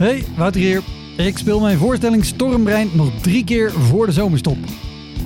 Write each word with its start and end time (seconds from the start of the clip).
Hey, 0.00 0.24
Wouter 0.36 0.60
hier. 0.60 0.82
Ik 1.16 1.38
speel 1.38 1.60
mijn 1.60 1.78
voorstelling 1.78 2.24
Stormbrein 2.24 2.90
nog 2.92 3.12
drie 3.20 3.44
keer 3.44 3.72
voor 3.72 4.06
de 4.06 4.12
zomerstop. 4.12 4.56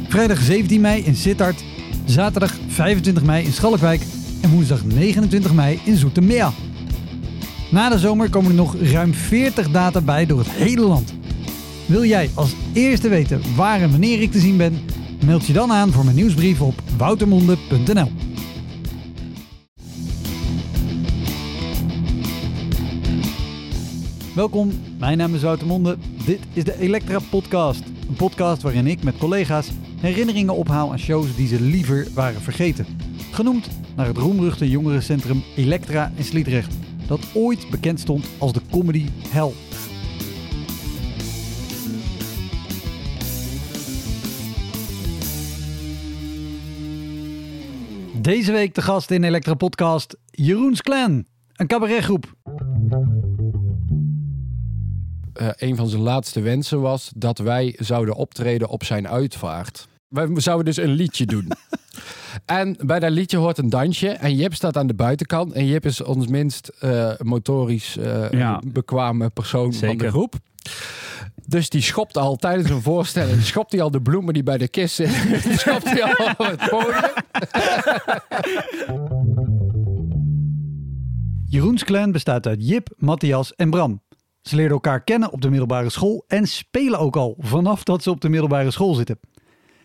Vrijdag 0.09 0.41
17 0.41 0.81
mei 0.81 1.03
in 1.03 1.15
Sittard, 1.15 1.65
zaterdag 2.05 2.55
25 2.69 3.25
mei 3.25 3.45
in 3.45 3.53
Schalkwijk 3.53 4.03
en 4.43 4.51
woensdag 4.51 4.85
29 4.85 5.55
mei 5.55 5.81
in 5.85 5.97
Zoetermeer. 5.97 6.51
Na 7.71 7.89
de 7.89 7.99
zomer 7.99 8.31
komen 8.31 8.51
er 8.51 8.57
nog 8.57 8.77
ruim 8.77 9.15
40 9.15 9.71
data 9.71 10.01
bij 10.01 10.27
door 10.27 10.39
het 10.39 10.51
hele 10.51 10.87
land. 10.87 11.15
Wil 11.87 12.05
jij 12.05 12.31
als 12.35 12.55
eerste 12.73 13.09
weten 13.09 13.41
waar 13.57 13.81
en 13.81 13.91
wanneer 13.91 14.23
ik 14.23 14.33
te 14.33 14.41
zien 14.41 14.57
ben? 14.57 14.81
Meld 15.25 15.47
je 15.47 15.53
dan 15.53 15.73
aan 15.73 15.93
voor 15.93 16.05
mijn 16.05 16.17
nieuwsbrief 16.17 16.61
op 16.61 16.83
woutermonde.nl. 16.97 18.11
Welkom, 24.35 24.71
mijn 24.99 25.19
naam 25.19 25.35
is 25.35 25.43
Wouter 25.43 25.67
Monde. 25.67 25.97
Dit 26.27 26.41
is 26.53 26.65
de 26.65 26.79
Elektra 26.79 27.19
Podcast. 27.31 27.83
Een 28.09 28.17
podcast 28.17 28.63
waarin 28.63 28.87
ik 28.87 29.03
met 29.03 29.19
collega's 29.19 29.71
herinneringen 30.01 30.55
ophaal 30.55 30.91
aan 30.91 30.99
shows 30.99 31.37
die 31.37 31.47
ze 31.47 31.61
liever 31.61 32.07
waren 32.15 32.41
vergeten. 32.41 32.87
Genoemd 33.31 33.69
naar 33.97 34.07
het 34.07 34.17
roemruchte 34.17 34.71
jongerencentrum 34.71 35.43
Elektra 35.57 36.13
in 36.17 36.25
Sliedrecht, 36.25 36.75
dat 37.07 37.21
ooit 37.35 37.71
bekend 37.71 38.01
stond 38.01 38.27
als 38.39 38.53
de 38.53 38.61
comedy 38.71 39.09
hell. 39.29 39.53
Deze 48.21 48.53
week 48.53 48.75
de 48.75 48.83
gast 48.83 49.11
in 49.11 49.25
Elektra 49.25 49.55
Podcast 49.55 50.17
Jeroens 50.31 50.83
Clan, 50.83 51.27
een 51.53 51.67
cabaretgroep. 51.67 52.35
Eh, 55.53 55.69
een 55.69 55.77
van 55.77 55.89
zijn 55.89 56.03
laatste 56.03 56.41
wensen 56.41 56.81
was 56.81 57.11
dat 57.17 57.39
wij 57.39 57.77
zouden 57.79 58.15
optreden 58.15 58.69
op 58.69 58.85
zijn 58.85 59.09
uitvaart. 59.09 59.89
Wij 60.09 60.29
zouden 60.35 60.65
dus 60.65 60.77
een 60.77 60.93
liedje 60.93 61.27
doen. 61.27 61.49
en 62.47 62.77
bij 62.85 62.99
dat 63.01 63.11
liedje 63.11 63.37
hoort 63.37 63.59
een 63.59 63.71
dansje. 63.71 64.09
En 64.09 64.35
Jip 64.37 64.55
staat 64.55 64.77
aan 64.77 64.87
de 64.87 64.95
buitenkant. 64.95 65.53
En 65.53 65.67
Jip 65.67 65.85
is 65.87 66.03
ons 66.03 66.27
minst 66.27 66.69
eh, 66.69 67.11
motorisch 67.19 67.97
eh, 67.97 68.31
Ja. 68.31 68.61
bekwame 68.67 69.31
persoon 69.31 69.73
van 69.73 69.97
de 69.97 70.09
groep. 70.09 70.35
Dus 71.47 71.69
die 71.69 71.83
schopt 71.83 72.17
al 72.17 72.37
tijdens 72.37 72.71
een 72.71 72.83
voorstelling, 72.83 73.43
schopt 73.53 73.73
hij 73.73 73.81
al 73.83 73.91
de 73.91 74.03
bloemen 74.03 74.35
die 74.35 74.43
bij 74.43 74.59
de 74.59 74.69
kist 74.69 74.95
zitten, 74.95 75.29
die 75.51 75.59
schopt 75.59 75.85
hij 75.85 76.03
al 76.03 76.27
op 76.27 76.39
het 76.39 76.69
podium. 76.71 77.13
Jeroens 81.47 81.85
Clan 81.85 82.13
bestaat 82.13 82.47
uit 82.47 82.69
Jip, 82.69 82.89
Matthias 82.97 83.55
en 83.55 83.71
Bram. 83.71 84.03
Ze 84.45 84.57
leerden 84.57 84.75
elkaar 84.75 85.05
kennen 85.05 85.33
op 85.33 85.41
de 85.41 85.51
middelbare 85.51 85.91
school 85.91 86.25
en 86.29 86.47
spelen 86.47 86.99
ook 86.99 87.17
al 87.17 87.37
vanaf 87.39 87.83
dat 87.83 88.03
ze 88.03 88.11
op 88.11 88.21
de 88.21 88.29
middelbare 88.29 88.71
school 88.71 88.95
zitten. 88.95 89.19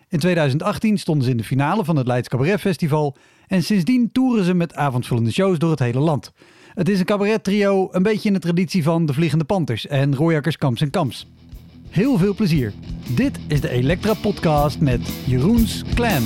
In 0.09 0.19
2018 0.19 0.97
stonden 0.97 1.23
ze 1.23 1.31
in 1.31 1.37
de 1.37 1.43
finale 1.43 1.85
van 1.85 1.95
het 1.95 2.07
Leids 2.07 2.27
Cabaret 2.27 2.59
Festival 2.59 3.15
en 3.47 3.63
sindsdien 3.63 4.11
toeren 4.11 4.45
ze 4.45 4.53
met 4.53 4.73
avondvullende 4.73 5.31
shows 5.31 5.59
door 5.59 5.69
het 5.69 5.79
hele 5.79 5.99
land. 5.99 6.31
Het 6.73 6.89
is 6.89 6.99
een 6.99 7.05
cabaret 7.05 7.43
trio, 7.43 7.87
een 7.91 8.03
beetje 8.03 8.27
in 8.27 8.33
de 8.33 8.39
traditie 8.39 8.83
van 8.83 9.05
de 9.05 9.13
Vliegende 9.13 9.45
Panthers 9.45 9.87
en 9.87 10.15
Royakkers 10.15 10.57
Kamps 10.57 10.81
en 10.81 10.89
Kamps. 10.89 11.27
Heel 11.89 12.17
veel 12.17 12.33
plezier. 12.33 12.73
Dit 13.15 13.39
is 13.47 13.61
de 13.61 13.69
Elektra 13.69 14.13
Podcast 14.13 14.79
met 14.79 15.01
Jeroens 15.25 15.83
Clan. 15.93 16.23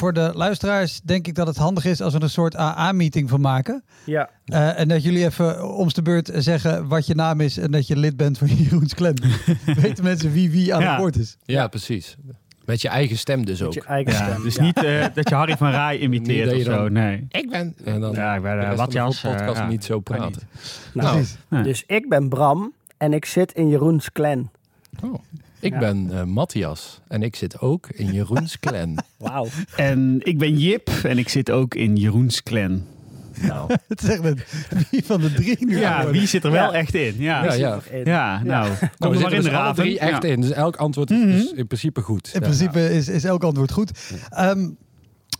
Voor 0.00 0.12
de 0.12 0.30
luisteraars 0.34 1.00
denk 1.04 1.26
ik 1.26 1.34
dat 1.34 1.46
het 1.46 1.56
handig 1.56 1.84
is 1.84 2.00
als 2.00 2.12
we 2.12 2.18
er 2.18 2.24
een 2.24 2.30
soort 2.30 2.56
AA-meeting 2.56 3.28
van 3.28 3.40
maken. 3.40 3.82
Ja, 4.04 4.30
Eh, 4.44 4.78
en 4.78 4.88
dat 4.88 5.02
jullie 5.02 5.24
even 5.24 5.74
om 5.76 5.88
de 5.88 6.02
beurt 6.02 6.30
zeggen 6.34 6.88
wat 6.88 7.06
je 7.06 7.14
naam 7.14 7.40
is 7.40 7.56
en 7.58 7.70
dat 7.70 7.86
je 7.86 7.96
lid 7.96 8.16
bent 8.16 8.38
van 8.38 8.48
Jeroens 8.56 8.94
Clan. 8.94 9.16
Weten 9.82 10.04
mensen 10.04 10.32
wie 10.32 10.50
wie 10.50 10.74
aan 10.74 10.80
Ja. 10.80 10.90
het 10.90 11.00
woord 11.00 11.16
is. 11.16 11.36
Ja, 11.44 11.68
precies. 11.68 12.16
Met 12.64 12.80
je 12.80 12.88
eigen 12.88 13.18
stem 13.18 13.44
dus 13.44 13.58
met 13.58 13.68
ook. 13.68 13.74
je 13.74 13.82
eigen 13.84 14.12
Ja, 14.12 14.24
stem. 14.30 14.42
dus 14.42 14.54
Ja. 14.54 14.62
niet 14.62 14.84
eh, 14.84 15.04
dat 15.14 15.28
je 15.28 15.34
Harry 15.34 15.56
van 15.56 15.70
Rij 15.70 15.98
imiteert 15.98 16.52
of 16.52 16.62
zo. 16.62 16.70
dan- 16.70 16.92
Nee. 16.92 17.26
Ik 17.30 17.50
ben... 17.50 17.74
En 17.84 18.00
dan 18.00 18.12
Ja, 18.12 18.34
ik 18.34 18.42
ben 18.42 18.54
uh, 18.56 18.60
van 18.62 18.70
de 18.70 18.76
Watjas. 18.76 19.20
podcast 19.20 19.60
eh, 19.60 19.68
niet 19.68 19.84
zo 19.84 20.00
praten. 20.00 20.42
Nou, 20.94 21.14
Precies. 21.16 21.36
Nee. 21.48 21.62
Dus 21.62 21.84
ik 21.86 22.08
ben 22.08 22.28
Bram 22.28 22.72
en 22.96 23.12
ik 23.12 23.24
zit 23.24 23.52
in 23.52 23.68
Jeroens 23.68 24.12
clan. 24.12 24.50
Oh. 25.04 25.14
Ik 25.60 25.72
Ja. 25.72 25.78
ben 25.78 26.08
eh, 26.12 26.24
Matthias 26.24 27.00
en 27.08 27.22
ik 27.22 27.36
zit 27.36 27.60
ook 27.60 27.88
in 27.92 28.12
Jeroens 28.12 28.58
clan. 28.60 28.98
Wauw. 29.18 29.46
En 29.76 30.20
ik 30.22 30.38
ben 30.38 30.58
Jip 30.58 30.88
en 31.02 31.18
ik 31.18 31.28
zit 31.28 31.50
ook 31.50 31.74
in 31.74 31.96
Jeroens 31.96 32.42
clan. 32.42 32.82
nou, 33.40 33.70
Het 33.88 34.02
is 34.02 34.08
echt 34.08 34.22
met 34.22 34.44
wie 34.90 35.04
van 35.04 35.20
de 35.20 35.32
drie 35.32 35.56
nu 35.66 35.78
Ja, 35.78 36.10
wie 36.10 36.26
zit 36.26 36.44
er 36.44 36.50
wel 36.50 36.72
Ja. 36.72 36.78
echt 36.78 36.94
in? 36.94 37.14
Ja, 37.18 37.44
Ja, 37.44 37.52
ja, 37.52 37.80
ja. 37.92 38.00
ja 38.04 38.42
nou, 38.42 38.68
kom 38.68 38.88
nou, 38.98 39.14
er 39.14 39.20
maar 39.20 39.30
in 39.30 39.36
dus 39.36 39.44
de 39.44 39.50
raven. 39.50 39.82
drie 39.84 39.98
echt 39.98 40.22
Ja. 40.22 40.28
in. 40.28 40.40
Dus 40.40 40.50
elk 40.50 40.76
antwoord 40.76 41.10
is 41.10 41.18
Mhm. 41.18 41.26
dus 41.30 41.52
in 41.52 41.66
principe 41.66 42.00
goed. 42.00 42.26
In 42.34 42.40
Ja. 42.40 42.46
principe 42.46 42.90
is, 42.94 43.08
is 43.08 43.24
elk 43.24 43.44
antwoord 43.44 43.72
goed. 43.72 43.90
Ehm, 44.30 44.68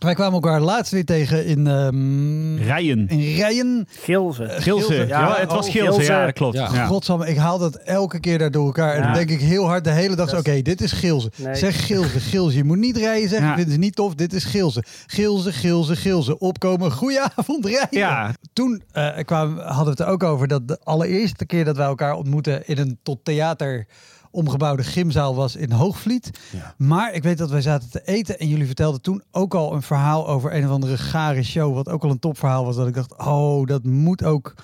wij 0.04 0.14
kwamen 0.14 0.32
elkaar 0.34 0.60
laatst 0.60 0.92
weer 0.92 1.04
tegen 1.04 1.44
in, 1.46 1.66
ehm 1.66 2.56
Rijen. 2.56 3.08
in 3.08 3.18
Rijen. 3.34 3.86
Gilze. 3.90 4.46
Gilze. 4.48 4.94
Ja, 4.94 5.04
Ja, 5.06 5.36
het 5.36 5.52
was 5.52 5.66
oh, 5.66 5.72
Gilze. 5.72 5.92
Gilze. 5.92 6.12
Ja, 6.12 6.24
dat 6.24 6.34
klopt. 6.34 6.54
Ja. 6.56 6.68
Ja. 6.72 6.86
Godsamme, 6.86 7.28
ik 7.28 7.36
haal 7.36 7.58
dat 7.58 7.74
elke 7.76 8.20
keer 8.20 8.38
daar 8.38 8.50
door 8.50 8.66
elkaar. 8.66 8.92
En 8.94 8.98
Ja. 9.00 9.04
dan 9.06 9.14
denk 9.14 9.30
ik 9.30 9.40
heel 9.40 9.66
hard 9.66 9.84
de 9.84 9.90
hele 9.90 10.16
dag, 10.16 10.38
oké, 10.38 10.50
is- 10.50 10.62
dit 10.62 10.80
is 10.80 10.92
Gilze. 10.92 11.30
Nee. 11.36 11.54
Zeg 11.54 11.86
Gilze, 11.86 12.20
Gilze. 12.20 12.56
Je 12.56 12.64
moet 12.64 12.78
niet 12.78 12.96
rijden 12.96 13.28
zeggen, 13.28 13.48
Ja. 13.48 13.54
vinden 13.54 13.72
ze 13.72 13.78
niet 13.78 13.94
tof, 13.94 14.14
dit 14.14 14.32
is 14.32 14.44
Gilze. 14.44 14.84
Gilze, 15.06 15.52
Gilze, 15.52 15.96
Gilze. 15.96 16.38
Opkomen, 16.38 16.92
goedenavond 16.92 17.66
rijden. 17.66 17.86
Ja. 17.98 18.34
Toen 18.52 18.82
eh, 18.92 19.08
kwamen, 19.24 19.64
hadden 19.64 19.84
we 19.84 19.90
het 19.90 20.00
er 20.00 20.06
ook 20.06 20.22
over 20.22 20.48
dat 20.48 20.68
de 20.68 20.78
allereerste 20.84 21.46
keer 21.46 21.64
dat 21.64 21.76
wij 21.76 21.86
elkaar 21.86 22.14
ontmoetten 22.14 22.66
in 22.66 22.78
een 22.78 22.98
tot 23.02 23.24
theater 23.24 23.86
omgebouwde 24.30 24.82
gymzaal 24.82 25.34
was 25.34 25.56
in 25.56 25.72
Hoogvliet. 25.72 26.30
Ja. 26.52 26.74
Maar 26.76 27.12
ik 27.14 27.22
weet 27.22 27.38
dat 27.38 27.50
wij 27.50 27.60
zaten 27.60 27.90
te 27.90 28.02
eten 28.04 28.38
en 28.38 28.48
jullie 28.48 28.66
vertelden 28.66 29.00
toen 29.00 29.22
ook 29.30 29.54
al 29.54 29.72
een 29.74 29.82
verhaal 29.82 30.28
over 30.28 30.54
een 30.54 30.64
of 30.64 30.70
andere 30.70 30.98
gare 30.98 31.42
show, 31.42 31.74
wat 31.74 31.88
ook 31.88 32.04
al 32.04 32.10
een 32.10 32.18
topverhaal 32.18 32.64
was. 32.64 32.76
Dat 32.76 32.86
ik 32.88 32.94
dacht, 32.94 33.16
oh, 33.18 33.66
dat 33.66 33.84
moet 33.84 34.24
ook 34.24 34.54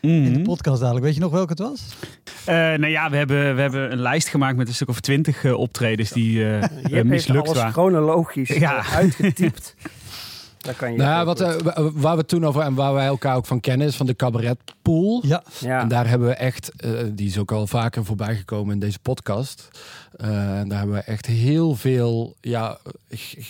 in 0.00 0.24
de 0.24 0.30
Mhm. 0.30 0.42
podcast 0.42 0.80
dadelijk. 0.80 1.04
Weet 1.04 1.14
je 1.14 1.20
nog 1.20 1.30
welke 1.32 1.50
het 1.50 1.58
was? 1.58 1.82
Eh, 2.44 2.54
nou 2.54 2.86
ja, 2.86 3.10
we 3.10 3.16
hebben, 3.16 3.54
we 3.54 3.60
hebben 3.60 3.92
een 3.92 3.98
lijst 4.00 4.28
gemaakt 4.28 4.56
met 4.56 4.68
een 4.68 4.74
stuk 4.74 4.88
of 4.88 5.00
twintig 5.00 5.44
eh, 5.44 5.58
optredens 5.58 6.10
die 6.10 6.32
Je 6.32 6.60
heeft 6.82 7.04
mislukt 7.04 7.44
alles 7.46 7.56
waren. 7.56 7.72
chronologisch 7.72 8.48
Ja. 8.48 8.84
uitgetypt. 8.94 9.74
Daar 10.66 10.74
kan 10.74 10.92
je 10.92 10.98
Nou 10.98 11.24
wat, 11.26 11.40
eh, 11.40 11.54
wa- 11.54 11.90
waar 11.92 12.16
we 12.16 12.24
toen 12.24 12.46
over 12.46 12.60
en 12.62 12.74
waar 12.74 12.94
wij 12.94 13.06
elkaar 13.06 13.36
ook 13.36 13.46
van 13.46 13.60
kennen 13.60 13.86
is 13.86 13.96
van 13.96 14.06
de 14.06 14.16
cabaretpool. 14.16 15.22
Ja. 15.26 15.42
ja. 15.60 15.80
En 15.80 15.88
daar 15.88 16.08
hebben 16.08 16.28
we 16.28 16.34
echt, 16.34 16.70
eh, 16.76 16.90
die 17.12 17.26
is 17.26 17.38
ook 17.38 17.52
al 17.52 17.66
vaker 17.66 18.04
voorbij 18.04 18.36
gekomen 18.36 18.74
in 18.74 18.80
deze 18.80 18.98
podcast. 18.98 19.68
Eh, 20.16 20.58
en 20.58 20.68
daar 20.68 20.78
hebben 20.78 20.96
we 20.96 21.02
echt 21.02 21.26
heel 21.26 21.74
veel 21.74 22.36
ja, 22.40 22.78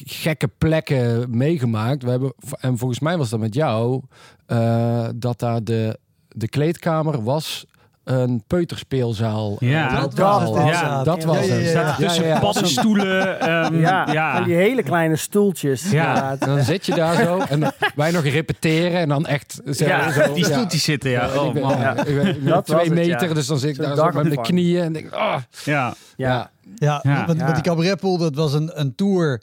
gekke 0.05 0.49
plekken 0.59 1.37
meegemaakt. 1.37 2.03
We 2.03 2.11
hebben, 2.11 2.33
en 2.61 2.79
volgens 2.79 3.01
mij 3.01 3.17
was 3.19 3.31
dat 3.31 3.41
met 3.41 3.55
jou, 3.55 4.03
eh, 4.47 5.09
dat 5.15 5.39
daar 5.39 5.65
de, 5.65 5.99
de 6.29 6.49
kleedkamer 6.49 7.23
was 7.23 7.67
een 8.07 8.43
peuterspeelzaal. 8.47 9.57
Ja, 9.59 9.89
Eh, 9.95 10.01
dat 10.01 10.15
was 10.15 10.43
was 10.45 10.59
het. 10.59 10.69
ja. 10.69 11.03
dat 11.03 11.25
was 11.25 11.37
Ja, 11.47 11.55
ja, 11.55 11.61
het. 11.61 11.73
ja, 11.73 11.81
ja. 11.81 11.95
Tussen 11.97 12.25
Ja, 12.25 12.29
ja. 12.35 12.39
paddenstoelen. 12.39 13.41
ehm, 13.41 13.81
ja, 13.81 14.09
ja. 14.13 14.35
van 14.37 14.45
die 14.45 14.55
hele 14.55 14.83
kleine 14.83 15.17
stoeltjes. 15.17 15.91
Ja. 15.91 16.31
En 16.39 16.47
dan 16.47 16.63
zit 16.63 16.87
je 16.87 16.95
daar 16.95 17.15
zo 17.25 17.39
en 17.49 17.61
dan- 17.61 17.73
wij 17.95 18.11
nog 18.11 18.25
repeteren 18.25 18.99
en 19.01 19.09
dan 19.09 19.27
echt 19.27 19.61
zo, 19.71 19.85
Ja, 19.85 20.13
zo, 20.13 20.33
die 20.35 20.45
ja. 20.47 20.51
stoeltjes 20.53 20.83
zitten, 20.85 21.11
ja. 21.11 21.29
Oh 21.39 21.47
ik 21.47 21.53
ben, 21.53 21.63
man. 21.63 21.79
ja, 21.79 22.05
ik 22.05 22.23
ben 22.23 22.45
Dat 22.45 22.67
twee 22.67 22.85
het, 22.85 22.95
meter, 22.95 23.29
ja. 23.29 23.35
dus 23.35 23.47
dan 23.47 23.59
zit 23.59 23.71
ik 23.71 23.83
daar 23.83 23.97
zo 23.97 24.05
met 24.05 24.25
mijn 24.25 24.43
knieën 24.43 24.83
en 24.83 24.93
denk 24.93 25.11
ah, 25.13 25.37
Ja. 25.65 25.95
Ja. 26.17 26.51
Ja, 26.77 27.01
Ja. 27.03 27.25
Want, 27.27 27.39
Ja. 27.39 27.45
want 27.45 27.55
die 27.55 27.65
cabaretpool, 27.65 28.19
dat 28.19 28.35
was 28.35 28.53
een, 28.55 28.71
een 28.81 28.95
tour 28.95 29.41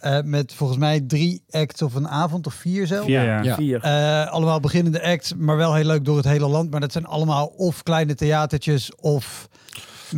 eh, 0.00 0.18
met 0.24 0.54
volgens 0.54 0.78
mij 0.78 1.00
drie 1.00 1.42
acts 1.50 1.82
of 1.82 1.94
een 1.94 2.08
avond 2.08 2.46
of 2.46 2.54
vier 2.54 2.86
zelf. 2.86 3.04
Vier, 3.04 3.24
ja. 3.24 3.42
Ja. 3.42 3.54
Vier. 3.54 3.80
Eh, 3.80 4.26
allemaal 4.30 4.60
beginnende 4.60 5.02
acts, 5.02 5.32
maar 5.36 5.56
wel 5.56 5.74
heel 5.74 5.84
leuk 5.84 6.04
door 6.04 6.16
het 6.16 6.26
hele 6.26 6.48
land. 6.48 6.70
Maar 6.70 6.80
dat 6.80 6.92
zijn 6.92 7.06
allemaal 7.06 7.46
of 7.46 7.82
kleine 7.82 8.14
theatertjes 8.14 8.94
of 8.94 9.48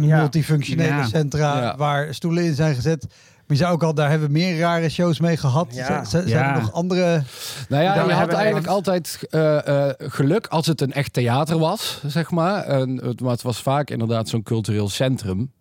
Ja. 0.00 0.16
multifunctionele 0.18 0.88
Ja. 0.94 1.04
centra 1.06 1.60
Ja. 1.60 1.76
waar 1.76 2.14
stoelen 2.14 2.44
in 2.44 2.54
zijn 2.54 2.74
gezet. 2.74 3.06
Maar 3.46 3.58
je 3.58 3.64
zou 3.64 3.74
ook 3.74 3.82
al, 3.82 3.94
daar 3.94 4.10
hebben 4.10 4.26
we 4.28 4.32
meer 4.32 4.58
rare 4.58 4.88
shows 4.88 5.20
mee 5.20 5.36
gehad. 5.36 5.66
Ja. 5.74 6.04
Z- 6.04 6.08
z- 6.08 6.10
Zijn 6.12 6.28
Ja. 6.28 6.54
er 6.54 6.60
nog 6.60 6.72
andere? 6.72 7.22
Nou 7.68 7.82
ja, 7.82 7.94
je 8.04 8.12
had 8.12 8.32
eigenlijk 8.32 8.66
altijd 8.66 9.18
eh, 9.30 9.86
eh, 9.88 9.94
geluk 9.98 10.46
als 10.46 10.66
het 10.66 10.80
een 10.80 10.92
echt 10.92 11.12
theater 11.12 11.58
was, 11.58 12.00
zeg 12.06 12.30
maar. 12.30 12.62
En, 12.64 12.96
het, 13.04 13.20
maar 13.20 13.30
het 13.30 13.42
was 13.42 13.62
vaak 13.62 13.90
inderdaad 13.90 14.28
zo'n 14.28 14.42
cultureel 14.42 14.88
centrum. 14.88 15.52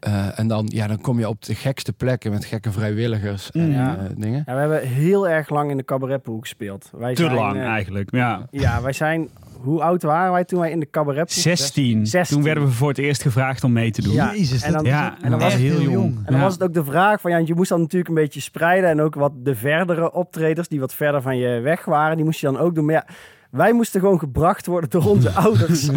Eh, 0.00 0.38
en 0.38 0.48
dan, 0.48 0.66
ja, 0.72 0.86
dan 0.86 1.00
kom 1.00 1.18
je 1.18 1.28
op 1.28 1.44
de 1.44 1.54
gekste 1.54 1.92
plekken 1.92 2.30
met 2.30 2.44
gekke 2.44 2.72
vrijwilligers 2.72 3.50
en 3.50 3.70
Ja. 3.70 3.96
eh, 3.96 4.04
dingen. 4.16 4.42
Ja, 4.46 4.54
we 4.54 4.60
hebben 4.60 4.80
heel 4.88 5.28
erg 5.28 5.48
lang 5.50 5.70
in 5.70 5.76
de 5.76 5.84
cabaretpool 5.84 6.38
gespeeld. 6.40 6.90
Wij 6.96 7.14
Te 7.14 7.22
zijn, 7.22 7.34
lang 7.34 7.56
eh, 7.56 7.64
eigenlijk. 7.66 8.08
Ja. 8.10 8.46
Ja, 8.50 8.82
wij 8.82 8.92
zijn 8.92 9.28
hoe 9.60 9.82
oud 9.82 10.02
waren 10.02 10.32
wij 10.32 10.44
toen 10.44 10.60
wij 10.60 10.70
in 10.70 10.80
de 10.80 10.90
cabaret 10.90 11.32
16. 11.32 12.06
16. 12.06 12.36
Toen 12.36 12.44
werden 12.44 12.64
we 12.64 12.70
voor 12.70 12.88
het 12.88 12.98
eerst 12.98 13.22
gevraagd 13.22 13.64
om 13.64 13.72
mee 13.72 13.90
te 13.90 14.02
doen. 14.02 14.12
Ja. 14.14 14.32
Jezus, 14.34 14.62
en 14.62 14.72
dat 14.72 14.82
dan- 14.84 14.90
Ja, 14.92 15.16
en 15.22 15.30
dan 15.30 15.38
was 15.40 15.52
het 15.52 15.62
heel 15.62 15.80
jong. 15.80 16.16
En 16.16 16.22
dan 16.24 16.36
Ja. 16.36 16.40
was 16.42 16.52
het 16.52 16.62
ook 16.62 16.74
de 16.74 16.84
vraag 16.84 17.20
van, 17.20 17.30
ja, 17.30 17.36
je 17.38 17.54
moest 17.54 17.68
dan 17.68 17.80
natuurlijk 17.80 18.08
een 18.08 18.14
beetje 18.14 18.40
spreiden. 18.40 18.90
En 18.90 19.00
ook 19.00 19.14
wat 19.14 19.32
de 19.36 19.54
verdere 19.54 20.12
optreders, 20.12 20.68
die 20.68 20.80
wat 20.80 20.94
verder 20.94 21.22
van 21.22 21.36
je 21.38 21.60
weg 21.60 21.84
waren, 21.84 22.16
die 22.16 22.24
moest 22.24 22.40
je 22.40 22.46
dan 22.46 22.58
ook 22.58 22.74
doen. 22.74 22.84
Maar 22.84 22.94
ja, 22.94 23.06
wij 23.50 23.72
moesten 23.72 24.00
gewoon 24.00 24.18
gebracht 24.18 24.66
worden 24.66 24.90
door 24.90 25.06
onze 25.06 25.30
ouders. 25.44 25.88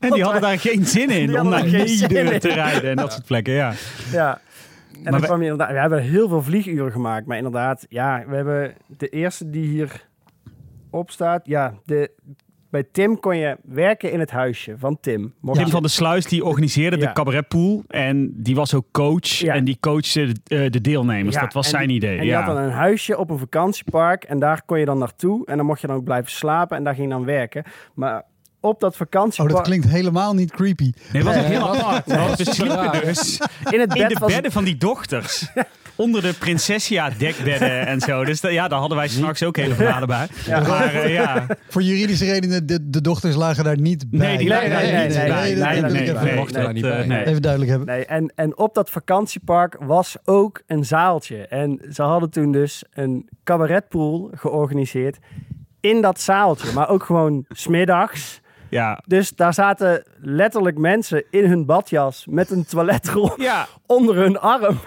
En 0.00 0.10
die 0.10 0.22
hadden 0.24 0.42
daar 0.42 0.58
geen 0.58 0.86
zin 0.86 1.10
in 1.10 1.40
om 1.40 1.48
naar 1.48 1.66
in. 1.66 2.40
te 2.40 2.52
rijden 2.52 2.90
en 2.90 2.96
dat 2.96 3.12
soort 3.12 3.26
plekken. 3.26 3.52
Ja. 3.52 3.72
ja. 4.12 4.40
En 5.04 5.12
dan 5.12 5.20
kwam 5.20 5.42
je 5.42 5.50
inderdaad, 5.50 5.72
we 5.72 5.80
hebben 5.80 6.02
heel 6.02 6.28
veel 6.28 6.42
vlieguren 6.42 6.92
gemaakt. 6.92 7.26
Maar 7.26 7.36
inderdaad, 7.36 7.86
ja, 7.88 8.24
we 8.28 8.34
hebben 8.36 8.74
de 8.86 9.08
eerste 9.08 9.50
die 9.50 9.66
hier 9.66 10.06
op 10.90 11.10
staat. 11.10 11.46
Ja, 11.46 11.74
de, 11.84 12.10
bij 12.70 12.84
Tim 12.92 13.20
kon 13.20 13.36
je 13.36 13.56
werken 13.64 14.12
in 14.12 14.20
het 14.20 14.30
huisje 14.30 14.74
van 14.78 14.98
Tim. 15.00 15.34
Mocht 15.40 15.56
Tim 15.56 15.66
je- 15.66 15.72
van 15.72 15.82
der 15.82 15.90
Sluis 15.90 16.24
die 16.24 16.44
organiseerde 16.44 16.98
Ja. 16.98 17.06
de 17.06 17.12
cabaretpool. 17.12 17.82
En 17.88 18.32
die 18.36 18.54
was 18.54 18.74
ook 18.74 18.86
coach. 18.92 19.26
Ja. 19.26 19.54
En 19.54 19.64
die 19.64 19.76
coachte 19.80 20.32
de, 20.44 20.56
eh, 20.64 20.70
de 20.70 20.80
deelnemers. 20.80 21.34
Ja, 21.34 21.40
dat 21.40 21.52
was 21.52 21.64
en 21.64 21.70
zijn 21.70 21.86
die- 21.88 21.96
idee. 21.96 22.18
En 22.18 22.24
ja. 22.26 22.42
had 22.42 22.54
dan 22.54 22.64
een 22.64 22.70
huisje 22.70 23.18
op 23.18 23.30
een 23.30 23.38
vakantiepark. 23.38 24.24
En 24.24 24.38
daar 24.38 24.62
kon 24.66 24.78
je 24.78 24.84
dan 24.84 24.98
naartoe. 24.98 25.46
En 25.46 25.56
dan 25.56 25.66
mocht 25.66 25.80
je 25.80 25.86
dan 25.86 25.96
ook 25.96 26.04
blijven 26.04 26.30
slapen. 26.30 26.76
En 26.76 26.84
daar 26.84 26.94
ging 26.94 27.06
je 27.08 27.12
dan 27.14 27.24
werken. 27.24 27.64
Maar 27.94 28.22
op 28.60 28.80
dat 28.80 28.92
Oh, 28.92 28.98
vakantiepark... 28.98 29.54
dat 29.56 29.62
klinkt 29.66 29.86
helemaal 29.88 30.34
niet 30.34 30.50
creepy. 30.50 30.92
Nee, 31.12 31.22
dat 31.22 31.34
was 31.34 31.34
Nee, 31.34 31.44
heel 31.44 31.66
dat- 31.66 31.76
apart. 31.82 32.06
nee, 32.06 32.16
dat 32.26 32.38
we 32.38 32.44
sliepen 32.54 32.92
dus 33.04 33.40
in 33.70 33.80
het 33.80 33.94
in 33.94 34.00
bed 34.02 34.08
de 34.08 34.16
was 34.18 34.32
bedden 34.32 34.52
van 34.52 34.64
die 34.64 34.76
dochters. 34.76 35.46
Onder 36.00 36.22
de 36.22 36.34
Prinsessia 36.38 37.10
dekbedden 37.18 37.86
en 37.86 38.00
zo. 38.00 38.24
Dus 38.24 38.40
ja, 38.40 38.68
daar 38.68 38.78
hadden 38.78 38.96
wij 38.96 39.08
straks 39.08 39.42
ook 39.42 39.56
hele 39.56 39.74
verhalen 39.74 40.08
bij. 40.08 40.26
Ja. 40.46 40.60
Maar 40.60 40.94
eh, 40.94 41.12
ja, 41.12 41.46
Voor 41.68 41.82
juridische 41.82 42.24
redenen, 42.24 42.66
de, 42.66 42.90
de 42.90 43.00
dochters 43.00 43.34
lagen 43.34 43.64
daar 43.64 43.80
niet 43.80 44.10
bij. 44.10 44.26
nee, 44.26 44.38
die 44.38 44.48
Nee, 44.48 44.56
lagen 44.56 44.70
daar 44.70 44.82
nee, 44.82 45.06
niet 45.06 45.16
nee, 45.16 45.26
bij. 45.28 45.52
eh, 45.54 46.80
bij. 46.82 47.06
nee. 47.06 47.26
Even 47.26 47.42
duidelijk 47.42 47.70
hebben. 47.70 47.88
Nee, 47.88 48.06
en, 48.06 48.32
en 48.34 48.58
op 48.58 48.74
dat 48.74 48.90
vakantiepark 48.90 49.76
was 49.80 50.16
ook 50.24 50.62
een 50.66 50.84
zaaltje. 50.84 51.46
En 51.46 51.80
ze 51.92 52.02
hadden 52.02 52.30
toen 52.30 52.52
dus 52.52 52.84
een 52.92 53.28
cabaretpool 53.44 54.30
georganiseerd 54.34 55.18
in 55.80 56.00
dat 56.00 56.20
zaaltje. 56.20 56.72
Maar 56.72 56.88
ook 56.88 57.02
gewoon 57.02 57.44
smiddags. 57.48 58.39
Ja. 58.70 59.02
Dus 59.06 59.30
daar 59.30 59.54
zaten 59.54 60.04
letterlijk 60.20 60.78
mensen 60.78 61.24
in 61.30 61.44
hun 61.44 61.66
badjas 61.66 62.26
met 62.28 62.50
een 62.50 62.64
toiletrol 62.64 63.32
Ja, 63.40 63.66
onder 63.86 64.16
hun 64.16 64.38
arm. 64.38 64.80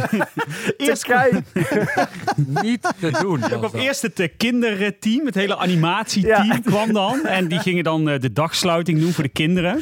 Eerst 0.76 1.04
kijken. 1.04 1.44
Niet 2.62 2.82
te 3.00 3.10
doen. 3.22 3.42
ook 3.44 3.60
was 3.60 3.72
op 3.72 3.74
eerst 3.80 4.02
het 4.02 4.20
eh, 4.20 4.28
kinderteam, 4.36 5.26
het 5.26 5.34
hele 5.34 5.56
animatieteam 5.56 6.46
Ja. 6.46 6.58
kwam 6.58 6.92
dan. 6.92 7.24
En 7.26 7.48
die 7.48 7.58
gingen 7.58 7.84
dan 7.84 8.08
eh, 8.08 8.20
de 8.20 8.32
dagsluiting 8.32 9.00
doen 9.00 9.12
voor 9.12 9.24
de 9.24 9.30
kinderen. 9.30 9.80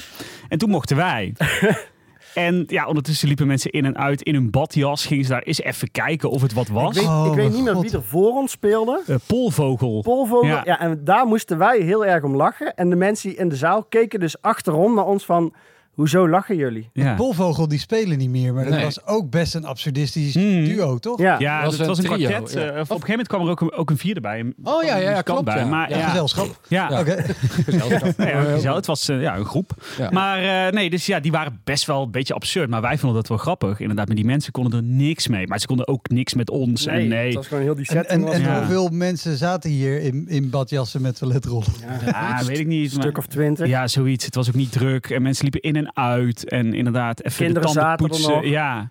En 0.49 0.59
toen 0.59 0.71
mochten 0.71 0.97
wij. 0.97 1.33
En 2.35 2.65
ja, 2.67 2.87
ondertussen 2.87 3.29
liepen 3.29 3.47
mensen 3.47 3.71
in 3.71 3.85
en 3.85 3.97
uit 3.99 4.23
in 4.23 4.35
hun 4.35 4.51
badjas. 4.51 5.07
Gingen 5.07 5.25
ze 5.25 5.31
daar 5.31 5.43
eens 5.43 5.61
even 5.61 5.91
kijken 5.91 6.31
of 6.31 6.43
het 6.43 6.53
wat 6.53 6.69
was. 6.69 6.97
Ik 6.97 7.03
weet, 7.03 7.11
Oh, 7.11 7.27
ik 7.27 7.35
weet 7.35 7.37
mijn 7.37 7.53
niet 7.53 7.65
meer 7.65 7.75
God. 7.75 7.83
wie 7.83 7.93
er 7.93 8.03
voor 8.05 8.33
ons 8.33 8.51
speelde. 8.53 9.03
Eh, 9.07 9.17
Polvogel. 9.27 10.01
Polvogel. 10.03 10.49
Ja. 10.49 10.63
Ja. 10.65 10.81
en 10.81 11.01
daar 11.05 11.27
moesten 11.27 11.59
wij 11.59 11.79
heel 11.81 12.07
erg 12.07 12.23
om 12.25 12.37
lachen. 12.37 12.75
En 12.75 12.91
de 12.91 12.97
mensen 12.97 13.37
in 13.37 13.49
de 13.49 13.57
zaal 13.57 13.85
keken 13.85 14.21
dus 14.21 14.43
achterom 14.43 14.95
naar 14.95 15.07
ons 15.07 15.25
van... 15.25 15.55
Hoezo 15.99 16.29
lachen 16.29 16.57
jullie? 16.57 16.91
Ja. 16.93 17.15
Polvogel 17.15 17.69
die 17.69 17.79
spelen 17.79 18.19
niet 18.19 18.31
meer, 18.31 18.55
maar 18.55 18.65
dat 18.65 18.73
Nee. 18.75 18.85
was 18.85 19.07
ook 19.07 19.31
best 19.31 19.55
een 19.55 19.65
absurdistisch 19.65 20.35
Hmm. 20.35 20.65
duo, 20.65 20.99
toch? 20.99 21.19
Ja, 21.21 21.37
Ja, 21.39 21.63
was 21.65 21.73
het 21.73 21.81
een 21.81 21.87
was 21.87 21.99
een 21.99 22.05
trio, 22.05 22.29
kwartet. 22.29 22.53
ja. 22.53 22.61
eh, 22.61 22.67
op 22.67 22.75
een 22.77 22.85
gegeven 22.87 23.09
moment 23.11 23.29
kwam 23.29 23.43
er 23.45 23.51
ook 23.51 23.61
een, 23.61 23.73
ook 23.73 23.91
een 23.91 23.99
vierde 23.99 24.21
bij. 24.21 24.41
Een- 24.41 24.55
Oh 24.63 24.85
ja, 24.85 24.97
ja, 24.97 25.21
klopt. 25.23 25.45
bij. 25.45 25.57
Ja. 25.59 25.65
Maar, 25.67 25.91
Ja, 25.91 25.97
ja, 25.99 26.09
Gezelschap. 26.09 26.61
ja. 26.69 26.91
Ja. 26.91 27.01
Oké. 27.01 27.25
Gezelschap. 27.65 28.17
Nee, 28.17 28.33
het 28.75 28.87
was 28.87 29.09
eh, 29.09 29.21
ja, 29.21 29.37
een 29.37 29.45
groep. 29.45 29.71
Ja. 29.99 30.11
Maar 30.11 30.67
eh, 30.67 30.73
nee, 30.73 30.91
dus 30.91 31.07
ja, 31.07 31.21
die 31.21 31.31
waren 31.33 31.61
best 31.65 31.87
wel 31.87 32.03
een 32.03 32.11
beetje 32.11 32.35
absurd. 32.35 32.71
Maar 32.71 32.81
wij 32.81 32.99
vonden 32.99 33.19
dat 33.19 33.29
wel 33.29 33.39
grappig. 33.39 33.81
Inderdaad, 33.81 34.07
met 34.09 34.17
die 34.17 34.27
mensen 34.27 34.53
konden 34.53 34.73
er 34.79 34.85
niks 34.85 35.29
mee. 35.29 35.47
Maar 35.47 35.59
ze 35.59 35.67
konden 35.67 35.89
ook 35.89 36.09
niks 36.09 36.35
met 36.35 36.51
ons. 36.51 36.87
nee, 36.87 37.03
en 37.03 37.09
nee. 37.09 37.27
het 37.27 37.35
was 37.35 37.47
gewoon 37.47 37.63
heel 37.63 37.75
die 37.75 37.87
En, 37.87 37.93
setting. 37.97 38.21
en, 38.21 38.27
was 38.27 38.35
en 38.35 38.41
Ja. 38.43 38.59
hoeveel 38.59 38.89
mensen 38.89 39.37
zaten 39.37 39.71
hier 39.71 40.01
in, 40.01 40.25
in 40.29 40.51
badjassen 40.51 41.03
met 41.03 41.19
toiletrollen? 41.19 41.67
Ja, 42.07 42.45
weet 42.47 42.59
ik 42.59 42.67
niet. 42.67 42.85
een 42.85 42.91
stuk 42.91 43.03
maar- 43.05 43.17
of 43.19 43.27
twintig. 43.27 43.67
Ja, 43.67 43.87
zoiets. 43.89 44.25
Het 44.25 44.35
was 44.35 44.49
ook 44.49 44.55
niet 44.55 44.73
druk. 44.73 45.11
En 45.11 45.23
mensen 45.23 45.43
liepen 45.43 45.61
in 45.61 45.77
en 45.77 45.88
uit. 45.95 46.49
En 46.49 46.75
inderdaad, 46.75 47.23
even 47.23 47.45
Kinderen 47.45 47.69
de 47.69 47.75
tanden 47.75 47.97
poetsen. 47.97 48.49
Ja, 48.49 48.91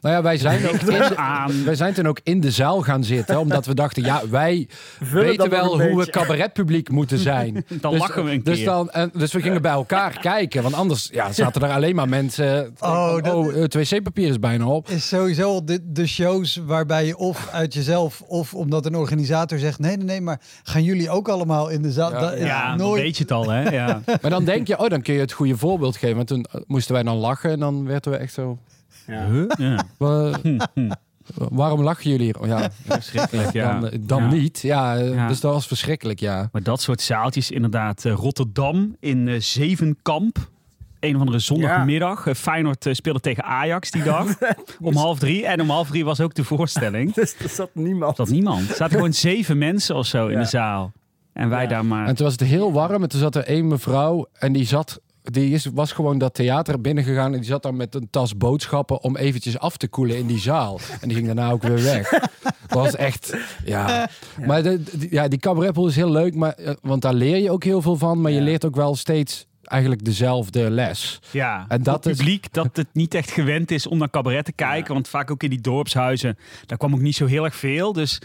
Nou 0.00 0.14
ja, 0.14 0.22
wij 0.22 0.36
zijn, 0.36 0.68
ook 0.68 0.74
in 0.80 0.86
de, 0.86 1.16
aan. 1.16 1.64
wij 1.64 1.74
zijn 1.74 1.94
toen 1.94 2.06
ook 2.06 2.20
in 2.22 2.40
de 2.40 2.50
zaal 2.50 2.80
gaan 2.82 3.04
zitten. 3.04 3.38
Omdat 3.38 3.66
we 3.66 3.74
dachten, 3.74 4.02
ja, 4.04 4.22
wij 4.30 4.68
Vullen 5.02 5.24
weten 5.26 5.50
wel 5.50 5.80
een 5.80 5.90
hoe 5.90 6.04
we 6.04 6.10
cabaretpubliek 6.10 6.88
moeten 6.90 7.18
zijn. 7.18 7.64
Dan 7.80 7.90
dus, 7.90 8.00
lachen 8.00 8.24
we 8.24 8.30
een 8.30 8.42
dus 8.42 8.56
keer. 8.56 8.64
Dan, 8.66 8.90
en, 8.90 9.10
dus 9.14 9.32
we 9.32 9.40
gingen 9.42 9.62
bij 9.62 9.72
elkaar 9.72 10.18
kijken. 10.32 10.62
Want 10.62 10.74
anders 10.74 11.08
ja, 11.12 11.32
zaten 11.32 11.62
er 11.62 11.70
alleen 11.70 11.94
maar 11.94 12.08
mensen... 12.08 12.74
Oh, 12.80 13.02
Oh, 13.04 13.22
dat- 13.22 13.54
het 13.54 13.74
wc-papier 13.74 14.28
is 14.28 14.38
bijna 14.38 14.66
op. 14.66 14.88
Is 14.88 15.08
sowieso 15.08 15.64
de, 15.64 15.78
de 15.92 16.06
shows 16.06 16.60
waarbij 16.66 17.06
je 17.06 17.16
of 17.16 17.48
uit 17.52 17.74
jezelf 17.74 18.22
of 18.26 18.54
omdat 18.54 18.86
een 18.86 18.94
organisator 18.96 19.58
zegt: 19.58 19.78
nee, 19.78 19.96
nee, 19.96 20.06
nee, 20.06 20.20
maar 20.20 20.40
gaan 20.62 20.82
jullie 20.82 21.10
ook 21.10 21.28
allemaal 21.28 21.68
in 21.68 21.82
de 21.82 21.92
zaal? 21.92 22.12
Ja. 22.12 22.20
Dat 22.20 22.32
is 22.34 22.46
Ja, 22.46 22.68
dan 22.68 22.78
nooit. 22.86 23.02
weet 23.02 23.16
je 23.16 23.22
het 23.22 23.32
al, 23.32 23.50
hè? 23.50 23.70
Ja. 23.70 24.00
Maar 24.20 24.30
dan 24.30 24.44
denk 24.44 24.66
je, 24.66 24.78
oh, 24.78 24.88
dan 24.88 25.02
kun 25.02 25.14
je 25.14 25.20
het 25.20 25.32
goede 25.32 25.56
voorbeeld 25.56 25.96
geven. 25.96 26.16
Want 26.16 26.28
toen 26.28 26.44
moesten 26.66 26.94
wij 26.94 27.02
dan 27.02 27.16
lachen 27.16 27.50
en 27.50 27.58
dan 27.60 27.86
werden 27.86 28.12
we 28.12 28.18
echt 28.18 28.32
zo... 28.32 28.58
Ja. 29.06 29.26
Huh? 29.30 29.44
ja. 29.58 29.84
"Wa- 29.98 30.38
waarom 31.34 31.82
lachen 31.82 32.10
jullie 32.10 32.24
hier? 32.26 32.40
Oh, 32.40 32.46
ja, 32.46 32.70
Verschrikkelijk, 32.86 33.52
ja. 33.52 33.80
dan, 33.80 33.90
dan 34.00 34.22
Ja. 34.22 34.28
niet. 34.30 34.60
Ja, 34.60 34.96
eh, 34.96 35.14
Ja. 35.14 35.28
dus 35.28 35.40
dat 35.40 35.52
was 35.52 35.66
verschrikkelijk, 35.66 36.20
ja. 36.20 36.48
Maar 36.52 36.62
dat 36.62 36.80
soort 36.82 37.00
zaaltjes, 37.00 37.50
inderdaad. 37.50 38.04
eh, 38.04 38.12
Rotterdam 38.12 38.96
in 39.00 39.28
eh, 39.28 39.40
Zevenkamp. 39.40 40.52
Een 41.00 41.14
of 41.14 41.20
andere 41.20 41.38
zondagmiddag. 41.38 42.26
Eh, 42.26 42.34
Feyenoord 42.34 42.86
eh, 42.86 42.92
speelde 42.94 43.20
tegen 43.20 43.44
Ajax 43.44 43.90
die 43.90 44.02
dag. 44.02 44.26
om 44.80 44.96
half 44.96 45.18
drie. 45.18 45.46
En 45.46 45.60
om 45.60 45.70
half 45.70 45.88
drie 45.88 46.04
was 46.04 46.20
ook 46.20 46.34
de 46.34 46.44
voorstelling. 46.44 47.12
Dus 47.14 47.34
er 47.38 47.48
zat 47.48 47.70
niemand. 47.72 48.16
Dat 48.16 48.28
niemand. 48.28 48.68
Er 48.68 48.74
zaten 48.76 48.94
gewoon 48.96 49.12
zeven 49.14 49.58
mensen 49.58 49.96
of 49.96 50.06
zo 50.06 50.26
in 50.26 50.38
de 50.38 50.44
zaal. 50.44 50.92
En 51.32 51.48
wij 51.48 51.62
Ja. 51.62 51.68
daar 51.68 51.84
maar... 51.84 52.06
En 52.06 52.14
toen 52.14 52.24
was 52.24 52.34
het 52.38 52.48
heel 52.48 52.72
warm 52.72 53.02
en 53.02 53.08
toen 53.08 53.20
zat 53.20 53.34
er 53.34 53.44
één 53.44 53.68
mevrouw 53.68 54.26
en 54.32 54.52
die 54.52 54.66
zat... 54.66 55.00
Die 55.30 55.50
is, 55.54 55.66
was 55.74 55.92
gewoon 55.92 56.18
dat 56.18 56.34
theater 56.34 56.80
binnengegaan 56.80 57.32
en 57.32 57.38
die 57.38 57.48
zat 57.48 57.62
daar 57.62 57.74
met 57.74 57.94
een 57.94 58.08
tas 58.10 58.36
boodschappen 58.36 59.02
om 59.02 59.16
eventjes 59.16 59.58
af 59.58 59.76
te 59.76 59.88
koelen 59.88 60.16
in 60.16 60.26
die 60.26 60.38
zaal. 60.38 60.80
En 61.00 61.08
die 61.08 61.16
ging 61.16 61.26
daarna 61.26 61.50
ook 61.50 61.62
weer 61.62 61.82
weg. 61.82 62.08
Dat 62.10 62.22
was 62.68 62.96
echt, 62.96 63.36
ja. 63.64 64.08
Maar 64.46 64.62
de, 64.62 64.82
de- 64.82 65.06
ja, 65.10 65.28
die 65.28 65.38
cabaretpool 65.38 65.86
is 65.86 65.96
heel 65.96 66.10
leuk, 66.10 66.34
maar, 66.34 66.52
eh, 66.52 66.72
want 66.82 67.02
daar 67.02 67.14
leer 67.14 67.36
je 67.36 67.50
ook 67.50 67.64
heel 67.64 67.82
veel 67.82 67.96
van. 67.96 68.20
Maar 68.20 68.30
je 68.32 68.40
leert 68.40 68.64
ook 68.64 68.74
wel 68.76 68.96
steeds 68.96 69.46
eigenlijk 69.62 70.04
dezelfde 70.04 70.70
les. 70.70 71.20
Ja, 71.30 71.64
En 71.68 71.82
dat 71.82 72.04
het 72.04 72.12
is- 72.12 72.16
publiek 72.18 72.52
dat 72.52 72.76
het 72.76 72.86
niet 72.92 73.14
echt 73.14 73.30
gewend 73.30 73.70
is 73.70 73.86
om 73.86 73.98
naar 73.98 74.10
cabaret 74.10 74.44
te 74.44 74.52
kijken. 74.52 74.94
Want 74.94 75.08
vaak 75.08 75.30
ook 75.30 75.42
in 75.42 75.50
die 75.50 75.60
dorpshuizen, 75.60 76.38
daar 76.66 76.78
kwam 76.78 76.94
ook 76.94 77.00
niet 77.00 77.16
zo 77.16 77.26
heel 77.26 77.44
erg 77.44 77.56
veel. 77.56 77.92
Dus 77.92 78.20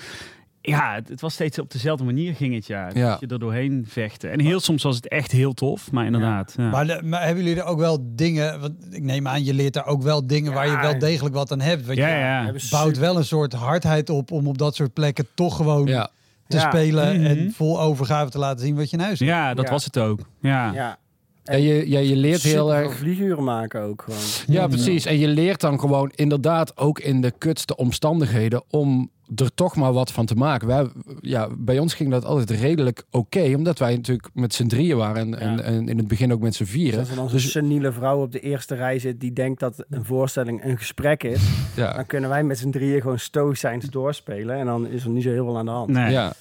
ja, 0.62 0.94
het, 0.96 1.10
het 1.10 1.22
was 1.22 1.34
steeds 1.34 1.60
op 1.60 1.72
dezelfde 1.72 2.04
manier 2.04 2.36
ging 2.36 2.56
het 2.56 2.68
ja. 2.68 2.90
Ja. 2.94 3.10
Dat 3.10 3.20
je 3.20 3.28
er 3.28 3.40
doorheen 3.40 3.86
vechten. 3.88 4.32
En 4.32 4.40
heel 4.40 4.60
soms 4.60 4.84
was 4.84 4.96
het 4.96 5.08
echt 5.08 5.32
heel 5.32 5.54
tof, 5.54 5.92
maar 5.92 6.06
inderdaad. 6.06 6.54
Ja. 6.58 6.70
Maar, 6.70 6.88
de- 6.88 7.02
maar 7.04 7.26
hebben 7.26 7.44
jullie 7.44 7.60
er 7.62 7.68
ook 7.68 7.80
wel 7.80 7.98
dingen? 8.16 8.60
Want 8.60 8.74
ik 8.92 9.04
neem 9.04 9.28
aan, 9.28 9.44
je 9.44 9.54
leert 9.54 9.76
er 9.76 9.86
ook 9.86 10.02
wel 10.04 10.28
dingen 10.28 10.54
waar 10.54 10.70
je 10.70 10.78
wel 10.78 11.00
degelijk 11.00 11.36
wat 11.36 11.52
aan 11.52 11.62
hebt. 11.62 11.86
Want 11.86 11.98
ja, 11.98 12.42
je 12.46 12.68
bouwt 12.70 12.98
wel 12.98 13.18
een 13.18 13.26
soort 13.26 13.54
hardheid 13.54 14.10
op 14.10 14.32
om 14.32 14.48
op 14.48 14.58
dat 14.58 14.76
soort 14.76 14.94
plekken 14.94 15.28
toch 15.34 15.56
gewoon 15.56 15.86
Ja. 15.88 16.10
te 16.48 16.58
Ja. 16.58 16.70
spelen 16.70 17.16
Mhm. 17.22 17.26
en 17.26 17.52
vol 17.52 17.82
overgave 17.82 18.30
te 18.32 18.40
laten 18.40 18.66
zien 18.66 18.76
wat 18.76 18.90
je 18.90 18.98
in 18.98 19.04
huis 19.04 19.20
hebt. 19.20 19.32
Ja, 19.32 19.54
dat 19.54 19.66
Ja. 19.66 19.72
was 19.72 19.86
het 19.86 19.98
ook. 19.98 20.20
Ja. 20.42 20.74
Ja. 20.74 20.98
En 21.44 21.62
je, 21.62 21.90
ja, 21.90 22.00
je 22.00 22.16
leert 22.16 22.42
heel 22.42 22.74
erg... 22.74 22.96
vlieguren 22.96 23.44
maken 23.44 23.82
ook 23.82 24.02
gewoon. 24.02 24.20
Ja, 24.48 24.68
precies. 24.68 25.06
En 25.06 25.18
je 25.18 25.28
leert 25.28 25.62
dan 25.62 25.80
gewoon 25.80 26.12
inderdaad 26.16 26.78
ook 26.78 27.00
in 27.00 27.22
de 27.22 27.32
kutste 27.38 27.76
omstandigheden 27.76 28.64
om 28.70 29.10
er 29.36 29.54
toch 29.54 29.76
maar 29.76 29.94
wat 29.94 30.12
van 30.12 30.26
te 30.26 30.36
maken. 30.36 30.68
Wij, 30.68 30.88
ja, 31.22 31.48
bij 31.58 31.80
ons 31.80 31.94
ging 31.94 32.12
dat 32.12 32.26
altijd 32.26 32.50
redelijk 32.50 33.04
oké, 33.12 33.54
omdat 33.56 33.80
wij 33.80 33.96
natuurlijk 33.96 34.30
met 34.34 34.54
z'n 34.54 34.68
drieën 34.68 34.98
waren 34.98 35.34
en, 35.34 35.40
en, 35.40 35.58
Ja. 35.58 35.62
en 35.64 35.88
in 35.90 35.98
het 35.98 36.08
begin 36.08 36.34
ook 36.34 36.42
met 36.42 36.56
z'n 36.56 36.64
Dus 36.64 36.72
vieren. 36.72 37.00
als 37.00 37.10
er 37.10 37.16
dan 37.16 37.30
zo'n 37.30 37.38
Dus 37.38 37.52
seniele 37.52 37.92
vrouw 37.92 38.22
op 38.22 38.32
de 38.32 38.40
eerste 38.40 38.76
rij 38.76 39.00
zit 39.00 39.20
die 39.20 39.34
denkt 39.34 39.60
dat 39.60 39.86
een 39.90 40.06
voorstelling 40.06 40.64
een 40.64 40.78
gesprek 40.78 41.24
is, 41.24 41.50
ja, 41.76 41.94
dan 41.94 42.06
kunnen 42.06 42.30
wij 42.30 42.44
met 42.44 42.58
z'n 42.58 42.70
drieën 42.70 43.02
gewoon 43.02 43.20
stoïcijns 43.20 43.86
doorspelen 43.86 44.56
en 44.56 44.66
dan 44.66 44.88
is 44.88 45.04
er 45.04 45.10
niet 45.10 45.24
zo 45.24 45.30
heel 45.30 45.46
veel 45.46 45.58
aan 45.58 45.66
de 45.66 45.72
hand. 45.72 45.90
Nee. 45.90 46.12
ja. 46.12 46.34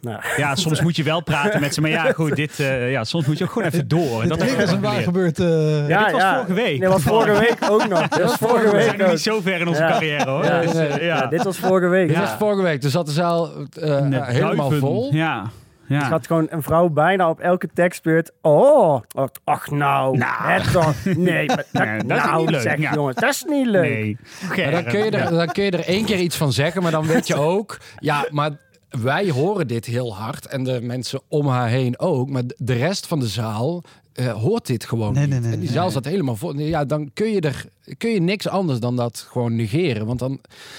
Nou, 0.00 0.20
Ja, 0.36 0.54
soms 0.54 0.80
moet 0.80 0.96
je 0.96 1.02
wel 1.02 1.22
praten 1.22 1.60
met 1.60 1.74
ze. 1.74 1.80
Maar 1.80 1.90
ja, 1.90 2.12
goed, 2.12 2.36
dit, 2.36 2.60
eh, 2.60 2.90
ja, 2.90 3.04
soms 3.04 3.26
moet 3.26 3.38
je 3.38 3.44
ook 3.44 3.50
gewoon 3.50 3.68
even 3.68 3.88
door. 3.88 4.26
Dat 4.28 4.38
dat 4.38 4.48
is 4.48 4.70
een 4.70 4.80
waar 4.80 5.00
gebeurd. 5.02 5.38
eh, 5.38 5.88
Ja, 5.88 6.04
dit 6.04 6.12
was 6.12 6.22
vorige 6.34 6.52
week. 6.52 6.78
Nee, 6.80 6.88
was 6.88 7.02
vorige 7.02 7.38
week 7.38 7.56
ook 7.70 7.88
nog. 7.88 8.08
Dit 8.08 8.22
was 8.22 8.34
vorige 8.48 8.64
We 8.64 8.70
zijn 8.70 8.86
week 8.88 8.96
nog 8.96 9.06
ook. 9.06 9.12
niet 9.12 9.22
zo 9.22 9.40
ver 9.40 9.60
in 9.60 9.68
onze 9.68 9.82
Ja. 9.82 9.88
carrière 9.90 10.30
hoor. 10.30 10.44
Ja. 10.44 10.60
Dus, 10.60 10.74
eh, 10.74 10.96
ja. 10.96 10.96
Ja, 11.16 11.26
dit 11.26 11.42
was 11.42 11.56
vorige 11.58 11.88
week. 11.88 12.06
Dit 12.06 12.16
Ja. 12.16 12.22
was 12.22 12.32
vorige 12.38 12.62
week, 12.62 12.80
dus 12.82 12.92
zat 12.92 13.06
de 13.06 13.12
zaal 13.12 13.48
eh, 13.80 13.98
In 13.98 14.10
de 14.10 14.24
helemaal 14.24 14.54
duiven. 14.56 14.78
vol. 14.78 15.08
Ja. 15.14 15.42
Er 15.88 15.96
Ja. 15.96 16.00
gaat 16.04 16.26
gewoon 16.26 16.46
een 16.50 16.62
vrouw 16.62 16.88
bijna 16.88 17.28
op 17.28 17.40
elke 17.40 17.68
tekstbeurt. 17.74 18.30
Oh, 18.42 19.02
ach 19.44 19.70
nou, 19.70 20.16
Nou. 20.18 20.32
het 20.42 20.72
toch. 20.72 20.94
Nee, 21.04 21.46
maar 21.48 21.56
dat, 21.56 21.66
Nee, 21.84 21.98
dat 22.06 22.16
is 22.18 22.24
nou, 22.24 22.40
niet 22.40 22.50
leuk. 22.50 22.60
zeg 22.60 22.78
Ja. 22.78 22.92
jongens, 22.94 23.16
dat 23.16 23.30
is 23.30 23.44
niet 23.48 23.66
leuk. 23.66 23.82
Nee. 23.90 24.16
Maar 24.56 24.70
dan 24.70 24.84
kun, 24.84 25.04
je 25.04 25.10
er, 25.10 25.30
dan 25.30 25.46
kun 25.46 25.64
je 25.64 25.70
er 25.70 25.84
één 25.86 26.04
keer 26.04 26.18
iets 26.18 26.36
van 26.36 26.52
zeggen, 26.52 26.82
maar 26.82 26.90
dan 26.92 27.06
weet 27.06 27.26
je 27.26 27.34
ook, 27.56 27.78
ja, 27.98 28.24
maar 28.30 28.50
wij 28.90 29.30
horen 29.30 29.66
dit 29.66 29.84
heel 29.84 30.14
hard 30.16 30.46
en 30.46 30.64
de 30.64 30.80
mensen 30.82 31.20
om 31.28 31.46
haar 31.46 31.68
heen 31.68 31.98
ook. 31.98 32.28
Maar 32.28 32.42
de 32.56 32.72
rest 32.72 33.06
van 33.06 33.20
de 33.20 33.28
zaal 33.28 33.82
uh, 34.14 34.32
hoort 34.32 34.66
dit 34.66 34.84
gewoon 34.84 35.12
nee, 35.12 35.22
niet. 35.22 35.30
Nee, 35.30 35.40
nee, 35.40 35.52
en 35.52 35.60
die 35.60 35.70
zaal 35.70 35.90
zat 35.90 36.04
helemaal 36.04 36.36
vol. 36.36 36.58
Ja, 36.58 36.84
dan 36.84 37.10
kun 37.12 37.30
je 37.30 37.40
er 37.40 37.66
kun 37.98 38.10
je 38.10 38.20
niks 38.20 38.48
anders 38.48 38.80
dan 38.80 38.96
dat 38.96 39.26
gewoon 39.30 39.56
negeren. 39.56 40.06
Want 40.06 40.18
dan, 40.18 40.38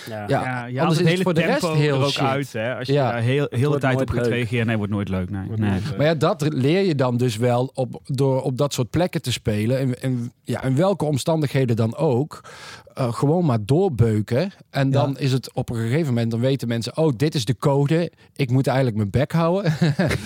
ja, 0.10 0.26
Ja. 0.28 0.66
Anders 0.66 0.80
het 0.80 0.90
is 0.92 0.98
hele 0.98 1.12
het 1.14 1.22
voor 1.22 1.34
de 1.34 1.42
rest 1.42 1.68
heel 1.68 1.96
er 2.00 2.04
ook 2.04 2.10
shit. 2.10 2.22
uit. 2.22 2.54
Hè? 2.54 2.76
Als 2.76 2.88
je 2.88 2.94
Ja. 2.94 3.12
daar 3.12 3.22
heel, 3.22 3.48
heel 3.50 3.72
de 3.72 3.80
tijd 3.80 4.02
op 4.02 4.10
gaat 4.10 4.28
reageren, 4.28 4.66
nee, 4.68 4.78
wordt 4.78 4.92
nooit 4.92 5.10
leuk. 5.10 5.30
Nee. 5.30 5.48
nee. 5.56 5.80
Maar 5.98 6.06
ja, 6.06 6.16
dat 6.16 6.54
leer 6.54 6.82
je 6.86 6.96
dan 6.96 7.18
dus 7.18 7.38
wel 7.38 7.72
op, 7.74 8.02
door 8.06 8.42
op 8.42 8.58
dat 8.58 8.74
soort 8.74 8.90
plekken 8.90 9.22
te 9.22 9.32
spelen. 9.32 9.80
En, 9.80 10.02
en, 10.02 10.32
ja, 10.44 10.64
in 10.64 10.76
welke 10.76 11.06
omstandigheden 11.06 11.76
dan 11.76 11.96
ook. 11.96 12.42
eh, 12.94 13.14
gewoon 13.14 13.46
maar 13.46 13.66
doorbeuken. 13.66 14.52
En 14.70 14.90
dan 14.92 15.18
is 15.18 15.32
het 15.32 15.54
op 15.54 15.70
een 15.70 15.76
gegeven 15.76 16.08
moment, 16.08 16.32
dan 16.32 16.40
weten 16.40 16.68
mensen... 16.68 16.98
oh, 16.98 17.14
dit 17.18 17.36
is 17.36 17.46
de 17.46 17.58
code. 17.58 18.12
Ik 18.36 18.50
moet 18.50 18.68
eigenlijk 18.68 18.98
mijn 18.98 19.10
bek 19.10 19.32
houden. 19.32 19.74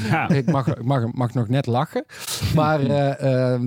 Ja. 0.09 0.29
ik 0.29 0.51
mag, 0.51 0.67
ik 0.67 0.83
mag, 0.83 1.13
mag 1.13 1.33
nog 1.33 1.47
net 1.47 1.65
lachen. 1.65 2.05
Maar 2.55 2.79
eh, 2.81 3.53
eh, 3.53 3.61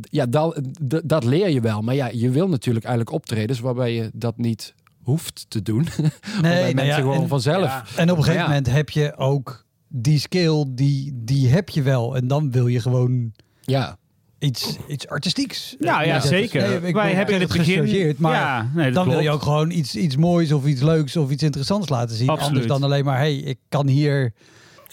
ja, 0.00 0.26
dat, 0.26 0.60
dat 1.04 1.24
leer 1.24 1.48
je 1.50 1.60
wel. 1.60 1.80
Maar 1.82 1.94
ja, 1.94 2.08
je 2.12 2.30
wil 2.30 2.48
natuurlijk 2.54 2.84
eigenlijk 2.84 3.16
optredens... 3.16 3.60
waarbij 3.60 3.94
je 3.94 4.10
dat 4.14 4.36
niet 4.38 4.74
hoeft 5.02 5.46
te 5.48 5.62
doen. 5.62 5.88
waarbij 6.32 6.62
nou 6.62 6.74
mensen 6.74 6.86
ja, 6.86 6.94
gewoon 6.94 7.22
en- 7.22 7.28
vanzelf... 7.28 7.64
Ja. 7.64 7.84
En 7.96 8.10
op 8.10 8.16
een 8.16 8.22
gegeven 8.22 8.42
Ja. 8.42 8.48
moment 8.48 8.70
heb 8.70 8.90
je 8.90 9.16
ook 9.16 9.64
die 9.88 10.18
skill, 10.18 10.64
die, 10.68 11.12
die 11.14 11.48
heb 11.48 11.68
je 11.68 11.82
wel. 11.82 12.16
En 12.16 12.26
dan 12.28 12.50
wil 12.50 12.66
je 12.66 12.80
gewoon 12.80 13.32
Ja, 13.62 13.98
iets, 14.38 14.76
iets 14.88 15.08
artistieks. 15.08 15.76
Ja, 15.78 16.02
ja, 16.02 16.20
zeker. 16.20 16.68
Nee, 16.68 16.74
ik 16.74 16.94
Wij 16.94 17.06
ben- 17.06 17.16
hebben 17.16 17.34
in 17.34 17.40
het 17.40 17.52
begin... 17.52 18.14
maar 18.18 18.34
ja, 18.34 18.70
nee, 18.74 18.84
dat 18.84 18.94
dan 18.94 19.08
wil 19.08 19.18
je 19.18 19.22
klopt. 19.28 19.36
ook 19.36 19.42
gewoon 19.42 19.70
iets, 19.70 19.96
iets 19.96 20.16
moois 20.16 20.52
of 20.52 20.66
iets 20.66 20.80
leuks 20.82 21.16
of 21.16 21.30
iets 21.30 21.42
interessants 21.42 21.88
laten 21.88 22.16
zien. 22.16 22.28
Absoluut. 22.28 22.48
Anders 22.50 22.66
dan 22.66 22.82
alleen 22.82 23.04
maar, 23.04 23.18
hey, 23.18 23.36
ik 23.36 23.58
kan 23.68 23.86
hier 23.88 24.32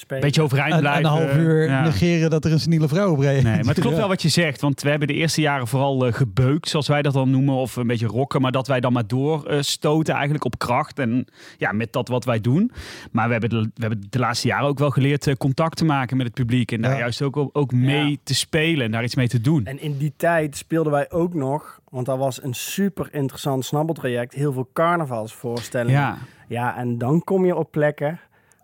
Spelen. 0.01 0.23
Beetje 0.23 0.41
overeind 0.41 0.73
een, 0.73 0.79
blijven. 0.79 1.03
een 1.03 1.09
half 1.11 1.35
uur 1.35 1.63
Ja. 1.63 1.83
negeren 1.83 2.29
dat 2.29 2.45
er 2.45 2.51
een 2.51 2.59
seniele 2.59 2.87
vrouw 2.87 3.11
op 3.11 3.19
reed. 3.19 3.43
Nee, 3.43 3.55
maar 3.57 3.65
het 3.65 3.79
klopt 3.79 3.89
Ja. 3.95 3.99
wel 4.01 4.07
wat 4.07 4.21
je 4.21 4.29
zegt. 4.29 4.61
Want 4.61 4.81
we 4.81 4.89
hebben 4.89 5.07
de 5.07 5.13
eerste 5.13 5.41
jaren 5.41 5.67
vooral 5.67 6.05
eh, 6.05 6.13
gebeukt, 6.13 6.69
zoals 6.69 6.87
wij 6.87 7.01
dat 7.01 7.13
dan 7.13 7.29
noemen. 7.29 7.55
Of 7.55 7.75
een 7.75 7.87
beetje 7.87 8.07
rocken. 8.07 8.41
Maar 8.41 8.51
dat 8.51 8.67
wij 8.67 8.79
dan 8.79 8.93
maar 8.93 9.07
doorstoten 9.07 10.13
eigenlijk 10.13 10.45
op 10.45 10.57
kracht. 10.59 10.99
En 10.99 11.25
ja, 11.57 11.71
met 11.71 11.93
dat 11.93 12.07
wat 12.07 12.25
wij 12.25 12.39
doen. 12.41 12.71
Maar 13.11 13.25
we 13.25 13.31
hebben 13.31 13.49
de, 13.49 13.61
we 13.61 13.81
hebben 13.81 14.03
de 14.09 14.19
laatste 14.19 14.47
jaren 14.47 14.67
ook 14.67 14.79
wel 14.79 14.89
geleerd 14.89 15.27
eh, 15.27 15.35
contact 15.35 15.77
te 15.77 15.85
maken 15.85 16.17
met 16.17 16.25
het 16.25 16.35
publiek. 16.35 16.71
En 16.71 16.81
daar 16.81 16.91
Ja. 16.91 16.97
juist 16.97 17.21
ook, 17.21 17.49
ook 17.53 17.71
mee 17.73 18.09
Ja. 18.09 18.15
te 18.23 18.35
spelen. 18.35 18.85
En 18.85 18.91
daar 18.91 19.03
iets 19.03 19.15
mee 19.15 19.27
te 19.27 19.41
doen. 19.41 19.65
En 19.65 19.81
in 19.81 19.97
die 19.97 20.13
tijd 20.17 20.57
speelden 20.57 20.91
wij 20.91 21.11
ook 21.11 21.33
nog, 21.33 21.79
want 21.89 22.05
dat 22.05 22.17
was 22.17 22.43
een 22.43 22.53
super 22.53 23.07
interessant 23.11 23.65
snabbeltraject, 23.65 24.33
heel 24.33 24.53
veel 24.53 24.69
carnavalsvoorstellingen. 24.73 25.99
Ja, 25.99 26.17
Ja, 26.47 26.77
en 26.77 26.97
dan 26.97 27.23
kom 27.23 27.45
je 27.45 27.55
op 27.55 27.71
plekken, 27.71 28.19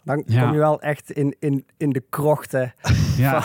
dan 0.07 0.23
Ja. 0.27 0.41
kom 0.43 0.51
je 0.53 0.57
wel 0.59 0.81
echt 0.81 1.11
in, 1.11 1.35
in, 1.39 1.65
in 1.77 1.89
de 1.89 2.03
krochten. 2.09 2.73
ja. 3.17 3.43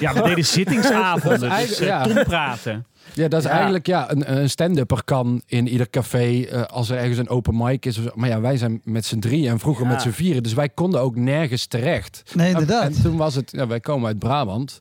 ja, 0.00 0.12
we 0.14 0.22
deden 0.22 0.44
zittingsavonden. 0.44 1.40
dus 1.40 1.48
eigenlijk- 1.48 1.80
eh, 1.80 1.86
ja. 1.86 2.02
tompraten. 2.14 2.86
Ja, 3.14 3.28
dat 3.28 3.40
is 3.40 3.46
Ja. 3.46 3.52
eigenlijk 3.54 3.86
ja, 3.86 4.10
een, 4.10 4.36
een 4.36 4.50
stand-upper 4.50 5.04
kan 5.04 5.42
in 5.46 5.68
ieder 5.68 5.90
café 5.90 6.42
eh, 6.42 6.62
als 6.62 6.90
er 6.90 6.96
ergens 6.98 7.18
een 7.18 7.28
open 7.28 7.56
mic 7.56 7.86
is. 7.86 7.98
of 7.98 8.04
zo. 8.04 8.10
Maar 8.14 8.28
ja, 8.28 8.40
wij 8.40 8.56
zijn 8.56 8.80
met 8.84 9.04
z'n 9.04 9.18
drieën 9.18 9.50
en 9.50 9.58
vroeger 9.58 9.84
Ja. 9.84 9.90
met 9.90 10.02
z'n 10.02 10.10
vieren. 10.10 10.42
Dus 10.42 10.52
wij 10.54 10.68
konden 10.68 11.00
ook 11.00 11.16
nergens 11.16 11.66
terecht. 11.66 12.22
Nee, 12.34 12.46
En, 12.46 12.52
inderdaad. 12.60 12.82
en 12.84 13.02
toen 13.02 13.16
was 13.16 13.34
het, 13.34 13.50
ja, 13.50 13.66
wij 13.66 13.80
komen 13.80 14.06
uit 14.06 14.18
Brabant, 14.18 14.78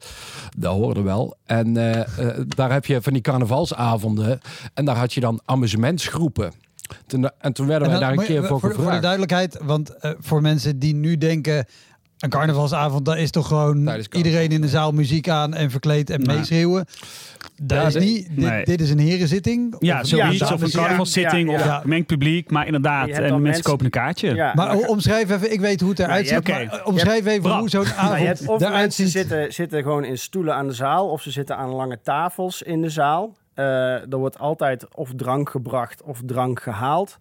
dat 0.57 0.73
hoorde 0.73 1.01
wel. 1.01 1.35
En 1.45 1.77
eh, 1.95 2.07
daar 2.47 2.71
heb 2.71 2.85
je 2.85 3.01
van 3.01 3.13
die 3.13 3.21
carnavalsavonden. 3.21 4.39
En 4.73 4.85
daar 4.85 4.95
had 4.97 5.13
je 5.13 5.19
dan 5.19 5.41
amusementsgroepen. 5.45 6.51
Toen, 7.07 7.29
en 7.39 7.53
toen 7.53 7.67
werden 7.67 7.87
En 7.87 7.93
wij 7.93 8.03
daar 8.07 8.17
een 8.17 8.25
keer 8.25 8.37
voor, 8.39 8.47
voor, 8.47 8.59
voor 8.59 8.69
de 8.69 8.75
gevraagd. 8.75 9.01
duidelijkheid, 9.01 9.57
want 9.61 9.89
eh, 9.97 10.11
voor 10.19 10.41
mensen 10.41 10.79
die 10.79 10.93
nu 10.95 11.17
denken... 11.17 11.65
Een 12.19 12.29
carnavalsavond, 12.29 13.05
dat 13.05 13.17
is 13.17 13.31
toch 13.31 13.47
gewoon 13.47 14.03
iedereen 14.11 14.49
in 14.49 14.61
de 14.61 14.67
zaal 14.67 14.91
muziek 14.91 15.29
aan 15.29 15.53
en 15.53 15.71
verkleed 15.71 16.09
en 16.09 16.25
meeschreeuwen. 16.25 16.85
Dat 17.61 17.77
Ja, 17.77 17.87
is 17.87 17.93
dit- 17.93 18.03
niet. 18.03 18.27
Dit, 18.29 18.37
nee. 18.49 18.65
dit 18.65 18.81
is 18.81 18.89
een 18.89 18.99
herenzitting. 18.99 19.75
Ja, 19.79 19.99
Of- 20.01 20.07
zoiets. 20.07 20.37
Ja, 20.37 20.53
of 20.53 20.61
een 20.61 20.71
carnavalszitting. 20.71 21.49
Ja, 21.49 21.55
Of 21.55 21.63
ja. 21.65 21.79
gemengd 21.79 22.07
publiek. 22.07 22.51
Maar 22.51 22.65
inderdaad, 22.65 23.07
en 23.07 23.41
mensen, 23.41 23.63
kopen 23.63 23.85
een 23.85 23.91
kaartje. 23.91 24.35
Ja, 24.35 24.51
Maar 24.55 24.75
omschrijf 24.77 25.29
even, 25.29 25.51
ik 25.53 25.59
weet 25.59 25.79
hoe 25.81 25.89
het 25.89 25.99
eruit 25.99 26.27
ziet. 26.27 26.47
maar 26.47 26.81
omschrijf 26.83 27.25
even 27.25 27.57
hoe 27.57 27.69
zo'n 27.69 27.83
Nou, 27.83 27.95
avond 27.97 28.19
je 28.19 28.25
hebt 28.25 28.47
of 28.47 28.61
eruit 28.61 28.75
mensen 28.75 29.03
ziet. 29.03 29.11
zitten, 29.13 29.53
zitten 29.53 29.81
gewoon 29.83 30.03
in 30.03 30.17
stoelen 30.17 30.55
aan 30.55 30.67
de 30.67 30.73
zaal, 30.73 31.09
of 31.09 31.21
ze 31.21 31.31
zitten 31.31 31.57
aan 31.57 31.69
lange 31.69 31.99
tafels 32.03 32.61
in 32.61 32.81
de 32.81 32.89
zaal. 32.89 33.35
Eh, 33.61 34.11
er 34.11 34.17
wordt 34.17 34.39
altijd 34.39 34.95
of 34.95 35.11
drank 35.15 35.49
gebracht 35.49 36.03
of 36.03 36.21
drank 36.25 36.61
gehaald. 36.61 37.17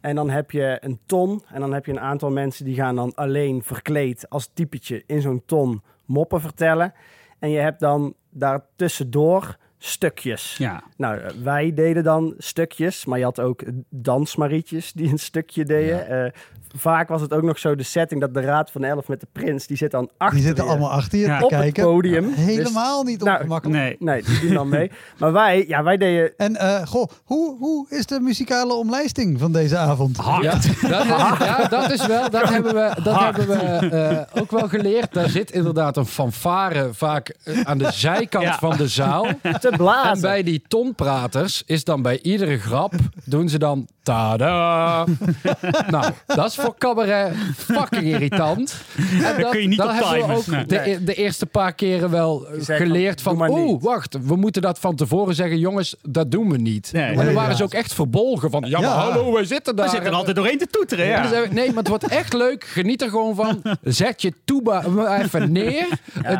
En 0.00 0.14
dan 0.14 0.30
heb 0.30 0.50
je 0.50 0.78
een 0.80 0.98
ton 1.06 1.42
en 1.52 1.60
dan 1.60 1.72
heb 1.72 1.86
je 1.86 1.92
een 1.92 2.00
aantal 2.00 2.30
mensen 2.30 2.64
die 2.64 2.74
gaan 2.74 2.96
dan 2.96 3.14
alleen 3.14 3.62
verkleed 3.62 4.30
als 4.30 4.50
typetje 4.54 5.02
in 5.06 5.20
zo'n 5.20 5.42
ton 5.46 5.82
moppen 6.04 6.40
vertellen. 6.40 6.94
En 7.38 7.50
je 7.50 7.58
hebt 7.58 7.80
dan 7.80 8.14
daartussendoor 8.30 9.56
stukjes. 9.84 10.54
Ja. 10.58 10.82
Nou, 10.96 11.18
eh, 11.18 11.30
wij 11.42 11.72
deden 11.74 12.02
dan 12.04 12.34
stukjes, 12.38 13.04
maar 13.04 13.18
je 13.18 13.24
had 13.24 13.40
ook 13.40 13.62
dansmarietjes 13.90 14.92
die 14.92 15.10
een 15.10 15.18
stukje 15.18 15.64
deden. 15.64 16.08
Eh, 16.08 16.30
vaak 16.76 17.08
was 17.08 17.20
het 17.20 17.32
ook 17.32 17.42
nog 17.42 17.58
zo 17.58 17.76
de 17.76 17.82
setting 17.82 18.20
dat 18.20 18.34
de 18.34 18.40
Raad 18.40 18.70
van 18.70 18.84
Elf 18.84 19.08
met 19.08 19.20
de 19.20 19.26
prins, 19.32 19.66
die 19.66 19.76
zit 19.76 19.90
dan 19.90 20.10
achter 20.16 20.36
Die 20.38 20.46
zitten 20.46 20.64
je 20.64 20.70
allemaal 20.70 20.90
achter 20.90 21.18
je 21.18 21.24
Ja. 21.26 21.38
te 21.38 21.44
op 21.44 21.50
het 21.50 21.60
kijken. 21.60 21.82
podium. 21.84 22.26
Dus- 22.26 22.36
Helemaal 22.36 23.02
niet 23.02 23.22
Nou, 23.24 23.36
ongemakkelijk. 23.38 23.78
Nee. 23.82 23.96
nee, 23.98 24.22
die 24.22 24.40
doen 24.40 24.54
dan 24.54 24.68
mee. 24.68 24.90
Maar 25.18 25.32
wij, 25.32 25.64
ja, 25.68 25.82
wij 25.82 25.96
deden... 25.96 26.32
En 26.36 26.56
eh, 26.56 26.86
goh, 26.86 27.08
hoe, 27.24 27.56
hoe 27.58 27.86
is 27.90 28.06
de 28.06 28.20
muzikale 28.20 28.72
omlijsting 28.74 29.38
van 29.38 29.52
deze 29.52 29.76
avond? 29.76 30.16
Ja, 30.40 30.52
dat 30.52 30.64
is, 30.64 30.80
ja, 30.80 31.66
dat 31.68 31.90
is 31.90 32.06
wel, 32.06 32.30
dat 32.30 32.48
hebben 32.48 32.74
we, 32.74 32.96
dat 33.02 33.20
hebben 33.20 33.48
we 33.48 33.54
eh, 33.88 34.40
ook 34.42 34.50
wel 34.50 34.68
geleerd. 34.68 35.12
Daar 35.12 35.28
zit 35.28 35.50
inderdaad 35.50 35.96
een 35.96 36.06
fanfare 36.06 36.88
vaak 36.92 37.34
aan 37.64 37.78
de 37.78 37.92
zijkant 37.92 38.44
Ja. 38.44 38.58
van 38.58 38.76
de 38.76 38.88
zaal. 38.88 39.26
te 39.60 39.71
En 39.72 39.78
blazen. 39.78 40.20
bij 40.20 40.42
die 40.42 40.62
tonpraters 40.68 41.62
is 41.66 41.84
dan 41.84 42.02
bij 42.02 42.18
iedere 42.22 42.58
grap, 42.58 42.92
doen 43.24 43.48
ze 43.48 43.58
dan 43.58 43.88
tada. 44.02 45.04
nou, 45.90 46.12
dat 46.26 46.46
is 46.46 46.54
voor 46.54 46.74
cabaret 46.78 47.34
fucking 47.56 48.02
irritant. 48.02 48.74
En 49.22 49.40
dat, 49.40 49.50
kun 49.50 49.60
je 49.60 49.68
niet 49.68 49.78
dat 49.78 49.88
op 49.88 49.94
hebben 50.10 50.28
we 50.28 50.34
ook 50.34 50.46
Nee. 50.46 50.66
de, 50.66 51.04
de 51.04 51.14
eerste 51.14 51.46
paar 51.46 51.72
keren 51.72 52.10
wel 52.10 52.46
geleerd 52.60 53.22
van, 53.22 53.36
van, 53.36 53.48
maar 53.48 53.58
oeh, 53.60 53.82
wacht, 53.82 54.16
we 54.22 54.36
moeten 54.36 54.62
dat 54.62 54.78
van 54.78 54.94
tevoren 54.96 55.34
zeggen. 55.34 55.58
Jongens, 55.58 55.96
dat 56.02 56.30
doen 56.30 56.50
we 56.50 56.56
niet. 56.58 56.90
Nee. 56.92 57.02
en 57.04 57.16
dan 57.16 57.24
Nee, 57.24 57.34
waren 57.34 57.50
ja. 57.50 57.56
ze 57.56 57.62
ook 57.62 57.72
echt 57.74 57.94
verbolgen 57.94 58.50
van, 58.50 58.64
ja, 58.68 58.80
maar 58.80 58.88
Ja. 58.88 58.94
hallo, 58.94 59.32
wij 59.32 59.44
zitten 59.44 59.76
daar. 59.76 59.84
We 59.84 59.90
zitten 59.90 60.10
er 60.10 60.16
altijd 60.16 60.36
doorheen 60.36 60.58
te 60.58 60.66
toeteren. 60.70 61.06
Ja. 61.06 61.28
nee, 61.50 61.66
maar 61.68 61.76
het 61.78 61.88
wordt 61.88 62.06
echt 62.08 62.32
leuk. 62.32 62.64
Geniet 62.64 63.02
er 63.02 63.08
gewoon 63.08 63.34
van. 63.34 63.62
Zet 63.82 64.22
je 64.22 64.32
tuba 64.44 64.84
even 65.22 65.52
neer. 65.52 65.86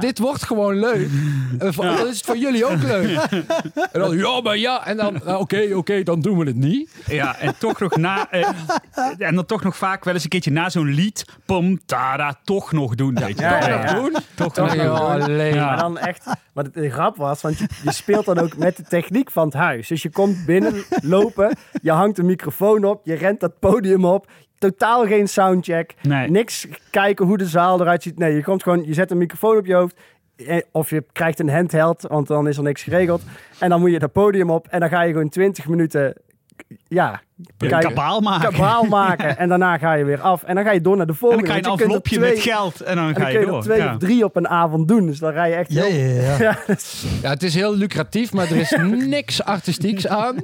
Dit 0.01 0.19
wordt 0.19 0.45
gewoon 0.45 0.79
leuk. 0.79 1.09
Voor- 1.59 1.85
Dan 1.85 2.07
is 2.09 2.17
het 2.17 2.25
voor 2.27 2.37
jullie 2.39 2.65
ook 2.67 2.83
leuk. 2.83 3.22
En 3.93 4.01
dan, 4.01 4.17
ja, 4.17 4.41
maar 4.41 4.57
ja. 4.57 4.87
En 4.87 4.97
dan, 4.97 5.27
eh, 5.27 5.41
oké, 5.41 5.69
oké, 5.75 6.03
dan 6.03 6.21
doen 6.21 6.39
we 6.39 6.45
het 6.45 6.57
niet. 6.57 6.91
Ja, 7.07 7.39
en 7.39 7.55
toch 7.59 7.81
nog 7.81 7.97
na. 7.97 8.31
eh, 8.31 8.49
en 9.19 9.35
dan 9.35 9.47
toch 9.47 9.63
nog 9.63 9.77
vaak 9.77 10.05
wel 10.05 10.15
eens 10.15 10.23
een 10.23 10.29
keertje 10.29 10.51
na 10.51 10.69
zo'n 10.71 10.89
lied. 10.95 11.25
Pom, 11.47 11.81
tada, 11.87 12.41
toch 12.45 12.73
nog 12.73 12.95
doen. 12.95 13.15
weet 13.15 13.39
je. 13.39 13.45
Ja, 13.45 13.59
Toch 13.59 13.69
ja, 13.69 13.77
nog 13.77 13.85
ja. 13.85 13.95
doen. 13.95 14.17
Toch 14.35 14.57
nog 14.57 14.75
doen. 14.75 15.57
Maar 15.57 15.77
dan 15.77 15.99
echt, 15.99 16.25
wat 16.55 16.65
het 16.65 16.75
de 16.75 16.91
grap 16.91 17.17
was, 17.17 17.41
want 17.43 17.59
je, 17.59 17.67
je 17.85 17.93
speelt 17.93 18.25
dan 18.25 18.39
ook 18.39 18.57
met 18.57 18.77
de 18.77 18.83
techniek 18.83 19.31
van 19.31 19.45
het 19.45 19.55
huis. 19.55 19.89
Dus 19.89 20.03
je 20.03 20.11
komt 20.11 20.47
binnen 20.47 20.75
lopen, 21.03 21.57
je 21.83 21.91
hangt 21.91 22.19
een 22.19 22.27
microfoon 22.27 22.85
op, 22.85 23.01
je 23.05 23.15
rent 23.15 23.41
dat 23.41 23.59
podium 23.59 24.05
op. 24.05 24.27
Totaal 24.59 25.07
geen 25.07 25.29
soundcheck. 25.29 25.95
Nee. 26.03 26.31
Niks 26.31 26.67
kijken 26.91 27.27
hoe 27.27 27.39
de 27.39 27.47
zaal 27.47 27.81
eruit 27.81 28.03
ziet. 28.03 28.19
Nee, 28.19 28.35
je 28.35 28.43
komt 28.43 28.63
gewoon, 28.63 28.85
je 28.85 28.95
zet 28.95 29.11
een 29.11 29.19
microfoon 29.19 29.57
op 29.57 29.67
je 29.67 29.75
hoofd. 29.75 29.97
Eh, 30.37 30.59
Of 30.73 30.91
je 30.91 31.05
krijgt 31.13 31.39
een 31.41 31.51
handheld, 31.51 32.03
want 32.09 32.27
dan 32.27 32.49
is 32.49 32.57
er 32.57 32.63
niks 32.63 32.83
geregeld. 32.83 33.23
En 33.59 33.69
dan 33.69 33.81
moet 33.81 33.91
je 33.91 33.99
dat 33.99 34.13
podium 34.13 34.51
op 34.51 34.67
en 34.69 34.81
dan 34.81 34.89
ga 34.89 35.03
je 35.03 35.13
gewoon 35.13 35.29
20 35.29 35.69
minuten 35.69 36.15
ja, 36.89 37.21
kabaal 37.57 38.21
maken. 38.21 38.51
kabaal 38.53 38.85
maken. 39.01 39.39
En 39.39 39.49
daarna 39.49 39.79
ga 39.79 39.93
je 39.93 40.05
weer 40.05 40.21
af. 40.21 40.43
En 40.43 40.55
dan 40.55 40.65
ga 40.65 40.71
je 40.73 40.81
door 40.81 40.97
naar 40.97 41.07
de 41.07 41.13
En 41.13 41.19
volgende. 41.19 41.45
dan 41.47 41.53
krijg 41.61 41.67
je 41.67 41.73
een 41.73 41.79
envelopje 41.89 42.17
twee- 42.17 42.31
met 42.31 42.41
geld. 42.43 42.81
En 42.81 42.97
dan 42.97 43.09
En 43.09 43.15
ga 43.15 43.21
dan 43.21 43.33
je 43.33 43.37
kun 43.37 43.41
je 43.41 43.47
door. 43.47 43.57
er 43.57 43.63
twee 43.65 43.79
Ja. 43.79 43.93
of 43.93 43.99
drie 43.99 44.25
op 44.25 44.37
een 44.37 44.49
avond 44.49 44.89
doen. 44.89 45.07
Dus 45.07 45.19
dan 45.19 45.33
rij 45.33 45.49
je 45.49 45.55
echt 45.55 45.73
Ja, 45.73 45.83
heel... 45.85 46.23
ja, 46.23 46.37
ja. 46.39 46.59
Ja, 47.23 47.31
het 47.31 47.43
is 47.43 47.55
heel 47.55 47.77
lucratief, 47.77 48.33
maar 48.33 48.51
er 48.51 48.57
is 48.57 48.77
niks 49.19 49.43
artistieks 49.45 50.07
aan. 50.07 50.35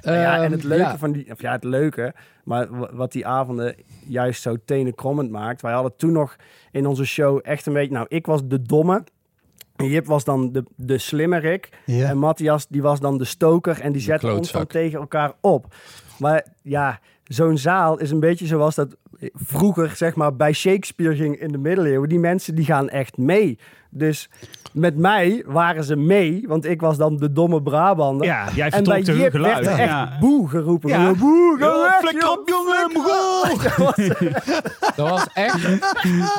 ja, 0.00 0.36
en 0.36 0.42
Ehm, 0.42 0.52
het 0.52 0.64
leuke 0.64 0.82
ja. 0.82 0.98
van 0.98 1.12
die... 1.12 1.30
Of 1.32 1.40
ja, 1.40 1.52
het 1.52 1.64
leuke. 1.64 2.14
Maar 2.44 2.66
wat 2.96 3.12
die 3.12 3.26
avonden 3.26 3.74
juist 4.06 4.42
zo 4.42 4.56
tenenkrommend 4.64 5.30
maakt. 5.30 5.62
Wij 5.62 5.72
hadden 5.72 5.92
toen 5.96 6.12
nog 6.12 6.36
in 6.72 6.86
onze 6.86 7.04
show 7.04 7.40
echt 7.42 7.66
een 7.66 7.72
beetje... 7.72 7.92
Nou, 7.92 8.06
ik 8.08 8.26
was 8.26 8.40
de 8.44 8.62
domme. 8.62 9.04
Jip 9.86 10.06
was 10.06 10.24
dan 10.24 10.52
de, 10.52 10.64
de 10.76 10.98
slimmerik. 10.98 11.68
En 11.86 12.18
Matthias, 12.18 12.66
die 12.68 12.82
was 12.82 13.00
dan 13.00 13.18
de 13.18 13.24
stoker. 13.24 13.80
En 13.80 13.92
die 13.92 14.02
zette 14.02 14.32
ons 14.32 14.52
dan 14.52 14.66
tegen 14.66 14.98
elkaar 14.98 15.32
op. 15.40 15.74
Maar 16.18 16.46
ja, 16.62 17.00
zo'n 17.24 17.58
zaal 17.58 17.98
is 17.98 18.10
een 18.10 18.20
beetje 18.20 18.46
zoals 18.46 18.74
dat 18.74 18.96
vroeger, 19.34 19.92
zeg 19.96 20.14
maar, 20.14 20.36
bij 20.36 20.52
Shakespeare 20.52 21.16
ging 21.16 21.36
in 21.40 21.48
de 21.52 21.58
middeleeuwen. 21.58 22.08
Die 22.08 22.18
mensen 22.18 22.54
die 22.54 22.64
gaan 22.64 22.88
echt 22.88 23.16
mee. 23.16 23.58
Dus 23.90 24.28
met 24.72 24.96
mij 24.96 25.42
waren 25.46 25.84
ze 25.84 25.96
mee, 25.96 26.44
want 26.46 26.64
ik 26.64 26.80
was 26.80 26.96
dan 26.96 27.16
de 27.16 27.32
domme 27.32 27.62
Brabander. 27.62 28.26
Ja, 28.26 28.48
jij 28.54 28.70
en 28.70 28.84
bij 28.84 29.00
Jip 29.00 29.30
geluid. 29.30 29.54
werd 29.54 29.66
er 29.66 29.82
echt 29.82 29.88
Ja. 29.90 30.16
boe 30.20 30.48
geroepen. 30.48 30.88
Ja. 30.90 31.12
Boe, 31.14 31.56
ga 31.58 32.00
weg, 32.02 32.30
op, 32.30 32.48
jongen. 32.48 32.90
Dat 33.62 33.76
was- 33.76 34.96
Dat 34.96 35.08
was 35.10 35.26
echt 35.34 35.58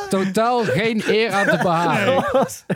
totaal 0.09 0.63
geen 0.63 1.01
eer 1.07 1.31
aan 1.31 1.47
te 1.47 1.57
behalen. 1.61 2.25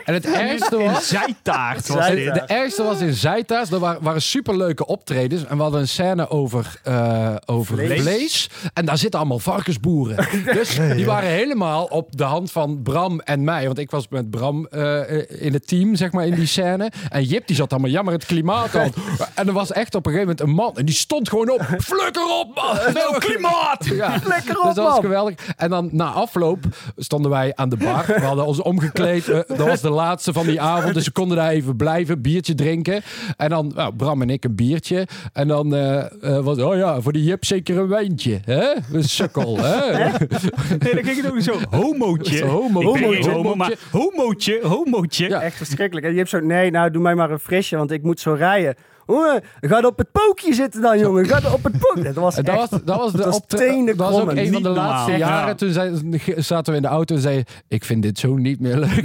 En 0.04 0.14
het 0.14 0.26
ergste 0.26 0.78
was... 0.78 1.08
zijtaart 1.08 1.88
was 1.88 2.08
dit. 2.08 2.34
De 2.34 2.40
ergste 2.40 2.82
was 2.82 3.00
in 3.00 3.12
Zijtaars. 3.12 3.70
Er 3.70 3.78
waren, 3.78 4.02
waren 4.02 4.22
superleuke 4.22 4.86
optredens. 4.86 5.44
En 5.46 5.56
we 5.56 5.62
hadden 5.62 5.80
een 5.80 5.88
scène 5.88 6.28
over, 6.28 6.80
eh, 6.82 7.34
over 7.46 7.76
Vlees. 7.76 8.00
vlees. 8.00 8.50
En 8.72 8.84
daar 8.84 8.98
zitten 8.98 9.20
allemaal 9.20 9.38
Dus 10.54 10.78
die 10.94 11.04
waren 11.04 11.28
helemaal 11.28 11.84
op 11.84 12.16
de 12.16 12.24
hand 12.24 12.52
van 12.52 12.82
Bram 12.82 13.20
en 13.20 13.44
mij. 13.44 13.66
Want 13.66 13.78
ik 13.78 13.90
was 13.90 14.08
met 14.08 14.30
Bram 14.30 14.66
eh, 14.66 15.42
in 15.42 15.52
het 15.52 15.66
team, 15.66 15.94
zeg 15.96 16.12
maar, 16.12 16.26
in 16.26 16.34
die 16.34 16.46
scène. 16.46 16.90
En 17.08 17.22
Jip 17.22 17.46
die 17.46 17.56
zat 17.56 17.72
allemaal, 17.72 17.90
ja, 17.90 18.02
maar 18.02 18.12
het 18.12 18.26
klimaat 18.26 18.72
dan. 18.72 18.92
En 19.34 19.46
er 19.46 19.52
was 19.52 19.72
echt 19.72 19.94
op 19.94 20.06
een 20.06 20.12
gegeven 20.12 20.34
moment 20.36 20.48
een 20.48 20.64
man. 20.64 20.76
En 20.76 20.84
die 20.84 20.94
stond 20.94 21.28
gewoon 21.28 21.50
op. 21.50 21.60
Flikker 21.92 22.38
op, 22.40 22.54
man! 22.54 22.94
No 22.94 23.18
klimaat! 23.18 23.84
Ja. 23.94 24.20
Flikker 24.20 24.58
op, 24.58 24.64
Dus 24.64 24.74
dat 24.74 24.86
was 24.86 24.98
geweldig. 24.98 25.34
En 25.56 25.70
dan 25.70 25.88
na 25.92 26.06
afloop 26.06 26.64
stonden 26.96 27.30
wij 27.30 27.52
aan 27.54 27.68
de 27.68 27.76
bar. 27.76 28.06
We 28.06 28.20
hadden 28.20 28.46
ons 28.46 28.62
omgekleed. 28.62 29.28
Eh, 29.28 29.40
dat 29.46 29.66
was 29.66 29.80
de 29.80 29.90
laatste 29.90 30.32
van 30.32 30.46
die 30.46 30.60
avond. 30.60 30.94
Dus 30.94 31.04
we 31.04 31.10
konden 31.10 31.36
daar 31.36 31.50
even 31.50 31.76
blijven, 31.76 32.20
biertje 32.20 32.54
drinken. 32.54 33.02
En 33.36 33.48
dan, 33.48 33.72
nou, 33.74 33.94
Bram 33.94 34.22
en 34.22 34.30
ik 34.30 34.44
een 34.44 34.54
biertje. 34.54 35.06
En 35.32 35.48
dan 35.48 35.74
eh, 35.74 36.36
eh, 36.36 36.44
was, 36.44 36.58
oh 36.58 36.76
ja, 36.76 37.00
voor 37.00 37.12
die 37.12 37.24
Jip 37.24 37.44
zeker 37.44 37.78
een 37.78 37.88
wijntje. 37.88 38.40
Hè? 38.44 38.72
Een 38.92 39.04
sukkel, 39.04 39.58
hè? 39.58 39.73
Nee, 40.82 40.94
dan 40.94 41.04
ging 41.04 41.16
het 41.22 41.30
ook 41.30 41.40
zo. 41.40 41.54
Homootje. 41.70 42.44
Homo- 42.44 42.82
homootje. 42.82 43.30
homo, 43.30 43.54
maar 43.54 43.72
homootje, 43.90 44.60
homootje. 44.62 45.28
Ja. 45.28 45.40
Echt 45.42 45.56
verschrikkelijk. 45.56 46.06
En 46.06 46.12
je 46.12 46.18
hebt 46.18 46.30
zo, 46.30 46.40
nee, 46.40 46.70
nou 46.70 46.90
doe 46.90 47.02
mij 47.02 47.14
maar 47.14 47.30
een 47.30 47.38
frisje, 47.38 47.76
want 47.76 47.90
ik 47.90 48.02
moet 48.02 48.20
zo 48.20 48.32
rijden. 48.32 48.74
Jongen, 49.06 49.42
ga 49.60 49.80
op 49.80 49.98
het 49.98 50.12
pookje 50.12 50.54
zitten 50.54 50.80
dan, 50.82 50.98
jongen. 50.98 51.26
Ga 51.26 51.52
op 51.52 51.64
het 51.64 51.78
pookje. 51.78 52.02
Dat 52.02 52.14
was 52.14 52.34
dat 52.34 52.48
echt... 52.48 52.56
was, 52.56 52.70
dat 52.70 52.96
was, 52.96 53.12
de 53.12 53.16
dat 53.18 53.26
was 53.26 53.40
dat 53.86 53.96
was 53.96 54.20
ook 54.20 54.30
een 54.30 54.52
van 54.52 54.62
de 54.62 54.68
laatste 54.68 55.10
normaal. 55.10 55.28
jaren. 55.28 55.46
Ja. 55.48 55.54
Toen 55.54 55.70
zei, 55.72 56.00
zaten 56.36 56.72
we 56.72 56.76
in 56.76 56.82
de 56.82 56.88
auto 56.88 57.14
en 57.14 57.20
zei 57.20 57.42
ik 57.68 57.84
vind 57.84 58.02
dit 58.02 58.18
zo 58.18 58.34
niet 58.36 58.60
meer 58.60 58.76
leuk. 58.76 59.02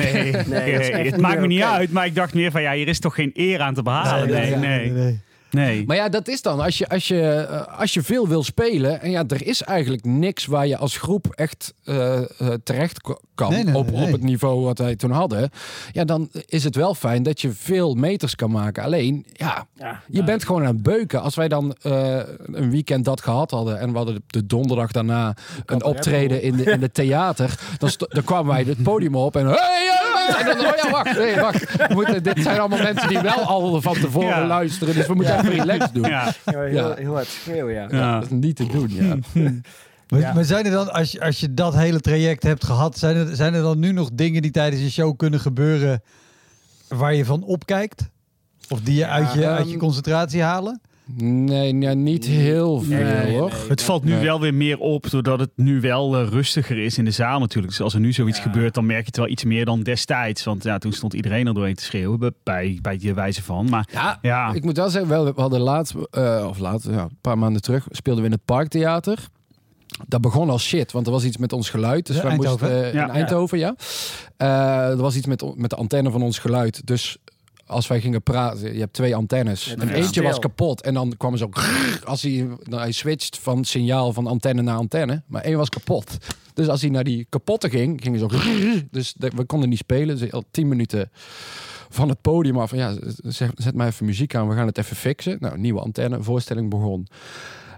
Nee, 0.47 0.71
is 0.71 0.89
echt 0.89 1.11
het 1.11 1.21
maakt 1.21 1.39
me 1.39 1.47
niet 1.47 1.61
uit, 1.61 1.91
maar 1.91 2.05
ik 2.05 2.15
dacht 2.15 2.33
meer 2.33 2.51
van 2.51 2.61
ja, 2.61 2.73
hier 2.73 2.87
is 2.87 2.99
toch 2.99 3.15
geen 3.15 3.31
eer 3.33 3.59
aan 3.59 3.73
te 3.73 3.83
behalen. 3.83 4.29
Nee, 4.29 4.55
nee, 4.55 4.59
nee. 4.59 4.91
nee. 4.91 5.19
Maar 5.85 5.95
ja, 5.95 6.09
dat 6.09 6.27
is 6.27 6.41
dan. 6.41 6.59
Als 6.59 6.77
je, 6.77 6.89
als, 6.89 7.07
je, 7.07 7.21
eh, 7.21 7.79
als 7.79 7.93
je 7.93 8.01
veel 8.01 8.27
wil 8.27 8.43
spelen. 8.43 9.01
En 9.01 9.11
ja, 9.11 9.23
er 9.27 9.47
is 9.47 9.61
eigenlijk 9.63 10.05
niks 10.05 10.45
waar 10.45 10.67
je 10.67 10.77
als 10.77 10.97
groep 10.97 11.27
echt 11.35 11.73
eh, 11.83 12.17
eh, 12.17 12.27
terecht 12.63 13.01
kan. 13.35 13.51
Nee, 13.51 13.63
nee, 13.63 13.75
op, 13.75 13.91
nee. 13.91 14.05
op 14.05 14.11
het 14.11 14.21
niveau 14.21 14.63
wat 14.63 14.77
wij 14.77 14.95
toen 14.95 15.11
hadden. 15.11 15.49
Ja, 15.91 16.05
dan 16.05 16.29
is 16.45 16.63
het 16.63 16.75
wel 16.75 16.95
fijn 16.95 17.23
dat 17.23 17.41
je 17.41 17.51
veel 17.51 17.93
meters 17.93 18.35
kan 18.35 18.51
maken. 18.51 18.83
Alleen, 18.83 19.25
ja, 19.33 19.67
Ja, 19.73 20.01
je 20.07 20.23
bent 20.23 20.43
gewoon 20.43 20.61
aan 20.61 20.73
het 20.73 20.83
beuken. 20.83 21.21
Als 21.21 21.35
wij 21.35 21.47
dan 21.47 21.75
eh, 21.81 22.19
een 22.45 22.69
weekend 22.69 23.05
dat 23.05 23.21
gehad 23.21 23.51
hadden. 23.51 23.79
En 23.79 23.91
we 23.91 23.97
hadden 23.97 24.23
de 24.27 24.45
donderdag 24.45 24.91
daarna 24.91 25.35
een 25.65 25.83
optreden 25.83 26.41
in 26.41 26.55
de, 26.55 26.63
in 26.63 26.81
het 26.81 26.93
theater. 26.93 27.59
Dan, 27.77 27.89
dan 27.97 28.23
kwamen 28.23 28.53
wij 28.53 28.63
het 28.63 28.83
podium 28.83 29.15
op. 29.15 29.35
En, 29.35 29.45
hey, 29.45 30.08
en 30.35 30.45
dan, 30.45 30.65
oh 30.65 30.75
ja, 30.83 30.89
wacht. 30.91 31.17
Nee, 31.17 31.35
wacht. 31.39 31.75
We 31.87 31.93
moeten, 31.93 32.23
dit 32.23 32.41
zijn 32.43 32.59
allemaal 32.59 32.81
mensen 32.81 33.07
die 33.07 33.19
wel 33.21 33.39
al 33.41 33.81
van 33.81 33.93
tevoren 33.93 34.27
Ja. 34.27 34.45
luisteren. 34.45 34.95
Dus 34.95 35.07
we 35.07 35.13
moeten 35.13 35.37
even 35.39 35.49
relaxed 35.51 35.93
doen. 35.93 36.03
Ja, 36.09 36.33
heel, 36.45 36.59
heel, 36.61 36.73
Ja. 36.89 36.93
heel 36.95 37.13
hard 37.13 37.27
schreeuwen, 37.27 37.73
ja. 37.73 37.87
ja. 37.91 38.13
Dat 38.19 38.23
is 38.23 38.29
niet 38.29 38.55
te 38.55 38.65
doen, 38.67 38.87
ja. 38.89 39.15
Maar, 40.09 40.19
Ja. 40.19 40.33
maar 40.33 40.43
zijn 40.43 40.65
er 40.65 40.71
dan, 40.71 40.93
als 40.93 41.11
je, 41.11 41.21
als 41.21 41.39
je 41.39 41.53
dat 41.53 41.75
hele 41.75 41.99
traject 41.99 42.43
hebt 42.43 42.65
gehad, 42.65 42.97
zijn 42.97 43.15
er, 43.15 43.35
zijn 43.35 43.53
er 43.53 43.61
dan 43.61 43.79
nu 43.79 43.91
nog 43.91 44.09
dingen 44.13 44.41
die 44.41 44.51
tijdens 44.51 44.81
een 44.81 44.91
show 44.91 45.17
kunnen 45.17 45.39
gebeuren 45.39 46.01
waar 46.87 47.13
je 47.13 47.25
van 47.25 47.43
opkijkt? 47.43 48.09
Of 48.69 48.81
die 48.81 48.95
je 48.95 49.05
uit 49.07 49.33
je, 49.33 49.47
uit 49.47 49.65
je 49.65 49.69
ehm, 49.71 49.79
concentratie 49.79 50.41
halen? 50.41 50.81
Nee, 51.15 51.77
ja, 51.79 51.93
niet 51.93 52.25
heel 52.25 52.81
veel 52.81 52.97
Nee, 52.97 53.37
hoor. 53.37 53.49
nee. 53.49 53.69
Het 53.69 53.81
valt 53.83 54.03
nu 54.03 54.11
Nee. 54.11 54.23
wel 54.23 54.39
weer 54.39 54.53
meer 54.53 54.77
op 54.79 55.09
doordat 55.09 55.39
het 55.39 55.49
nu 55.55 55.81
wel 55.81 56.17
eh, 56.17 56.27
rustiger 56.27 56.77
is 56.83 56.97
in 56.97 57.05
de 57.05 57.11
zaal 57.11 57.39
natuurlijk. 57.39 57.67
Dus 57.67 57.81
als 57.81 57.93
er 57.93 57.99
nu 57.99 58.13
zoiets 58.13 58.37
Ja. 58.37 58.43
gebeurt, 58.43 58.73
dan 58.73 58.85
merk 58.85 58.99
je 58.99 59.05
het 59.05 59.17
wel 59.17 59.27
iets 59.27 59.43
meer 59.43 59.65
dan 59.65 59.81
destijds. 59.83 60.43
Want 60.43 60.63
ja, 60.63 60.77
toen 60.77 60.91
stond 60.93 61.13
iedereen 61.13 61.47
er 61.47 61.53
doorheen 61.53 61.75
te 61.75 61.83
schreeuwen, 61.83 62.33
bij- 62.43 62.79
bij, 62.81 62.97
die 62.97 63.13
wijze 63.13 63.43
van. 63.43 63.69
Maar 63.69 63.87
Ja, 63.91 64.19
ja, 64.21 64.53
ik 64.53 64.63
moet 64.63 64.77
wel 64.77 64.89
zeggen, 64.89 65.09
wel, 65.09 65.25
we 65.25 65.41
hadden 65.41 65.59
laatst, 65.59 65.93
eh, 66.11 66.45
of 66.49 66.59
laat, 66.59 66.83
ja, 66.83 67.01
een 67.01 67.17
paar 67.21 67.37
maanden 67.37 67.61
terug, 67.61 67.87
speelden 67.91 68.23
we 68.23 68.29
in 68.29 68.35
het 68.35 68.45
Parktheater. 68.45 69.27
Dat 70.07 70.21
begon 70.21 70.49
als 70.49 70.63
shit, 70.67 70.91
want 70.91 71.05
er 71.05 71.11
was 71.11 71.23
iets 71.23 71.37
met 71.37 71.53
ons 71.53 71.69
geluid. 71.69 72.05
Dus 72.07 72.15
Ja, 72.15 72.21
wij 72.21 72.31
Eindhoven, 72.31 72.69
moesten 72.71 72.93
Ja. 72.93 73.03
in 73.03 73.09
Eindhoven, 73.09 73.57
ja. 73.59 73.75
Eh, 74.37 74.89
er 74.89 74.97
was 74.97 75.15
iets 75.15 75.25
met, 75.27 75.43
met 75.55 75.69
de 75.69 75.75
antenne 75.75 76.11
van 76.11 76.21
ons 76.21 76.39
geluid. 76.39 76.87
Dus 76.87 77.17
als 77.69 77.87
wij 77.87 78.01
gingen 78.01 78.23
praten, 78.23 78.73
je 78.73 78.79
hebt 78.79 78.93
twee 78.93 79.15
antennes. 79.15 79.65
Ja, 79.65 79.75
en 79.75 79.89
eentje 79.89 80.21
was 80.21 80.39
kapot. 80.39 80.81
En 80.81 80.93
dan 80.93 81.13
kwam 81.17 81.37
zo 81.37 81.49
als 82.03 82.21
hij, 82.21 82.47
nou, 82.63 82.81
hij 82.81 82.91
switcht 82.91 83.39
van 83.39 83.65
signaal 83.65 84.13
van 84.13 84.27
antenne 84.27 84.61
naar 84.61 84.75
antenne. 84.75 85.23
Maar 85.27 85.41
één 85.41 85.57
was 85.57 85.69
kapot. 85.69 86.17
Dus 86.53 86.67
als 86.67 86.81
hij 86.81 86.89
naar 86.89 87.03
die 87.03 87.25
kapotte 87.29 87.69
ging, 87.69 88.01
ging 88.03 88.19
hij 88.19 88.29
zo. 88.29 88.37
Dus 88.91 89.15
we 89.17 89.43
konden 89.45 89.69
niet 89.69 89.77
spelen. 89.77 90.17
Dus 90.17 90.31
al 90.31 90.43
tien 90.51 90.67
minuten 90.67 91.11
van 91.89 92.09
het 92.09 92.21
podium 92.21 92.57
af. 92.57 92.71
Ja, 92.71 92.95
zet, 93.23 93.51
zet 93.55 93.75
maar 93.75 93.87
even 93.87 94.05
muziek 94.05 94.35
aan. 94.35 94.47
We 94.47 94.55
gaan 94.55 94.67
het 94.67 94.77
even 94.77 94.95
fixen. 94.95 95.37
Nou, 95.39 95.57
nieuwe 95.57 95.79
antenne. 95.79 96.23
Voorstelling 96.23 96.69
begon. 96.69 97.07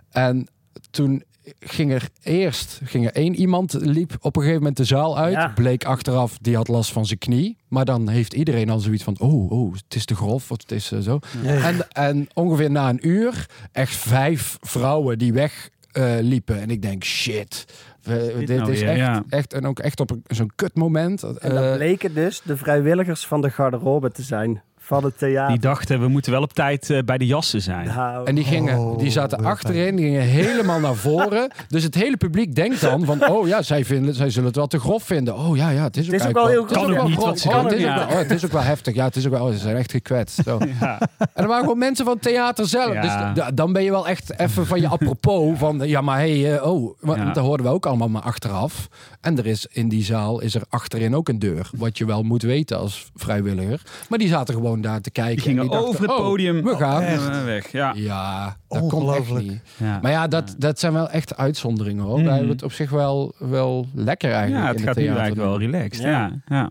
En 0.10 0.48
toen 0.92 1.24
ging 1.60 1.92
er 1.92 2.10
eerst 2.24 2.80
ging 2.84 3.06
er 3.06 3.14
één 3.14 3.36
iemand 3.36 3.74
liep 3.74 4.18
op 4.22 4.36
een 4.36 4.42
gegeven 4.42 4.60
moment 4.62 4.78
de 4.78 4.84
zaal 4.86 5.18
uit. 5.18 5.34
Ja. 5.34 5.48
Bleek 5.56 5.86
achteraf 5.86 6.38
die 6.42 6.56
had 6.56 6.68
last 6.68 6.92
van 6.92 7.06
zijn 7.06 7.20
knie. 7.20 7.58
Maar 7.68 7.86
dan 7.86 8.10
heeft 8.10 8.34
iedereen 8.34 8.70
al 8.70 8.80
zoiets 8.80 9.04
van 9.04 9.20
oh, 9.20 9.52
oh 9.52 9.74
het 9.74 9.96
is 9.96 10.06
te 10.06 10.16
grof 10.16 10.52
of 10.52 10.62
het 10.62 10.72
is 10.72 10.92
eh, 10.92 11.00
zo. 11.00 11.20
En, 11.44 11.88
en 11.92 12.28
ongeveer 12.34 12.72
na 12.72 12.90
een 12.90 13.08
uur 13.08 13.46
echt 13.72 13.96
vijf 13.96 14.58
vrouwen 14.62 15.18
die 15.18 15.34
weg 15.34 15.70
eh, 15.92 16.14
liepen. 16.22 16.62
En 16.62 16.70
ik 16.70 16.82
denk 16.82 17.04
shit. 17.04 17.66
we- 18.02 18.34
Dit 18.38 18.48
dit 18.48 18.58
nou 18.58 18.72
is 18.72 18.80
weer, 18.80 18.90
echt, 18.90 18.98
ja. 19.00 19.24
echt 19.30 19.54
en 19.54 19.66
ook 19.68 19.80
echt 19.80 20.00
op 20.00 20.12
een- 20.12 20.24
zo'n 20.28 20.52
kut 20.56 20.76
moment. 20.76 21.24
En 21.24 21.56
dat 21.56 21.76
bleken 21.76 22.14
dus 22.14 22.42
de 22.44 22.58
vrijwilligers 22.58 23.26
van 23.28 23.42
de 23.42 23.50
garderobe 23.50 24.12
te 24.12 24.22
zijn. 24.22 24.62
Van 24.92 25.04
het 25.04 25.18
theater. 25.18 25.52
die 25.52 25.60
dachten, 25.62 26.00
we 26.00 26.08
moeten 26.08 26.32
wel 26.32 26.42
op 26.42 26.54
tijd 26.54 26.90
eh, 26.90 27.00
bij 27.06 27.18
de 27.18 27.26
jassen 27.26 27.62
zijn. 27.62 27.88
Nou, 27.88 28.26
En 28.28 28.36
die, 28.36 28.44
gingen, 28.44 28.78
Oh, 28.78 28.98
die 29.00 29.12
zaten 29.12 29.44
achterin, 29.46 29.96
die 29.96 30.06
gingen 30.06 30.22
helemaal 30.22 30.80
naar 30.80 30.96
voren. 30.96 31.52
Dus 31.68 31.84
het 31.84 31.96
hele 31.96 32.18
publiek 32.18 32.56
denkt 32.56 32.82
dan 32.82 33.06
van, 33.06 33.30
oh 33.30 33.48
ja, 33.48 33.62
zij, 33.62 33.86
vinden, 33.86 34.14
zij 34.16 34.30
zullen 34.30 34.48
het 34.48 34.56
wel 34.56 34.68
te 34.68 34.80
grof 34.80 35.04
vinden. 35.04 35.38
Oh 35.38 35.58
ja, 35.58 35.70
ja, 35.70 35.84
het 35.84 35.98
is 35.98 36.06
ook, 36.06 36.12
Het 36.12 36.22
is 36.22 36.28
ook 36.28 36.34
wel 36.34 36.48
heel 36.48 36.66
grof. 36.66 36.86
Kan 36.86 36.98
ook 36.98 37.08
niet, 37.08 37.18
wat 37.18 37.40
ze 37.40 37.48
Oh, 37.48 37.56
doen, 37.56 37.64
het, 37.64 37.74
is 37.74 37.82
ja. 37.82 37.92
ook 38.02 38.10
wel, 38.10 38.18
oh, 38.18 38.18
het 38.22 38.32
is 38.32 38.46
ook 38.46 38.52
wel 38.52 38.62
heftig. 38.62 38.94
Ja, 38.96 39.06
het 39.06 39.16
is 39.16 39.26
ook 39.26 39.32
wel, 39.32 39.46
oh, 39.46 39.52
ze 39.52 39.58
zijn 39.58 39.76
echt 39.76 39.92
gekwetst. 39.92 40.40
Zo. 40.46 40.58
En 40.68 40.76
Ja. 40.80 41.00
er 41.34 41.48
waren 41.48 41.64
gewoon 41.64 41.78
mensen 41.78 42.06
van 42.06 42.14
het 42.14 42.24
theater 42.24 42.68
zelf. 42.68 42.94
Ja. 42.94 43.34
Dus 43.34 43.44
dan 43.54 43.74
ben 43.74 43.84
je 43.84 43.92
wel 43.92 44.08
echt 44.08 44.40
even 44.40 44.66
van 44.66 44.82
je 44.82 44.88
apropos 44.88 45.58
van, 45.60 45.80
ja, 45.88 46.02
maar 46.02 46.18
hey, 46.18 46.56
eh, 46.58 46.68
oh, 46.72 46.98
want 47.00 47.18
Ja. 47.20 47.34
dat 47.34 47.44
hoorden 47.44 47.66
we 47.66 47.72
ook 47.72 47.86
allemaal 47.86 48.10
maar 48.10 48.22
achteraf. 48.22 48.88
En 49.22 49.38
er 49.38 49.46
is 49.46 49.68
in 49.72 49.90
die 49.90 50.04
zaal 50.04 50.40
is 50.42 50.56
er 50.56 50.62
achterin 50.70 51.16
ook 51.16 51.30
een 51.30 51.40
deur, 51.40 51.70
wat 51.78 51.98
je 51.98 52.06
wel 52.06 52.24
moet 52.24 52.42
weten 52.42 52.78
als 52.80 53.12
vrijwilliger. 53.16 53.82
Maar 54.10 54.20
die 54.20 54.28
zaten 54.28 54.54
gewoon 54.54 54.81
daar 54.82 55.02
te 55.02 55.12
kijken. 55.12 55.36
Die 55.36 55.44
gingen 55.44 55.62
en 55.62 55.68
die 55.68 55.72
dachten, 55.78 55.90
over 55.90 56.02
het 56.02 56.12
oh, 56.12 56.18
podium. 56.26 56.64
we 56.64 56.76
gaan. 56.76 57.46
Weg. 57.46 57.72
Ja. 57.72 57.94
Ja, 57.96 58.46
dat 58.68 58.80
komt 58.80 58.92
echt 58.92 58.94
Ongelooflijk. 58.94 59.46
niet. 59.46 59.62
Ja. 59.78 60.00
Maar 60.02 60.12
ja, 60.12 60.28
dat, 60.28 60.56
dat 60.58 60.80
zijn 60.80 60.94
wel 60.94 61.10
echt 61.10 61.38
uitzonderingen 61.38 62.04
hoor. 62.04 62.16
Mhm. 62.18 62.26
Wij 62.26 62.34
hebben 62.36 62.52
het 62.54 62.64
op 62.64 62.72
zich 62.72 62.90
wel, 62.90 63.34
wel 63.40 63.88
lekker 63.94 64.32
eigenlijk. 64.32 64.64
Ja, 64.64 64.70
het 64.72 64.80
in 64.80 64.86
gaat 64.86 64.96
nu 64.96 65.04
theater 65.04 65.22
eigenlijk 65.22 65.50
wel 65.50 65.60
relaxed. 65.60 66.04
Ja. 66.04 66.10
Ja. 66.10 66.42
Ja. 66.48 66.70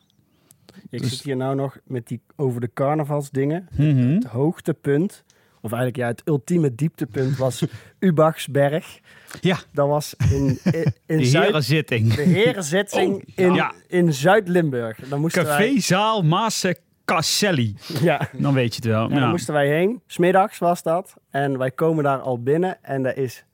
ik 0.90 1.00
dus- 1.00 1.10
zit 1.10 1.22
hier 1.22 1.36
nou 1.36 1.54
nog 1.54 1.78
met 1.84 2.08
die 2.08 2.20
over 2.36 2.60
de 2.60 2.70
carnavalsdingen. 2.74 3.68
Mhm. 3.76 4.14
Het 4.14 4.24
hoogtepunt, 4.24 5.24
of 5.60 5.72
eigenlijk 5.72 5.96
ja, 5.96 6.06
het 6.06 6.22
ultieme 6.24 6.74
dieptepunt 6.74 7.36
was 7.36 7.64
Ubachsberg. 7.98 8.98
Ja. 9.40 9.58
Dat 9.72 9.88
was 9.88 10.14
in, 10.30 10.58
in, 10.64 10.92
in 11.06 11.18
De 11.18 11.24
Zuid... 11.24 11.46
herenzitting. 11.46 12.14
De 12.14 12.22
herenzitting 12.22 13.14
Oh, 13.14 13.22
in, 13.34 13.54
ja. 13.54 13.72
in 13.86 14.14
Zuid-Limburg. 14.14 14.98
Dan 15.08 15.20
moesten 15.20 15.44
Cafézaal 15.44 16.22
Maase 16.24 16.76
Casselli. 17.14 17.74
wij... 17.88 18.02
Ja, 18.02 18.28
Dan 18.32 18.54
weet 18.54 18.74
je 18.74 18.80
het 18.82 18.90
wel. 18.90 19.02
Ja, 19.02 19.08
daar 19.08 19.18
Ja. 19.20 19.28
moesten 19.28 19.54
wij 19.54 19.68
heen. 19.68 20.02
Smiddags 20.06 20.58
was 20.58 20.82
dat. 20.82 21.14
En 21.30 21.58
wij 21.58 21.70
komen 21.70 22.04
daar 22.04 22.18
al 22.18 22.42
binnen. 22.42 22.78
En 22.82 23.06
er 23.06 23.16
is... 23.16 23.44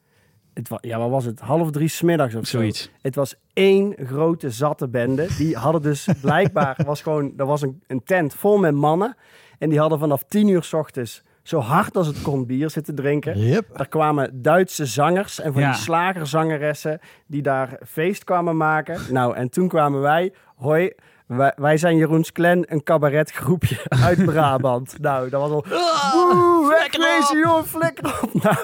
Het 0.55 0.69
ja, 0.81 0.99
wat 0.99 1.11
was 1.11 1.25
het? 1.25 1.41
Half 1.41 1.71
drie 1.71 1.89
smiddags 1.89 2.35
of 2.35 2.47
zo. 2.47 2.59
Zoiets. 2.59 2.91
Het 3.03 3.15
was 3.15 3.35
één 3.53 3.95
grote 4.07 4.51
zatte 4.51 4.89
bende. 4.89 5.27
Die 5.39 5.57
hadden 5.57 5.83
dus 5.83 6.09
blijkbaar... 6.23 6.77
was 6.87 7.03
gewoon, 7.03 7.33
er 7.37 7.47
was 7.47 7.63
een, 7.63 7.83
een 7.87 8.03
tent 8.05 8.35
vol 8.35 8.59
met 8.59 8.75
mannen. 8.75 9.17
En 9.59 9.69
die 9.69 9.79
hadden 9.79 9.99
vanaf 9.99 10.25
tien 10.29 10.49
uur 10.49 10.63
s 10.63 10.73
ochtends... 10.73 11.23
zo 11.43 11.59
hard 11.59 11.97
als 11.97 12.07
het 12.07 12.23
kon 12.23 12.47
bier 12.47 12.71
zitten 12.71 12.95
drinken. 12.95 13.39
Yep. 13.39 13.79
Er 13.81 13.89
kwamen 13.89 14.43
Duitse 14.43 14.87
zangers 14.87 15.41
en 15.41 15.53
van 15.53 15.63
Ja. 15.63 15.71
die 15.71 15.81
slagerzangeressen 15.81 17.01
die 17.27 17.43
daar 17.43 17.79
feest 17.87 18.25
kwamen 18.25 18.57
maken. 18.57 19.01
Nou, 19.13 19.37
en 19.37 19.51
toen 19.51 19.69
kwamen 19.69 20.01
wij. 20.01 20.33
Hoi, 20.57 20.93
Wij, 21.27 21.53
wij 21.57 21.77
zijn 21.77 21.97
Jeroens 21.97 22.33
Clan, 22.33 22.65
een 22.69 22.83
cabaretgroepje 22.83 23.79
uit 24.05 24.25
Brabant. 24.25 24.99
nou, 24.99 25.29
dat 25.29 25.41
was 25.41 25.51
al... 25.51 25.65
Woe, 26.13 26.69
wegwezen, 26.69 27.39
joh, 27.39 27.63
flikker 27.65 28.19
op. 28.23 28.35
Nou, 28.43 28.57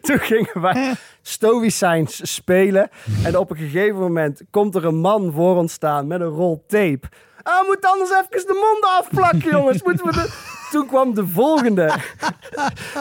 toen 0.00 0.18
gingen 0.18 0.60
wij 0.60 0.94
stoïcijns 1.22 2.34
spelen. 2.34 2.88
En 3.24 3.38
op 3.38 3.50
een 3.50 3.56
gegeven 3.56 3.98
moment 3.98 4.42
komt 4.50 4.74
er 4.74 4.84
een 4.84 4.96
man 4.96 5.32
voor 5.32 5.56
ons 5.56 5.72
staan 5.72 6.06
met 6.06 6.20
een 6.20 6.26
rol 6.26 6.64
tape. 6.66 7.08
Ah, 7.42 7.66
moet 7.66 7.86
anders 7.86 8.10
even 8.10 8.46
de 8.46 8.76
mond 8.80 8.94
afplakken, 8.98 9.50
jongens. 9.50 9.82
Moeten 9.82 10.06
we 10.06 10.12
de... 10.12 10.34
Toen 10.70 10.86
kwam 10.86 11.14
de 11.14 11.26
volgende. 11.26 11.94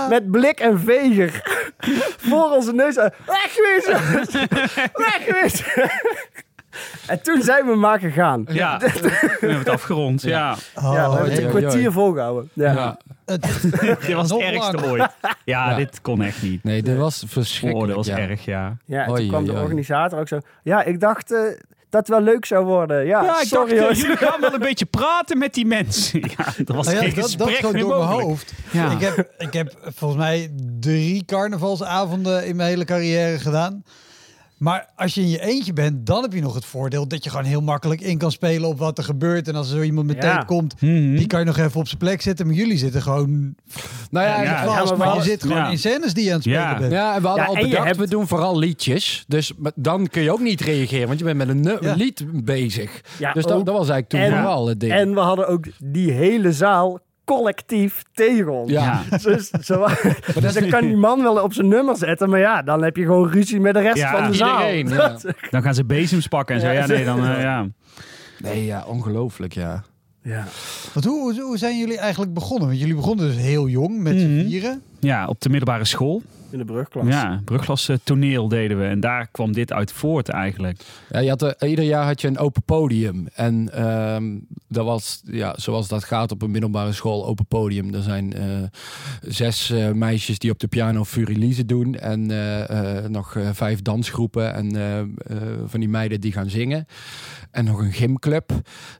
Met 0.09 0.31
blik 0.31 0.59
en 0.59 0.79
veger. 0.79 1.41
Voor 2.17 2.51
onze 2.51 2.73
neus. 2.73 2.95
Wegwezen! 3.25 4.27
Wegwezen! 4.93 5.91
En 7.07 7.21
toen 7.21 7.41
zijn 7.41 7.65
we 7.65 7.75
maar 7.75 7.99
gegaan. 7.99 8.45
Ja, 8.49 8.77
we 8.79 9.27
hebben 9.39 9.57
het 9.59 9.69
afgerond. 9.69 10.21
Ja, 10.21 10.55
Ja, 10.75 10.81
we 10.81 10.87
Oh, 10.87 11.13
hebben 11.13 11.31
het 11.33 11.43
een 11.43 11.49
kwartier 11.49 11.91
volgehouden. 11.91 12.49
Ja. 12.53 12.73
Ja. 12.73 12.97
dit 14.05 14.13
was 14.13 14.29
het 14.29 14.39
ergste 14.41 14.75
lang. 14.75 14.85
ooit. 14.89 14.99
Ja, 15.21 15.69
Ja. 15.69 15.75
dit 15.75 16.01
kon 16.01 16.21
echt 16.21 16.41
niet. 16.41 16.63
Nee, 16.63 16.81
dit 16.83 16.97
was 16.97 17.23
verschrikkelijk. 17.27 17.81
Oh, 17.81 17.95
dat 17.95 18.05
was 18.05 18.17
ja. 18.17 18.17
erg, 18.29 18.45
ja. 18.45 18.77
Ja, 18.85 19.03
en 19.03 19.09
Oei, 19.11 19.19
toen 19.19 19.27
kwam 19.29 19.43
oei, 19.43 19.51
de 19.53 19.59
organisator 19.61 20.19
ook 20.19 20.27
zo. 20.27 20.39
Ja, 20.63 20.83
ik 20.83 20.99
dacht 20.99 21.31
eh, 21.31 21.39
dat 21.89 22.07
het 22.07 22.07
wel 22.07 22.21
leuk 22.21 22.45
zou 22.45 22.65
worden. 22.65 23.05
Ja, 23.05 23.23
Ja, 23.23 23.41
ik 23.41 23.47
sorry 23.47 23.75
dacht, 23.77 23.89
eh, 23.91 24.01
jullie 24.01 24.17
gaan 24.17 24.41
wel 24.41 24.53
een 24.53 24.59
beetje 24.59 24.85
praten 24.85 25.37
met 25.37 25.53
die 25.53 25.65
mensen. 25.65 26.19
Ja, 26.37 26.45
dat 26.65 26.75
was 26.75 26.91
ja, 26.91 26.97
geen 26.97 27.07
dat, 27.13 27.15
dat 27.15 27.23
gesprek 27.25 27.55
gewoon 27.55 27.71
meer 27.73 27.81
door 27.83 27.97
mijn 27.97 28.09
hoofd. 28.09 28.53
Ja. 28.71 28.91
Ik, 28.91 28.99
heb, 28.99 29.29
ik 29.37 29.53
heb 29.53 29.73
volgens 29.95 30.19
mij 30.21 30.49
drie 30.79 31.25
carnavalsavonden 31.25 32.45
in 32.47 32.55
mijn 32.55 32.69
hele 32.69 32.85
carrière 32.85 33.39
gedaan. 33.39 33.83
Maar 34.65 34.89
als 34.95 35.13
je 35.13 35.21
in 35.21 35.29
je 35.29 35.41
eentje 35.41 35.73
bent, 35.73 36.05
dan 36.05 36.21
heb 36.21 36.33
je 36.33 36.41
nog 36.41 36.53
het 36.55 36.65
voordeel 36.65 37.07
dat 37.07 37.23
je 37.23 37.29
gewoon 37.29 37.45
heel 37.45 37.61
makkelijk 37.61 38.01
in 38.01 38.17
kan 38.17 38.31
spelen 38.31 38.69
op 38.69 38.77
wat 38.79 38.97
er 38.97 39.03
gebeurt. 39.03 39.47
En 39.47 39.55
als 39.55 39.69
er 39.71 39.77
zo 39.77 39.81
iemand 39.83 40.07
met 40.07 40.23
Ja. 40.23 40.37
komt, 40.37 40.81
Mhm. 40.81 41.15
die 41.15 41.27
kan 41.27 41.39
je 41.39 41.45
nog 41.45 41.57
even 41.57 41.79
op 41.79 41.87
zijn 41.87 41.97
plek 41.99 42.21
zetten. 42.21 42.45
Maar 42.45 42.55
jullie 42.55 42.77
zitten 42.77 43.01
gewoon 43.01 43.55
Nou 44.09 44.25
ja, 44.27 44.35
Ja, 44.35 44.43
ja, 44.43 44.63
ja, 44.63 44.77
vast, 44.77 44.95
maar 44.95 45.15
je 45.15 45.21
zit 45.21 45.41
gewoon 45.41 45.57
ja. 45.57 45.69
in 45.69 45.77
scènes 45.77 46.13
die 46.13 46.23
je 46.23 46.29
aan 46.29 46.35
het 46.35 46.43
spelen 46.43 46.61
Ja. 46.61 46.77
bent. 46.77 46.91
Ja, 46.91 47.15
en 47.15 47.21
we 47.21 47.27
hadden 47.27 47.45
Ja, 47.45 47.49
al 47.51 47.57
je 47.65 47.69
bedacht, 47.69 47.97
we 47.97 48.07
doen 48.07 48.27
vooral 48.27 48.57
liedjes. 48.57 49.23
Dus 49.27 49.53
maar 49.57 49.71
dan 49.75 50.07
kun 50.07 50.21
je 50.21 50.31
ook 50.31 50.39
niet 50.39 50.61
reageren, 50.61 51.07
want 51.07 51.19
je 51.19 51.25
bent 51.25 51.37
met 51.37 51.49
een 51.49 51.95
lied 51.95 52.25
bezig. 52.43 53.01
Ja, 53.19 53.33
dus 53.33 53.43
dat, 53.43 53.51
ook. 53.57 53.65
dat 53.65 53.77
was 53.77 53.89
eigenlijk 53.89 54.09
toen 54.09 54.19
En- 54.19 54.41
vooral 54.43 54.67
het 54.67 54.79
ding. 54.79 54.91
En 54.91 55.13
we 55.13 55.19
hadden 55.19 55.47
ook 55.47 55.65
die 55.83 56.11
hele 56.11 56.53
zaal 56.53 56.99
collectief 57.25 58.03
tegen 58.13 58.49
ons. 58.51 58.71
ja. 58.71 59.01
Dus, 59.23 59.49
zo, 59.49 59.87
dus 60.41 60.53
dan 60.53 60.69
kan 60.69 60.81
die 60.81 60.95
man 60.97 61.21
wel 61.21 61.41
op 61.43 61.53
zijn 61.53 61.67
nummer 61.67 61.97
zetten, 61.97 62.29
maar 62.29 62.39
ja, 62.39 62.61
dan 62.61 62.83
heb 62.83 62.95
je 62.97 63.03
gewoon 63.05 63.29
ruzie 63.29 63.59
met 63.59 63.73
de 63.73 63.79
rest 63.79 63.97
Ja, 63.97 64.11
van 64.11 64.29
de 64.31 64.37
zaal. 64.37 64.71
Iedereen, 64.71 64.87
ja. 64.97 65.17
Dan 65.51 65.61
gaan 65.61 65.73
ze 65.73 65.85
bezems 65.85 66.27
pakken 66.27 66.55
en 66.55 66.61
zo. 66.61 66.67
Ja, 66.69 66.85
nee, 66.85 67.05
dan... 67.05 67.25
eh, 67.27 67.41
ja. 67.41 67.67
Nee, 68.39 68.65
ja, 68.65 68.83
ongelooflijk, 68.87 69.53
ja. 69.53 69.83
Ja. 70.21 70.43
Want 70.93 71.05
hoe, 71.05 71.41
hoe- 71.41 71.57
zijn 71.57 71.77
jullie 71.79 71.97
eigenlijk 71.97 72.33
begonnen? 72.33 72.67
Want 72.67 72.79
jullie 72.79 72.95
begonnen 72.95 73.27
dus 73.27 73.35
heel 73.35 73.67
jong 73.67 74.01
met 74.01 74.19
z'n 74.19 74.45
vieren. 74.47 74.81
ja, 74.99 75.27
op 75.27 75.41
de 75.41 75.49
middelbare 75.49 75.85
school. 75.85 76.21
In 76.55 76.61
de 76.61 76.73
brugklas. 76.73 77.07
Ja, 77.07 77.41
brugklas 77.45 77.89
toneel 78.03 78.47
deden 78.47 78.79
we. 78.79 78.85
En 78.85 78.99
daar 78.99 79.27
kwam 79.31 79.51
dit 79.51 79.73
uit 79.73 79.91
voort 79.91 80.29
eigenlijk. 80.29 80.81
Ja, 81.09 81.19
je 81.19 81.29
had, 81.29 81.41
eh, 81.41 81.69
ieder 81.69 81.85
jaar 81.85 82.05
had 82.05 82.21
je 82.21 82.27
een 82.27 82.37
open 82.37 82.63
podium. 82.63 83.27
En 83.33 83.69
ehm, 83.73 84.39
dat 84.67 84.85
was, 84.85 85.21
ja, 85.25 85.53
zoals 85.57 85.87
dat 85.87 86.03
gaat 86.03 86.31
op 86.31 86.41
een 86.41 86.51
middelbare 86.51 86.91
school, 86.91 87.25
open 87.25 87.45
podium. 87.45 87.93
Er 87.93 88.01
zijn 88.01 88.33
eh, 88.33 88.43
zes 89.21 89.69
eh, 89.69 89.91
meisjes 89.91 90.39
die 90.39 90.51
op 90.51 90.59
de 90.59 90.67
piano 90.67 91.03
Furilize 91.03 91.65
doen. 91.65 91.95
En 91.95 92.31
eh, 92.31 92.97
eh, 92.97 93.09
nog 93.09 93.37
vijf 93.51 93.81
dansgroepen. 93.81 94.53
En 94.53 94.75
eh, 94.75 94.99
eh, 94.99 95.07
van 95.65 95.79
die 95.79 95.89
meiden 95.89 96.21
die 96.21 96.31
gaan 96.31 96.49
zingen. 96.49 96.87
En 97.51 97.65
nog 97.65 97.79
een 97.79 97.91
gymclub 97.93 98.51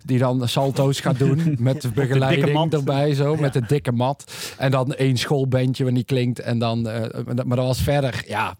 die 0.06 0.20
dan 0.20 0.48
salto's 0.48 1.00
gaat 1.00 1.20
doen. 1.20 1.56
met 1.60 1.82
de 1.82 1.90
begeleiding 1.90 2.74
erbij 2.74 3.14
zo. 3.14 3.36
Met 3.36 3.56
een 3.56 3.66
dikke 3.68 3.92
mat. 3.92 4.34
En 4.58 4.72
dan 4.72 4.94
één 4.94 5.18
schoolbandje 5.18 5.84
wanneer 5.84 6.06
die 6.06 6.18
klinkt. 6.18 6.40
En 6.40 6.60
dan, 6.60 6.88
eh, 6.88 7.45
maar 7.46 7.58
dat 7.58 7.66
was 7.66 7.82
verder, 7.82 8.24
ja... 8.28 8.56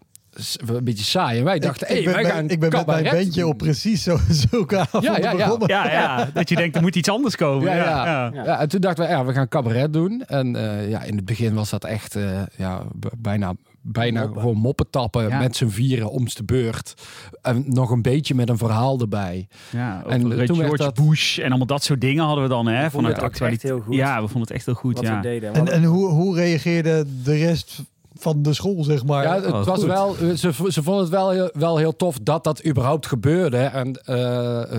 Een 0.66 0.84
beetje 0.84 1.04
saai. 1.04 1.38
En 1.38 1.44
wij 1.44 1.58
dachten, 1.58 1.96
ik, 1.96 2.04
ben, 2.04 2.12
wij 2.14 2.22
bij- 2.22 2.30
gaan 2.30 2.48
ik 2.50 2.60
ben 2.60 2.70
met 2.70 2.86
mijn 2.86 3.04
bandje 3.04 3.46
op 3.46 3.58
precies 3.58 4.02
zo, 4.02 4.18
zulke 4.50 4.78
avonden 4.78 5.12
ja, 5.12 5.18
ja. 5.30 5.36
begonnen. 5.36 5.68
Ja, 5.68 5.90
ja, 5.92 6.24
dat 6.34 6.48
je 6.48 6.56
denkt, 6.56 6.76
er 6.76 6.82
moet 6.82 6.96
iets 6.96 7.08
anders 7.08 7.36
komen. 7.36 7.64
Ja, 7.68 7.74
Ja, 7.76 7.84
ja. 8.06 8.30
ja. 8.34 8.44
Ja. 8.44 8.60
en 8.60 8.68
toen 8.68 8.80
dachten 8.80 9.04
we, 9.04 9.10
ja, 9.10 9.24
we 9.24 9.32
gaan 9.32 9.48
cabaret 9.48 9.92
doen. 9.92 10.22
En 10.26 10.56
eh, 10.56 10.88
ja, 10.90 11.02
in 11.02 11.16
het 11.16 11.24
begin 11.24 11.54
was 11.54 11.70
dat 11.70 11.84
echt 11.84 12.16
eh, 12.16 12.42
ja, 12.56 12.82
bijna, 13.18 13.54
bijna 13.82 14.20
Moppen. 14.20 14.40
gewoon 14.40 14.56
moppen 14.56 14.90
tappen 14.90 15.28
Ja. 15.28 15.38
met 15.38 15.56
z'n 15.56 15.68
vieren 15.68 16.10
om 16.10 16.24
de 16.24 16.44
beurt. 16.44 16.94
En 17.42 17.64
nog 17.66 17.90
een 17.90 18.02
beetje 18.02 18.34
met 18.34 18.48
een 18.48 18.58
verhaal 18.58 19.00
erbij. 19.00 19.48
Ja, 19.70 20.02
En 20.06 20.10
en 20.12 20.20
toen 20.20 20.36
werd 20.36 20.50
George 20.52 20.76
dat- 20.76 20.94
Bush 20.94 21.38
en 21.38 21.48
allemaal 21.48 21.66
dat 21.66 21.84
soort 21.84 22.00
dingen 22.00 22.24
hadden 22.24 22.42
we 22.44 22.50
dan. 22.50 22.66
Hè, 22.66 22.90
vonden 22.90 22.90
vanuit 22.90 23.18
actualiteit. 23.32 23.52
echt 23.52 23.62
heel 23.62 23.80
goed. 23.80 23.94
Ja, 23.94 24.14
we 24.14 24.28
vonden 24.28 24.40
het 24.42 24.50
echt 24.50 24.66
heel 24.66 24.74
goed. 24.74 24.94
Wat 24.94 25.04
ja. 25.06 25.16
we 25.16 25.22
deden. 25.22 25.52
We 25.52 25.58
En, 25.58 25.68
en 25.72 25.84
hoe, 25.84 26.08
hoe 26.08 26.34
reageerde 26.36 27.04
de 27.24 27.34
rest 27.36 27.82
van 28.18 28.42
de 28.42 28.54
school, 28.54 28.84
zeg 28.84 29.04
maar? 29.04 29.22
ja, 29.22 29.34
het 29.34 29.46
oh, 29.46 29.64
was 29.64 29.78
goed. 29.78 29.86
wel, 29.86 30.14
ze, 30.36 30.52
ze 30.68 30.82
vonden 30.82 31.02
het 31.02 31.12
wel 31.12 31.30
heel, 31.30 31.50
wel 31.52 31.76
heel 31.76 31.96
tof 31.96 32.18
dat 32.22 32.44
dat 32.44 32.66
überhaupt 32.66 33.06
gebeurde. 33.06 33.56
En 33.58 33.92
eh, 34.04 34.16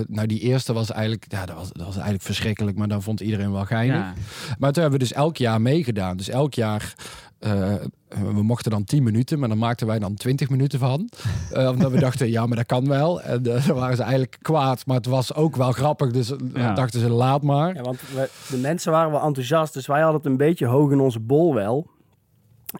nou, 0.08 0.26
die 0.26 0.40
eerste 0.40 0.72
was 0.72 0.90
eigenlijk, 0.90 1.24
ja, 1.28 1.46
dat 1.46 1.56
was, 1.56 1.68
dat 1.72 1.84
was 1.86 1.94
eigenlijk 1.94 2.24
verschrikkelijk, 2.24 2.76
maar 2.76 2.88
dan 2.88 3.02
vond 3.02 3.20
iedereen 3.20 3.52
wel 3.52 3.64
geinig. 3.64 3.96
Ja. 3.96 4.14
Maar 4.58 4.72
toen 4.72 4.82
hebben 4.82 5.00
we 5.00 5.06
dus 5.06 5.16
elk 5.16 5.36
jaar 5.36 5.60
meegedaan. 5.60 6.16
Dus 6.16 6.28
elk 6.28 6.54
jaar, 6.54 6.94
eh, 7.38 7.72
we 8.08 8.42
mochten 8.42 8.70
dan 8.70 8.84
10 8.84 9.02
minuten, 9.02 9.38
maar 9.38 9.48
dan 9.48 9.58
maakten 9.58 9.86
wij 9.86 9.98
dan 9.98 10.14
20 10.14 10.48
minuten 10.48 10.78
van. 10.78 11.08
Eh, 11.52 11.68
omdat 11.68 11.90
we 11.90 11.98
dachten, 12.08 12.30
ja, 12.30 12.46
maar 12.46 12.56
dat 12.56 12.66
kan 12.66 12.88
wel. 12.88 13.20
En 13.22 13.46
eh, 13.46 13.66
dan 13.66 13.76
waren 13.76 13.96
ze 13.96 14.02
eigenlijk 14.02 14.38
kwaad, 14.42 14.86
maar 14.86 14.96
het 14.96 15.06
was 15.06 15.34
ook 15.34 15.56
wel 15.56 15.72
grappig. 15.72 16.10
Dus 16.10 16.32
Ja. 16.54 16.74
dachten 16.74 17.00
ze, 17.00 17.08
laat 17.10 17.42
maar. 17.42 17.74
Ja, 17.74 17.82
want 17.82 18.00
we, 18.14 18.28
de 18.50 18.56
mensen 18.56 18.92
waren 18.92 19.10
wel 19.12 19.22
enthousiast, 19.22 19.74
dus 19.74 19.86
wij 19.86 20.00
hadden 20.00 20.16
het 20.20 20.30
een 20.30 20.36
beetje 20.36 20.66
hoog 20.66 20.90
in 20.90 21.00
onze 21.00 21.20
bol 21.20 21.54
wel. 21.54 21.86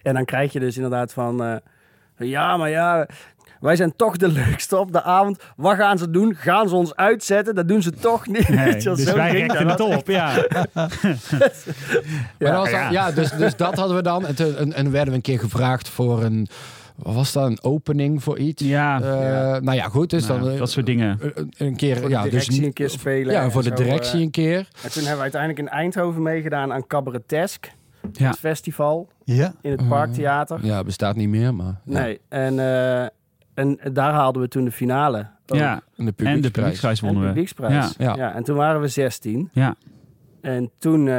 En 0.02 0.14
dan 0.14 0.24
krijg 0.24 0.52
je 0.52 0.60
dus 0.60 0.76
inderdaad 0.76 1.12
van, 1.12 1.44
eh, 1.44 1.56
ja, 2.16 2.56
maar 2.56 2.70
ja, 2.70 3.06
wij 3.60 3.76
zijn 3.76 3.96
toch 3.96 4.16
de 4.16 4.28
leukste 4.28 4.76
op 4.76 4.92
de 4.92 5.02
avond. 5.02 5.42
Wat 5.56 5.76
gaan 5.76 5.98
ze 5.98 6.10
doen? 6.10 6.34
Gaan 6.34 6.68
ze 6.68 6.74
ons 6.74 6.96
uitzetten? 6.96 7.54
Dat 7.54 7.68
doen 7.68 7.82
ze 7.82 7.90
toch 7.90 8.26
niet. 8.26 8.48
Nee, 8.48 8.72
dus 8.82 8.82
zo 8.82 9.16
wij 9.16 9.46
dat. 9.46 9.58
het 9.58 9.80
op. 9.80 10.06
Ja. 10.08 10.34
Was 12.38 12.70
dan- 12.70 12.70
ja. 12.70 12.90
ja, 12.90 13.10
dus, 13.12 13.30
dus 13.30 13.56
dat 13.56 13.74
hadden 13.76 13.96
we 13.96 14.02
dan. 14.02 14.26
En, 14.26 14.34
toen, 14.34 14.56
en, 14.56 14.72
en 14.72 14.90
werden 14.90 15.08
we 15.08 15.14
een 15.14 15.20
keer 15.22 15.38
gevraagd 15.38 15.88
voor 15.88 16.22
een, 16.22 16.48
wat 16.96 17.14
was 17.14 17.32
dat, 17.32 17.46
een 17.46 17.62
opening 17.62 18.22
voor 18.22 18.38
iets? 18.38 18.62
Ja. 18.62 19.00
Eh, 19.00 19.06
Ja. 19.22 19.58
Nou 19.60 19.76
ja, 19.76 19.84
goed. 19.88 20.10
Dus 20.10 20.26
Nou, 20.26 20.40
dan, 20.40 20.50
eh, 20.50 20.58
dat 20.58 20.70
soort 20.70 20.86
dingen. 20.86 21.18
Een, 21.34 21.52
een 21.58 21.76
keer, 21.76 21.96
Voor 21.96 22.08
de 22.08 22.14
ja, 22.14 22.22
dus 22.22 22.30
directie 22.30 22.64
een 22.64 22.72
keer 22.72 22.90
spelen. 22.90 23.32
Ja, 23.34 23.42
en 23.42 23.50
voor 23.50 23.62
de 23.62 23.68
zo, 23.68 23.74
directie 23.74 24.18
eh. 24.18 24.20
een 24.24 24.30
keer. 24.30 24.58
En 24.82 24.90
toen 24.90 25.00
hebben 25.02 25.16
we 25.16 25.22
uiteindelijk 25.22 25.60
in 25.60 25.68
Eindhoven 25.68 26.22
meegedaan 26.22 26.72
aan 26.72 26.86
Cabaretesk. 26.86 27.70
Ja. 28.12 28.28
Het 28.28 28.38
festival 28.38 29.08
Ja. 29.36 29.52
in 29.62 29.70
het 29.70 29.88
Parktheater. 29.88 30.58
Ja, 30.66 30.84
bestaat 30.84 31.16
niet 31.16 31.28
meer, 31.28 31.54
maar. 31.54 31.80
ja. 31.84 32.00
Nee, 32.00 32.20
en, 32.28 32.58
eh, 32.58 33.02
en 33.54 33.78
daar 33.92 34.12
haalden 34.12 34.42
we 34.42 34.48
toen 34.48 34.64
de 34.64 34.70
finale. 34.72 35.26
ook. 35.46 35.58
Ja. 35.58 35.72
En 35.72 35.80
de 35.80 35.82
En 35.96 36.04
de 36.04 36.12
publieksprijs. 36.12 36.50
publieksprijs 36.52 36.98
En 37.00 37.04
wonnen 37.04 37.22
we. 37.22 37.28
publieksprijs. 37.28 37.94
Ja. 37.98 38.14
Ja. 38.16 38.34
en 38.34 38.42
toen 38.44 38.56
waren 38.56 38.80
we 38.80 38.88
16. 38.88 39.48
Ja. 39.52 39.74
En 40.40 40.70
toen 40.78 41.00
eh, 41.00 41.14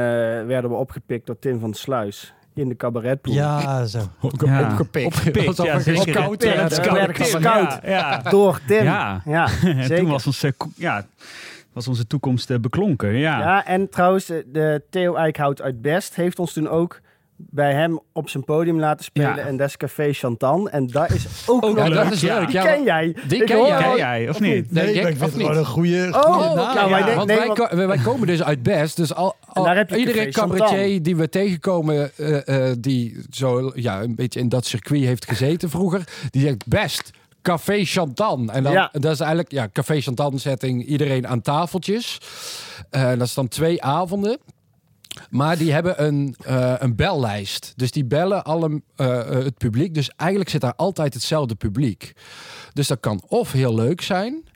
werden 0.46 0.70
we 0.70 0.76
opgepikt 0.76 1.26
door 1.26 1.38
Tim 1.38 1.58
van 1.60 1.74
Sluis 1.74 2.34
in 2.54 2.68
de 2.68 2.76
cabaretpool. 2.76 3.32
Ja, 3.34 3.84
zo. 3.86 3.98
Ja. 4.44 4.70
Opgepikt. 4.70 5.06
Opgepikt, 5.06 5.56
ja. 5.56 5.80
Ja, 7.40 7.80
ja. 7.84 8.18
Door 8.30 8.60
Tim. 8.66 8.84
Ja. 8.84 9.22
ja 9.24 9.44
En 9.64 9.84
zeker. 9.84 9.96
toen 9.98 10.10
was 10.10 10.26
onze, 10.26 10.54
ja, 10.76 11.06
was 11.72 11.88
onze 11.88 12.06
toekomst 12.06 12.50
eh, 12.50 12.58
beklonken. 12.58 13.16
Ja. 13.16 13.38
Ja, 13.38 13.66
en 13.66 13.88
trouwens, 13.88 14.26
de 14.26 14.82
Theo 14.90 15.14
Eickhout 15.14 15.62
uit 15.62 15.82
Best 15.82 16.14
heeft 16.14 16.38
ons 16.38 16.52
toen 16.52 16.68
ook 16.68 17.00
bij 17.50 17.72
hem 17.72 18.00
op 18.12 18.28
zijn 18.28 18.44
podium 18.44 18.78
laten 18.80 19.04
spelen. 19.04 19.36
Ja. 19.36 19.42
En 19.46 19.56
dat 19.56 19.68
is 19.68 19.76
Café 19.76 20.12
Chantan. 20.12 20.70
En 20.70 20.86
dat 20.86 21.10
is 21.10 21.26
ook, 21.46 21.64
Ook 21.64 21.76
nog 21.76 21.86
Ja, 21.86 21.88
leuk. 21.94 22.02
dat 22.04 22.12
is 22.12 22.20
Ja. 22.20 22.38
leuk. 22.38 22.46
Die 22.46 22.56
Ja, 22.56 22.64
ken 22.64 22.82
jij. 22.84 23.16
die 23.28 23.44
ken 23.44 23.56
hoor 23.56 23.66
jij. 23.66 23.78
Ken 23.78 23.86
al- 23.88 23.96
jij, 23.96 24.28
of 24.28 24.40
niet? 24.40 24.72
Nee, 24.72 24.92
ik- 24.92 25.02
vind 25.06 25.20
het 25.20 25.30
gewoon 25.32 25.56
een 25.56 25.66
goede, 25.66 26.08
Oh, 26.12 26.22
goede 26.22 26.54
nou, 26.54 26.58
Ja, 26.90 27.14
Want 27.14 27.26
nee, 27.26 27.36
wij, 27.36 27.46
want- 27.46 27.58
ko- 27.68 27.76
wij 27.86 27.98
komen 27.98 28.26
dus 28.26 28.42
uit 28.42 28.62
Best. 28.62 28.96
Dus 28.96 29.14
al, 29.14 29.36
al- 29.46 29.64
daar 29.64 29.76
heb 29.76 29.90
je 29.90 29.96
iedere 29.96 30.18
Café 30.18 30.30
Chantan. 30.32 30.58
cabaretier 30.58 31.02
die 31.02 31.16
we 31.16 31.28
tegenkomen... 31.28 32.10
eh, 32.16 32.68
eh, 32.70 32.76
die 32.78 33.18
zo 33.30 33.72
ja, 33.74 34.02
een 34.02 34.14
beetje 34.14 34.40
in 34.40 34.48
dat 34.48 34.66
circuit 34.66 35.04
heeft 35.04 35.28
gezeten 35.28 35.70
vroeger... 35.70 36.04
die 36.30 36.42
zegt 36.42 36.66
Best, 36.66 37.10
Café 37.42 37.84
Chantan. 37.84 38.50
En 38.50 38.62
dan, 38.62 38.72
Ja. 38.72 38.88
dat 38.92 39.12
is 39.12 39.20
eigenlijk... 39.20 39.52
Ja, 39.52 39.68
Café 39.72 40.00
Chantan 40.00 40.38
setting 40.38 40.84
iedereen 40.84 41.28
aan 41.28 41.40
tafeltjes. 41.40 42.18
Eh, 42.90 43.08
dat 43.08 43.20
is 43.20 43.34
dan 43.34 43.48
twee 43.48 43.82
avonden. 43.82 44.38
Maar 45.30 45.58
die 45.58 45.72
hebben 45.72 46.04
een, 46.04 46.34
eh, 46.44 46.74
een 46.78 46.96
bellijst. 46.96 47.72
Dus 47.76 47.90
die 47.90 48.04
bellen 48.04 48.44
alle, 48.44 48.82
eh, 48.96 49.20
eh, 49.20 49.44
het 49.44 49.58
publiek. 49.58 49.94
Dus 49.94 50.10
eigenlijk 50.16 50.50
zit 50.50 50.60
daar 50.60 50.74
altijd 50.76 51.14
hetzelfde 51.14 51.54
publiek. 51.54 52.12
Dus 52.72 52.88
dat 52.88 53.00
kan 53.00 53.22
of 53.28 53.52
heel 53.52 53.74
leuk 53.74 54.00
zijn... 54.00 54.48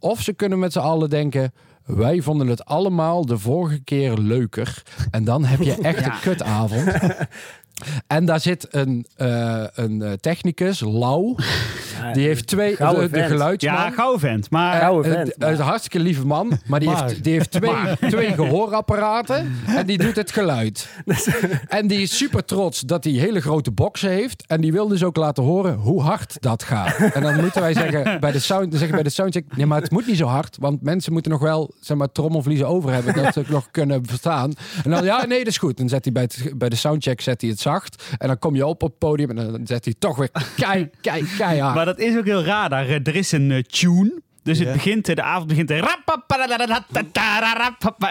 Of 0.00 0.22
ze 0.22 0.32
kunnen 0.32 0.58
met 0.58 0.72
z'n 0.72 0.78
allen 0.78 1.10
denken... 1.10 1.52
Wij 1.84 2.20
vonden 2.20 2.46
het 2.46 2.64
allemaal 2.64 3.26
de 3.26 3.38
vorige 3.38 3.78
keer 3.78 4.18
leuker. 4.18 4.82
En 5.10 5.24
dan 5.24 5.44
heb 5.44 5.60
je 5.60 5.74
echt 5.74 6.04
een 6.06 6.20
kutavond. 6.20 6.92
En 8.06 8.24
daar 8.24 8.40
zit 8.40 8.66
een, 8.70 9.06
eh, 9.16 9.62
een 9.74 10.02
eh, 10.02 10.12
technicus, 10.12 10.80
Lau. 10.80 11.34
Ja, 12.02 12.12
Die 12.12 12.26
heeft 12.26 12.46
twee, 12.46 12.76
de, 12.76 13.08
de 13.12 13.22
geluidsman. 13.22 13.74
Ja, 13.74 13.90
gauw 13.90 14.18
vent. 14.18 14.50
Maar 14.50 14.74
Eh, 14.74 14.80
Gouden 14.80 15.12
vent, 15.12 15.34
maar- 15.38 15.48
een 15.52 15.58
hartstikke 15.60 15.98
lieve 15.98 16.26
man, 16.26 16.58
maar 16.66 16.80
die, 16.80 16.88
Maar. 16.88 17.04
heeft, 17.08 17.24
die 17.24 17.32
heeft 17.32 17.50
twee, 17.50 17.70
twee 18.08 18.32
gehoorapparaten 18.34 19.52
en 19.66 19.86
die 19.86 19.98
doet 19.98 20.16
het 20.16 20.30
geluid. 20.30 20.88
En 21.68 21.86
die 21.86 22.00
is 22.00 22.16
super 22.16 22.44
trots 22.44 22.80
dat 22.80 23.04
hij 23.04 23.12
hele 23.12 23.40
grote 23.40 23.70
boksen 23.70 24.10
heeft 24.10 24.44
en 24.46 24.60
die 24.60 24.72
wil 24.72 24.88
dus 24.88 25.02
ook 25.04 25.16
laten 25.16 25.42
horen 25.42 25.74
hoe 25.74 26.02
hard 26.02 26.36
dat 26.40 26.62
gaat. 26.62 26.96
En 27.12 27.22
dan 27.22 27.40
moeten 27.40 27.60
wij 27.60 27.72
zeggen 27.74 28.20
bij 28.20 28.32
de, 28.32 28.38
sound, 28.38 28.72
zeggen 28.74 28.94
bij 28.94 29.02
de 29.02 29.10
soundcheck, 29.10 29.56
nee 29.56 29.66
maar 29.66 29.82
het 29.82 29.90
moet 29.90 30.06
niet 30.06 30.16
zo 30.16 30.26
hard, 30.26 30.56
want 30.60 30.82
mensen 30.82 31.12
moeten 31.12 31.30
nog 31.30 31.40
wel 31.40 31.74
zeg 31.80 31.96
maar, 31.96 32.12
trommelvliezen 32.12 32.66
over 32.68 32.92
hebben 32.92 33.14
dat 33.14 33.32
ze 33.32 33.38
het 33.38 33.48
nog 33.48 33.68
kunnen 33.70 34.06
verstaan. 34.06 34.52
En 34.84 34.90
dan, 34.90 35.04
ja 35.04 35.24
nee, 35.26 35.38
dat 35.38 35.46
is 35.46 35.58
goed. 35.58 35.76
Dan 35.76 35.88
zet 35.88 36.04
hij 36.04 36.12
bij, 36.12 36.22
het, 36.22 36.58
bij 36.58 36.68
de 36.68 36.76
soundcheck 36.76 37.20
zet 37.20 37.40
hij 37.40 37.50
het 37.50 37.60
zacht 37.72 38.02
en 38.18 38.26
dan 38.26 38.38
kom 38.38 38.54
je 38.54 38.66
op 38.66 38.82
op 38.82 38.88
het 38.90 38.98
podium 38.98 39.30
en 39.30 39.36
dan 39.36 39.60
zet 39.66 39.84
hij 39.84 39.94
toch 39.98 40.16
weer 40.16 40.30
kei, 40.56 40.90
kei, 41.00 41.24
keihard. 41.38 41.74
Maar 41.74 41.84
dat 41.84 41.98
is 41.98 42.16
ook 42.16 42.24
heel 42.24 42.44
raar. 42.44 42.68
Daar, 42.68 42.86
eh, 42.88 42.94
er 43.06 43.16
is 43.16 43.32
een 43.32 43.50
eh, 43.50 43.62
tune. 43.62 44.20
Dus 44.42 44.58
het 44.58 44.66
Ja. 44.66 44.72
begint, 44.72 45.08
eh, 45.08 45.14
de 45.14 45.22
avond 45.22 45.46
begint. 45.48 45.70
En 45.70 45.82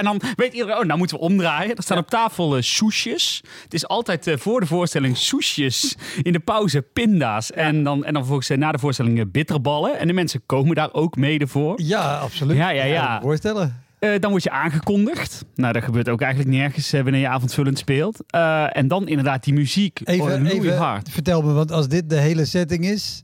dan 0.03 0.21
weet 0.35 0.53
iedereen, 0.53 0.77
oh, 0.77 0.83
nou 0.83 0.97
moeten 0.97 1.17
we 1.17 1.23
omdraaien. 1.23 1.75
Er 1.75 1.83
staan 1.83 1.97
op 1.97 2.09
tafel 2.09 2.55
eh, 2.55 2.61
soesjes. 2.61 3.43
Het 3.63 3.73
is 3.73 3.87
altijd 3.87 4.29
voor 4.37 4.59
de 4.59 4.65
voorstelling 4.65 5.17
soesjes. 5.17 5.95
In 6.21 6.31
de 6.33 6.39
pauze 6.39 6.81
pinda's. 6.81 7.51
En 7.51 7.83
dan, 7.83 8.05
en 8.05 8.13
dan 8.13 8.25
volgens 8.25 8.49
eh, 8.49 8.57
na 8.57 8.71
de 8.71 8.79
voorstelling 8.79 9.31
bitterballen. 9.31 9.99
En 9.99 10.07
de 10.07 10.13
mensen 10.13 10.41
komen 10.45 10.75
daar 10.75 10.93
ook 10.93 11.15
mede 11.15 11.47
voor. 11.47 11.81
Ja, 11.81 12.17
absoluut. 12.17 12.57
Ja, 12.57 12.69
ja, 12.69 12.83
ja. 12.83 13.15
me 13.15 13.21
voorstellen. 13.21 13.85
Eh, 13.99 14.19
dan 14.19 14.29
word 14.29 14.43
je 14.43 14.49
aangekondigd. 14.49 15.45
Nou, 15.55 15.73
dat 15.73 15.83
gebeurt 15.83 16.09
ook 16.09 16.21
eigenlijk 16.21 16.51
nergens 16.55 16.93
eh, 16.93 17.01
wanneer 17.01 17.21
je 17.21 17.27
avondvullend 17.27 17.77
speelt. 17.77 18.23
Eh, 18.27 18.77
en 18.77 18.87
dan 18.87 19.07
inderdaad 19.07 19.43
die 19.43 19.53
muziek. 19.53 19.99
Even, 20.03 20.25
oh, 20.25 20.31
even 20.31 20.57
loeihard. 20.57 21.09
vertel 21.09 21.41
me, 21.41 21.53
want 21.53 21.71
als 21.71 21.87
dit 21.87 22.09
de 22.09 22.19
hele 22.19 22.45
setting 22.45 22.85
is, 22.85 23.23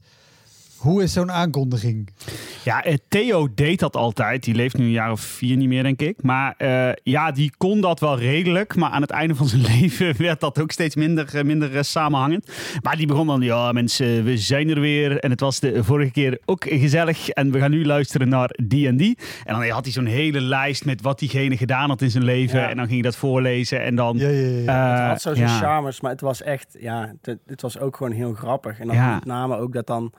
hoe 0.84 1.04
is 1.04 1.14
zo'n 1.14 1.32
aankondiging? 1.32 2.10
Ja, 2.64 2.84
eh, 2.84 2.94
Theo 3.08 3.48
deed 3.56 3.80
dat 3.80 3.96
altijd. 3.96 4.44
Die 4.44 4.56
leeft 4.56 4.78
nu 4.78 4.84
een 4.86 4.92
jaar 4.92 5.12
of 5.12 5.22
vier 5.22 5.56
niet 5.58 5.68
meer, 5.68 5.84
denk 5.84 6.02
ik. 6.02 6.24
Maar 6.24 6.54
eh, 6.58 6.90
ja, 7.04 7.32
die 7.32 7.52
kon 7.58 7.82
dat 7.82 8.00
wel 8.00 8.20
redelijk. 8.20 8.76
Maar 8.76 8.90
aan 8.90 9.02
het 9.02 9.10
einde 9.12 9.36
van 9.36 9.48
zijn 9.48 9.62
leven 9.80 10.18
werd 10.18 10.40
dat 10.40 10.62
ook 10.62 10.72
steeds 10.72 10.96
minder, 10.96 11.36
eh, 11.36 11.44
minder 11.44 11.86
samenhangend. 11.86 12.52
Maar 12.82 12.98
die 12.98 13.08
begon 13.08 13.28
dan, 13.28 13.42
ja 13.42 13.72
mensen, 13.72 14.24
we 14.24 14.38
zijn 14.38 14.70
er 14.70 14.80
weer. 14.80 15.20
En 15.20 15.30
het 15.30 15.40
was 15.40 15.60
de 15.60 15.84
vorige 15.84 16.12
keer 16.12 16.40
ook 16.46 16.64
gezellig. 16.70 17.30
En 17.30 17.52
we 17.52 17.60
gaan 17.60 17.72
nu 17.72 17.86
luisteren 17.86 18.30
naar 18.30 18.50
die 18.64 18.88
en 18.88 18.98
die. 18.98 19.18
En 19.44 19.54
dan 19.54 19.68
had 19.70 19.84
hij 19.84 19.94
zo'n 19.94 20.06
hele 20.06 20.42
lijst 20.42 20.86
met 20.86 21.02
wat 21.02 21.20
diegene 21.20 21.58
gedaan 21.58 21.90
had 21.90 22.02
in 22.02 22.12
zijn 22.12 22.24
leven. 22.24 22.60
Ja. 22.60 22.70
En 22.70 22.76
dan 22.78 22.86
ging 22.88 23.02
hij 23.02 23.10
dat 23.12 23.16
voorlezen. 23.20 23.82
En 23.82 23.96
dan... 23.96 24.18
Ja, 24.18 24.28
ja, 24.30 24.48
ja. 24.48 24.94
eh, 24.96 25.00
Het 25.02 25.10
had 25.10 25.22
zo 25.22 25.34
zijn 25.34 25.50
ja. 25.50 25.58
charmes, 25.58 26.02
maar 26.02 26.12
het 26.12 26.22
was 26.22 26.42
echt, 26.42 26.76
ja, 26.80 27.14
het, 27.22 27.38
het 27.46 27.62
was 27.62 27.80
ook 27.80 27.96
gewoon 27.98 28.12
heel 28.14 28.34
grappig. 28.34 28.80
En 28.80 28.88
dan 28.88 28.96
Ja. 28.96 29.14
met 29.14 29.26
name 29.26 29.58
ook 29.58 29.74
dat 29.74 29.88
dan, 29.88 30.12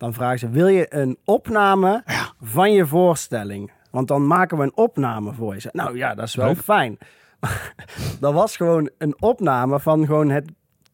dan 0.00 0.14
vragen 0.14 0.38
ze, 0.38 0.50
wil 0.50 0.66
je 0.66 0.94
een 0.94 1.18
opname 1.24 2.02
van 2.40 2.72
je 2.72 2.86
voorstelling? 2.86 3.72
Want 3.90 4.08
dan 4.08 4.26
maken 4.26 4.56
we 4.58 4.62
een 4.62 4.76
opname 4.76 5.32
voor 5.32 5.54
je. 5.54 5.68
Nou 5.72 5.96
ja, 5.96 6.14
dat 6.14 6.26
is 6.26 6.34
wel 6.34 6.46
Leuk. 6.46 6.58
fijn. 6.58 6.98
dat 8.20 8.32
was 8.32 8.56
gewoon 8.56 8.90
een 8.98 9.22
opname 9.22 9.80
van 9.80 10.06
gewoon 10.06 10.30
het 10.30 10.50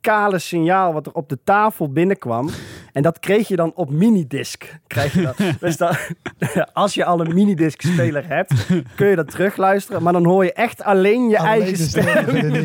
kale 0.06 0.38
signaal 0.38 0.92
wat 0.92 1.06
er 1.06 1.12
op 1.12 1.28
de 1.28 1.38
tafel 1.44 1.92
binnenkwam. 1.92 2.48
En 2.92 3.02
dat 3.02 3.18
kreeg 3.18 3.48
je 3.48 3.56
dan 3.56 3.72
op 3.74 3.90
minidisc. 3.90 4.64
Krijg 4.86 5.12
je 5.14 5.22
dat. 5.22 5.36
dus 5.60 5.76
dan, 5.76 5.96
als 6.72 6.94
je 6.94 7.04
al 7.04 7.20
een 7.20 7.34
minidisc 7.34 7.80
speler 7.82 8.24
hebt, 8.28 8.66
kun 8.96 9.06
je 9.06 9.16
dat 9.16 9.30
terugluisteren. 9.30 10.02
Maar 10.02 10.12
dan 10.12 10.24
hoor 10.24 10.44
je 10.44 10.52
echt 10.52 10.82
alleen 10.82 11.28
je 11.28 11.38
Alleen 11.38 11.50
eigen 11.62 11.76
stem. 11.76 12.04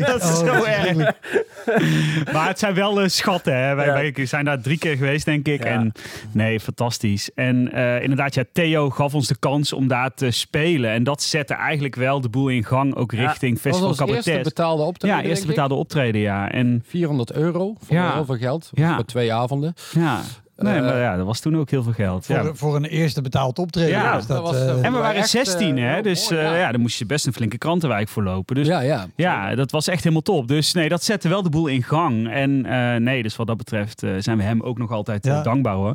Dat 0.00 0.22
is 0.22 0.28
Oh, 0.30 0.36
zo 0.38 0.64
erg. 0.64 0.64
verschrikkelijk. 0.64 2.32
Maar 2.32 2.48
het 2.48 2.58
zijn 2.58 2.74
wel 2.74 3.00
eh, 3.00 3.08
schatten. 3.08 3.56
Hè? 3.56 3.74
Wij, 3.74 3.86
Ja. 3.86 4.12
wij 4.12 4.26
zijn 4.26 4.44
daar 4.44 4.60
drie 4.60 4.78
keer 4.78 4.96
geweest, 4.96 5.24
denk 5.24 5.46
ik. 5.48 5.64
Ja. 5.64 5.70
En 5.70 5.92
nee, 6.32 6.60
fantastisch. 6.60 7.30
En 7.34 7.72
eh, 7.72 8.02
inderdaad, 8.02 8.34
ja, 8.34 8.44
Theo 8.52 8.90
gaf 8.90 9.14
ons 9.14 9.28
de 9.28 9.36
kans 9.38 9.72
om 9.72 9.88
daar 9.88 10.14
te 10.14 10.30
spelen. 10.30 10.90
En 10.90 11.04
dat 11.04 11.22
zette 11.22 11.54
eigenlijk 11.54 11.94
wel 11.94 12.20
de 12.20 12.28
boel 12.28 12.48
in 12.48 12.64
gang, 12.64 12.94
ook 12.94 13.12
richting 13.12 13.52
Dat 13.52 13.62
Festival 13.62 13.88
eerste 13.90 14.04
Cabaret. 14.30 14.42
betaalde 14.42 14.82
optreden. 14.82 15.16
Ja, 15.16 15.22
eerste 15.22 15.46
betaalde 15.46 15.74
optreden, 15.74 16.20
ja. 16.20 16.50
En 16.50 16.82
400 16.86 17.31
euro 17.32 17.74
voor 17.78 17.96
Ja. 17.96 18.12
heel 18.14 18.24
veel 18.24 18.36
geld. 18.36 18.70
Ja. 18.72 18.94
Voor 18.94 19.04
twee 19.04 19.32
avonden. 19.32 19.74
ja, 19.92 20.20
nee, 20.56 20.74
Eh, 20.76 20.82
maar 20.82 20.98
ja, 20.98 21.16
dat 21.16 21.26
was 21.26 21.40
toen 21.40 21.56
ook 21.56 21.70
heel 21.70 21.82
veel 21.82 21.92
geld. 21.92 22.26
Voor, 22.26 22.34
Ja. 22.34 22.54
voor 22.54 22.76
een 22.76 22.84
eerste 22.84 23.22
betaald 23.22 23.58
optreden. 23.58 23.90
Ja, 23.90 24.12
was 24.14 24.26
dat, 24.26 24.36
dat 24.36 24.46
was, 24.46 24.56
eh, 24.60 24.70
eh, 24.70 24.84
En 24.84 24.92
we 24.92 24.98
waren 24.98 25.16
echt, 25.16 25.28
16, 25.28 25.78
eh, 25.78 25.84
hè? 25.94 26.02
Dus 26.02 26.30
mooi, 26.30 26.42
eh, 26.42 26.48
ja. 26.50 26.56
ja, 26.56 26.72
dan 26.72 26.80
moest 26.80 26.98
je 26.98 27.06
best 27.06 27.26
een 27.26 27.32
flinke 27.32 27.58
krantenwijk 27.58 28.08
voor 28.08 28.22
lopen. 28.22 28.54
Dus 28.54 28.66
ja, 28.66 28.80
ja. 28.80 29.06
Ja, 29.16 29.54
dat 29.54 29.70
was 29.70 29.88
echt 29.88 29.98
helemaal 30.02 30.22
top. 30.22 30.48
Dus 30.48 30.72
nee, 30.72 30.88
dat 30.88 31.04
zette 31.04 31.28
wel 31.28 31.42
de 31.42 31.48
boel 31.50 31.66
in 31.66 31.82
gang. 31.82 32.30
En 32.30 32.66
eh, 32.66 32.96
nee, 33.00 33.22
dus 33.22 33.36
wat 33.36 33.46
dat 33.46 33.56
betreft 33.56 34.02
eh, 34.02 34.10
zijn 34.18 34.36
we 34.36 34.42
hem 34.42 34.60
ook 34.62 34.78
nog 34.78 34.90
altijd 34.90 35.22
dankbaar 35.42 35.74
hoor. 35.74 35.94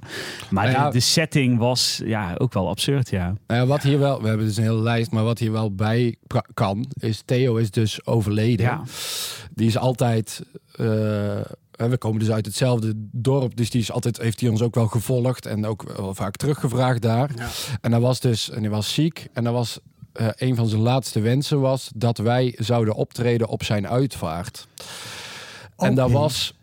Maar 0.49 0.65
Nou 0.65 0.77
ja. 0.77 0.85
de, 0.87 0.91
de 0.93 0.99
setting 0.99 1.57
was 1.57 2.01
ja, 2.05 2.35
ook 2.37 2.53
wel 2.53 2.69
absurd, 2.69 3.09
ja. 3.09 3.33
Nou 3.47 3.61
ja, 3.61 3.65
wat 3.65 3.81
hier 3.83 3.99
wel, 3.99 4.21
we 4.21 4.27
hebben 4.27 4.45
dus 4.45 4.57
een 4.57 4.63
hele 4.63 4.81
lijst, 4.81 5.11
maar 5.11 5.23
wat 5.23 5.39
hier 5.39 5.51
wel 5.51 5.75
bij 5.75 6.15
kan, 6.53 6.85
is 6.99 7.21
Theo 7.25 7.55
is 7.55 7.71
dus 7.71 8.05
overleden. 8.05 8.65
Ja, 8.65 8.81
Die 9.53 9.67
is 9.67 9.77
altijd, 9.77 10.41
eh, 10.75 11.39
we 11.77 11.97
komen 11.97 12.19
dus 12.19 12.31
uit 12.31 12.45
hetzelfde 12.45 12.93
dorp, 12.95 13.55
dus 13.55 13.69
die 13.69 13.81
is 13.81 13.91
altijd, 13.91 14.17
heeft 14.17 14.39
hij 14.39 14.49
ons 14.49 14.61
ook 14.61 14.75
wel 14.75 14.87
gevolgd 14.87 15.45
en 15.45 15.65
ook 15.65 15.83
wel 15.97 16.15
vaak 16.15 16.35
teruggevraagd 16.35 17.01
daar. 17.01 17.31
Ja. 17.35 17.49
En 17.81 17.91
hij 17.91 18.01
was 18.01 18.19
dus, 18.19 18.49
en 18.49 18.61
hij 18.61 18.69
was 18.69 18.93
ziek 18.93 19.27
en 19.33 19.43
dat 19.43 19.53
was 19.53 19.79
eh, 20.13 20.27
een 20.35 20.55
van 20.55 20.67
zijn 20.67 20.81
laatste 20.81 21.19
wensen 21.19 21.59
was 21.59 21.91
dat 21.95 22.17
wij 22.17 22.55
zouden 22.57 22.93
optreden 22.93 23.47
op 23.47 23.63
zijn 23.63 23.87
uitvaart. 23.87 24.67
En 25.77 25.95
dat 25.95 26.11
was 26.11 26.53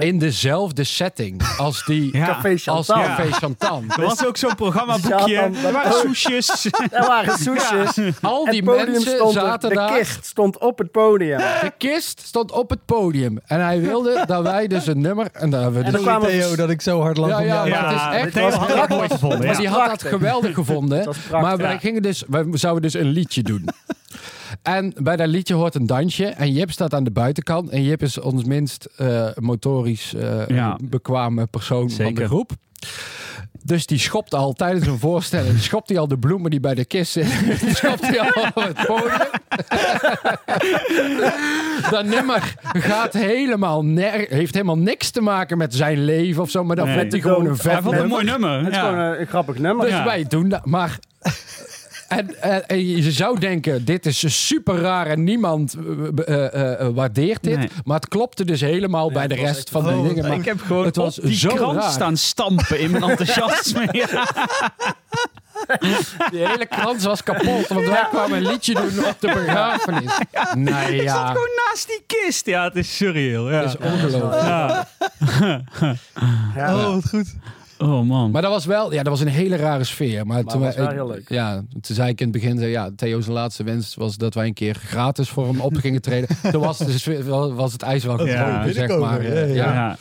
in 0.00 0.18
dezelfde 0.18 0.84
setting 0.84 1.42
als 1.56 1.84
die 1.84 2.16
Ja. 2.16 2.26
Café 2.26 2.50
als 2.50 2.62
Chantal. 2.88 2.96
Café 3.16 3.30
Chantan. 3.32 3.84
er 3.96 4.02
was 4.04 4.26
ook 4.26 4.36
zo'n 4.36 4.54
programmaboekje. 4.54 5.34
Dan- 5.34 5.54
Er 5.64 5.72
waren 5.72 5.90
dan- 5.90 6.00
soesjes. 6.00 6.64
Er 6.90 7.06
waren 7.06 7.38
soesjes. 7.38 7.98
Al 8.22 8.44
die 8.44 8.62
mensen 8.62 9.00
stond 9.14 9.32
zaten 9.32 9.68
de 9.68 9.74
daar. 9.74 9.92
kist 9.98 10.24
stond 10.26 10.58
op 10.58 10.78
het 10.78 10.90
podium. 10.90 11.38
De 11.38 11.72
kist 11.78 12.20
stond 12.24 12.52
op 12.52 12.70
het 12.70 12.84
podium. 12.84 13.38
En 13.46 13.60
hij 13.64 13.80
wilde 13.80 14.22
dat 14.26 14.42
wij 14.42 14.66
dus 14.66 14.86
een 14.86 15.00
nummer... 15.00 15.28
En 15.32 15.50
daar 15.50 15.62
hebben 15.62 15.80
we 15.80 15.86
En 15.86 15.92
dus... 15.92 16.02
dan 16.04 16.10
kwamen 16.10 16.28
Theo 16.28 16.54
dat 16.56 16.70
ik 16.70 16.80
zo 16.80 17.00
hard 17.00 17.16
lach 17.16 17.28
Ja, 17.28 17.40
ja, 17.40 17.54
maar 17.64 17.84
het 17.86 17.94
is 17.96 18.00
Ja, 18.02 18.12
echt- 18.14 18.32
Theo 18.32 18.44
het 18.46 18.54
had 18.54 18.68
dat 18.68 18.88
mooi 18.88 19.08
gevonden. 19.08 19.46
Maar 19.46 19.56
die 19.56 19.68
had 19.68 19.86
dat 19.90 20.02
geweldig 20.02 20.54
gevonden. 20.54 20.96
Het 20.96 21.06
was 21.06 21.16
prachtig. 21.18 21.48
Maar 21.48 21.56
wij 21.56 21.78
gingen 21.78 22.02
dus, 22.02 22.24
wij 22.28 22.44
zouden 22.52 22.82
dus 22.82 22.94
een 22.94 23.08
liedje 23.08 23.42
doen. 23.42 23.68
En 24.62 24.92
bij 25.02 25.16
dat 25.16 25.28
liedje 25.28 25.54
hoort 25.54 25.74
een 25.74 25.86
dansje. 25.86 26.24
En 26.26 26.52
Jip 26.52 26.70
staat 26.70 26.94
aan 26.94 27.04
de 27.04 27.10
buitenkant. 27.10 27.68
En 27.70 27.82
Jip 27.82 28.02
is 28.02 28.18
ons 28.18 28.44
minst 28.44 28.88
eh, 28.96 29.26
motorisch 29.34 30.14
eh, 30.14 30.46
Ja. 30.48 30.78
bekwame 30.82 31.46
persoon 31.46 31.90
van 31.90 32.14
de 32.14 32.26
groep. 32.26 32.50
Dus 33.64 33.86
die 33.86 33.98
schopt 33.98 34.34
al 34.34 34.52
tijdens 34.52 34.86
een 34.86 34.98
voorstelling, 34.98 35.58
schopt 35.68 35.88
hij 35.88 35.98
al 35.98 36.08
de 36.08 36.18
bloemen 36.18 36.50
die 36.50 36.60
bij 36.60 36.74
de 36.74 36.84
kist 36.84 37.12
zitten, 37.12 37.46
die 37.66 37.74
schopt 37.74 38.06
hij 38.06 38.20
al 38.20 38.42
op 38.42 38.54
het 38.64 38.86
podium. 38.86 39.18
dat 41.90 42.04
nummer 42.04 42.54
gaat 42.72 43.12
helemaal 43.12 43.84
ner- 43.84 44.26
heeft 44.28 44.54
helemaal 44.54 44.78
niks 44.78 45.10
te 45.10 45.20
maken 45.20 45.58
met 45.58 45.74
zijn 45.74 46.04
leven 46.04 46.42
of 46.42 46.50
zo, 46.50 46.64
maar 46.64 46.76
dan 46.76 46.86
Nee. 46.86 46.96
vindt 46.98 47.12
hij 47.12 47.20
gewoon 47.22 47.40
een 47.40 47.46
Hij 47.46 47.56
vet 47.56 47.82
vond 47.82 47.94
het 47.94 48.02
een 48.02 48.08
mooi 48.08 48.24
nummer. 48.24 48.58
Het 48.58 48.68
is 48.68 48.74
ja. 48.74 48.80
gewoon 48.88 48.98
een, 48.98 49.20
een 49.20 49.26
grappig 49.26 49.58
nummer. 49.58 49.84
Dus 49.86 49.94
Ja. 49.94 50.04
wij 50.04 50.24
doen 50.28 50.48
dat, 50.48 50.64
maar... 50.66 50.98
En, 52.10 52.42
en, 52.42 52.66
en 52.68 52.86
je 52.88 53.12
zou 53.12 53.38
denken, 53.38 53.84
dit 53.84 54.06
is 54.06 54.46
super 54.46 54.76
raar 54.80 55.06
en 55.06 55.24
niemand 55.24 55.74
eh, 56.26 56.34
eh, 56.46 56.80
eh, 56.80 56.88
waardeert 56.94 57.42
dit. 57.42 57.56
Nee. 57.58 57.68
Maar 57.84 57.96
het 57.96 58.08
klopte 58.08 58.44
dus 58.44 58.60
helemaal 58.60 59.12
bij 59.12 59.26
de 59.28 59.34
het 59.34 59.42
rest 59.44 59.56
echt- 59.58 59.70
van 59.70 59.84
de 59.84 60.08
dingen. 60.08 60.28
Maar 60.28 60.36
ik 60.38 60.44
heb 60.44 60.60
gewoon 60.62 60.84
het 60.84 60.96
was 60.96 61.14
die 61.16 61.34
zo 61.36 61.54
krant 61.54 61.78
raar. 61.80 61.90
staan 61.90 62.16
stampen 62.16 62.80
in 62.80 62.90
mijn 62.90 63.02
enthousiasme. 63.02 63.88
Ja. 64.10 64.26
Die 66.30 66.46
hele 66.46 66.66
krant 66.66 67.02
was 67.02 67.22
kapot, 67.22 67.68
want 67.68 67.86
wij 67.86 68.06
kwamen 68.10 68.36
een 68.36 68.46
liedje 68.46 68.74
doen 68.74 69.04
op 69.04 69.16
de 69.20 69.26
begrafenis. 69.32 70.12
Nee, 70.54 70.94
Ik 71.00 71.08
zat 71.08 71.18
ja. 71.18 71.26
gewoon 71.26 71.48
naast 71.66 71.86
die 71.86 72.02
kist. 72.06 72.46
Ja, 72.46 72.64
het 72.64 72.76
is 72.76 72.96
surreal. 72.96 73.50
Ja. 73.50 73.60
Dat 73.62 73.68
is 73.80 73.86
ongelooflijk. 73.92 74.42
Ja. 74.42 74.88
Ja. 76.56 76.74
Oh, 76.76 76.94
wat 76.94 77.08
goed. 77.08 77.34
Oh 77.82 78.00
man. 78.02 78.30
Maar 78.30 78.42
dat 78.42 78.50
was 78.50 78.64
wel, 78.66 78.92
ja, 78.92 79.02
dat 79.02 79.12
was 79.12 79.20
een 79.20 79.26
hele 79.28 79.56
rare 79.56 79.84
sfeer. 79.84 80.26
Maar, 80.26 80.44
toen 80.44 80.60
was 80.60 80.74
wij- 80.74 80.84
wel 80.84 80.86
ik- 80.92 80.98
heel 80.98 81.06
leuk. 81.08 81.28
Ja, 81.28 81.54
toen 81.80 81.94
zei 81.96 82.08
ik 82.08 82.20
in 82.20 82.28
het 82.28 82.40
begin, 82.40 82.58
zei, 82.58 82.70
ja, 82.70 82.90
Theo's 82.96 83.26
laatste 83.26 83.62
wens 83.64 83.94
was 83.94 84.16
dat 84.16 84.34
wij 84.34 84.46
een 84.46 84.54
keer 84.54 84.74
gratis 84.74 85.28
voor 85.28 85.46
hem 85.46 85.60
op 85.60 85.74
gingen 85.76 86.02
treden. 86.02 86.28
toen 86.52 86.60
was, 86.62 86.78
de 86.78 86.98
sfeer- 86.98 87.24
wel- 87.24 87.54
was 87.54 87.72
het 87.72 87.82
ijs 87.82 88.04
wel 88.04 88.26
Ja. 88.26 88.44
gebroken, 88.44 88.74
zeg 88.74 88.98
maar. 88.98 89.22
ja, 89.22 89.32
ja. 89.38 89.44
ja. 89.54 89.72
ja. 89.72 89.96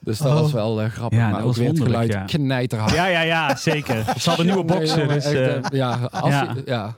Dus 0.00 0.18
dat 0.18 0.32
Oh. 0.32 0.40
was 0.40 0.52
wel 0.52 0.80
eh, 0.80 0.90
grappig. 0.90 1.18
Ja, 1.18 1.24
maar 1.24 1.32
dat 1.32 1.40
ook 1.40 1.46
was 1.46 1.56
weer 1.56 1.68
het 1.68 1.78
wonderlijk, 1.78 2.10
geluid 2.12 2.30
ja. 2.30 2.38
knijterhard. 2.38 2.94
Ja, 2.94 3.06
ja, 3.06 3.20
ja, 3.20 3.56
zeker. 3.56 4.04
Ze 4.20 4.28
hadden 4.28 4.46
nieuwe 4.46 4.64
jongen, 4.66 5.08
Dus, 5.08 5.24
echt, 5.24 5.34
eh, 5.34 5.56
eh, 5.56 5.62
ja, 5.70 5.98
als 6.10 6.30
ja. 6.30 6.52
je- 6.54 6.62
ja. 6.66 6.94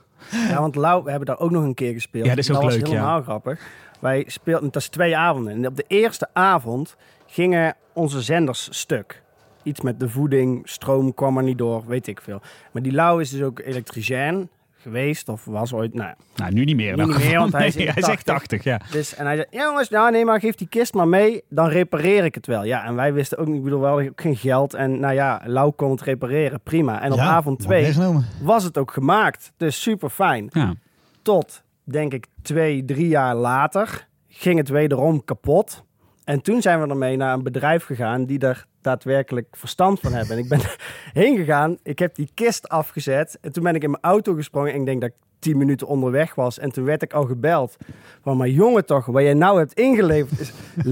Ja, 0.49 0.59
want 0.59 0.75
Lau, 0.75 1.03
we 1.03 1.09
hebben 1.09 1.27
daar 1.27 1.39
ook 1.39 1.51
nog 1.51 1.63
een 1.63 1.73
keer 1.73 1.93
gespeeld. 1.93 2.23
Ja, 2.25 2.29
dat 2.35 2.43
is 2.43 2.51
ook 2.51 2.61
was 2.61 2.73
leuk, 2.73 2.85
ja. 2.85 2.91
helemaal 2.91 3.21
grappig. 3.21 3.59
Wij 3.99 4.23
speelden, 4.27 4.65
het 4.65 4.73
was 4.73 4.87
twee 4.87 5.17
avonden. 5.17 5.53
En 5.53 5.67
op 5.67 5.75
de 5.75 5.85
eerste 5.87 6.27
avond 6.33 6.95
gingen 7.27 7.75
onze 7.93 8.21
zenders 8.21 8.67
stuk. 8.71 9.20
Iets 9.63 9.81
met 9.81 9.99
de 9.99 10.09
voeding, 10.09 10.61
stroom 10.69 11.13
kwam 11.13 11.37
er 11.37 11.43
niet 11.43 11.57
door, 11.57 11.83
weet 11.87 12.07
ik 12.07 12.21
veel. 12.21 12.41
Maar 12.71 12.81
die 12.81 12.91
Lau 12.91 13.21
is 13.21 13.29
dus 13.29 13.41
ook 13.41 13.59
elektricien. 13.59 14.49
geweest 14.77 15.29
of 15.29 15.45
was 15.45 15.73
ooit. 15.73 15.93
Nou. 15.93 16.13
Nou, 16.35 16.53
nu 16.53 16.63
niet 16.63 16.75
meer. 16.75 16.97
Nu 16.97 17.05
niet 17.05 17.17
meer, 17.17 17.37
want 17.39 17.53
hij 17.53 17.67
is 17.67 17.75
Nee, 17.75 17.85
in 17.85 17.91
hij 17.93 18.01
is 18.01 18.07
echt 18.07 18.25
80. 18.25 18.61
80, 18.61 18.63
ja. 18.63 18.81
dus, 18.91 19.15
en 19.15 19.25
hij 19.25 19.35
zei, 19.35 19.47
ja 19.49 19.63
jongens, 19.63 19.89
nou 19.89 20.11
nee, 20.11 20.25
maar 20.25 20.39
geef 20.39 20.55
die 20.55 20.67
kist 20.67 20.93
maar 20.93 21.07
mee, 21.07 21.43
dan 21.49 21.67
repareer 21.67 22.25
ik 22.25 22.35
het 22.35 22.47
wel. 22.47 22.63
Ja, 22.63 22.85
en 22.85 22.95
wij 22.95 23.13
wisten 23.13 23.37
ook 23.37 23.47
niet, 23.47 23.55
ik 23.57 23.63
bedoel, 23.63 23.79
we 23.79 23.85
hadden 23.85 24.09
ook 24.09 24.21
geen 24.21 24.35
geld. 24.35 24.73
En 24.73 24.99
nou 24.99 25.13
ja, 25.13 25.41
Lau 25.45 25.71
kon 25.71 25.91
het 25.91 26.01
repareren, 26.01 26.61
prima. 26.61 27.01
En 27.01 27.11
op 27.11 27.17
Ja, 27.17 27.25
avond 27.25 27.45
wordt 27.45 27.61
2 27.63 27.81
meegenomen. 27.81 28.25
was 28.41 28.63
het 28.63 28.77
ook 28.77 28.91
gemaakt. 28.91 29.51
Dus 29.57 29.81
super 29.81 30.09
fijn. 30.09 30.47
ja. 30.49 30.73
Tot, 31.21 31.63
denk 31.83 32.13
ik, 32.13 32.25
twee, 32.41 32.85
drie 32.85 33.07
jaar 33.07 33.35
later 33.35 34.07
ging 34.27 34.57
het 34.57 34.69
wederom 34.69 35.23
kapot. 35.25 35.83
En 36.23 36.41
toen 36.41 36.61
zijn 36.61 36.81
we 36.81 36.87
ermee 36.87 37.17
naar 37.17 37.33
een 37.33 37.43
bedrijf 37.43 37.85
gegaan 37.85 38.25
die 38.25 38.39
er 38.39 38.65
daadwerkelijk 38.81 39.47
verstand 39.51 39.99
van 39.99 40.13
hebben. 40.13 40.37
En 40.37 40.43
ik 40.43 40.49
ben 40.49 40.59
heen 41.23 41.35
gegaan, 41.37 41.77
ik 41.83 41.99
heb 41.99 42.15
die 42.15 42.29
kist 42.33 42.69
afgezet. 42.69 43.37
En 43.41 43.51
toen 43.51 43.63
ben 43.63 43.75
ik 43.75 43.83
in 43.83 43.89
mijn 43.91 44.03
auto 44.03 44.33
gesprongen 44.33 44.73
en 44.73 44.79
ik 44.79 44.85
denk 44.85 45.01
dat 45.01 45.09
ik 45.09 45.15
tien 45.39 45.57
minuten 45.57 45.87
onderweg 45.87 46.35
was. 46.35 46.59
En 46.59 46.71
toen 46.71 46.83
werd 46.85 47.01
ik 47.01 47.13
al 47.13 47.25
gebeld. 47.25 47.77
Van, 48.23 48.37
maar 48.37 48.47
jongen 48.47 48.85
toch, 48.85 49.05
wat 49.05 49.21
jij 49.23 49.33
nou 49.33 49.57
hebt 49.59 49.73
ingeleverd 49.73 50.39
is 50.39 50.51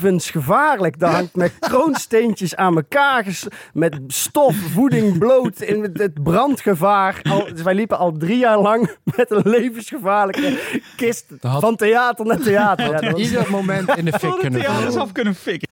levensgevaarlijk. 0.00 0.98
Daar 0.98 1.12
hangt 1.12 1.34
met 1.36 1.52
kroonsteentjes 1.58 2.56
aan 2.56 2.76
elkaar, 2.76 3.24
ges- 3.24 3.46
met 3.72 3.98
stof, 4.06 4.56
voeding 4.56 5.18
bloot, 5.18 5.60
in 5.60 5.82
het- 5.82 5.98
het 5.98 6.22
brandgevaar. 6.22 7.20
Al, 7.22 7.44
dus 7.54 7.62
wij 7.62 7.74
liepen 7.74 7.98
al 7.98 8.12
drie 8.12 8.38
jaar 8.38 8.58
lang 8.60 8.90
met 9.16 9.30
een 9.30 9.42
levensgevaarlijke 9.50 10.58
kist 10.96 11.26
had- 11.40 11.60
van 11.60 11.76
theater 11.76 12.26
naar 12.26 12.38
theater. 12.40 12.84
Ja, 12.90 13.00
dat 13.00 13.10
was- 13.10 13.20
Ieder 13.20 13.50
moment 13.50 13.96
in 13.96 14.04
de 14.04 14.12
fik 14.18 14.34
kunnen 14.38 14.62
vallen. 14.64 14.98
af 15.00 15.12
kunnen 15.12 15.34
fikken. 15.34 15.68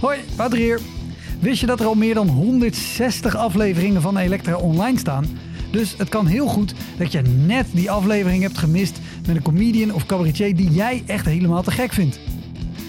Hoi, 0.00 0.18
Wouter 0.36 0.58
hier. 0.58 0.80
Wist 1.40 1.60
je 1.60 1.66
dat 1.66 1.80
er 1.80 1.86
al 1.86 1.94
meer 1.94 2.14
dan 2.14 2.28
160 2.28 3.36
afleveringen 3.36 4.02
van 4.02 4.16
Elektra 4.16 4.56
online 4.56 4.98
staan? 4.98 5.26
Dus 5.70 5.94
het 5.96 6.08
kan 6.08 6.26
heel 6.26 6.46
goed 6.46 6.74
dat 6.98 7.12
je 7.12 7.22
net 7.22 7.66
die 7.72 7.90
aflevering 7.90 8.42
hebt 8.42 8.58
gemist 8.58 8.98
met 9.26 9.36
een 9.36 9.42
comedian 9.42 9.94
of 9.94 10.06
cabaretier 10.06 10.56
die 10.56 10.70
jij 10.70 11.02
echt 11.06 11.26
helemaal 11.26 11.62
te 11.62 11.70
gek 11.70 11.92
vindt. 11.92 12.20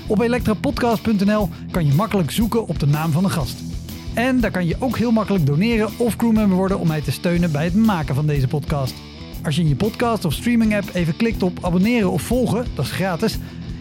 Op 0.08 0.22
elektrapodcast.nl 0.22 1.50
kan 1.72 1.86
je 1.86 1.94
makkelijk 1.94 2.32
zoeken 2.32 2.68
op 2.68 2.80
de 2.80 2.88
naam 2.88 3.12
van 3.12 3.24
een 3.24 3.32
gast. 3.32 3.58
En 4.14 4.40
daar 4.40 4.52
kan 4.52 4.68
je 4.68 4.76
ook 4.80 4.98
heel 4.98 5.12
makkelijk 5.12 5.46
doneren 5.46 5.90
of 5.98 6.16
crewmember 6.16 6.58
worden 6.58 6.80
om 6.80 6.88
mij 6.88 7.02
te 7.02 7.12
steunen 7.12 7.52
bij 7.52 7.64
het 7.64 7.76
maken 7.76 8.16
van 8.16 8.28
deze 8.28 8.48
podcast. 8.48 8.94
Als 9.44 9.56
je 9.56 9.62
in 9.62 9.68
je 9.68 9.76
podcast 9.76 10.26
of 10.26 10.34
streaming 10.34 10.76
app 10.76 10.90
even 10.94 11.16
klikt 11.16 11.44
op 11.44 11.66
abonneren 11.66 12.12
of 12.12 12.22
volgen, 12.22 12.66
dat 12.76 12.86
is 12.86 12.92
gratis, 12.92 13.38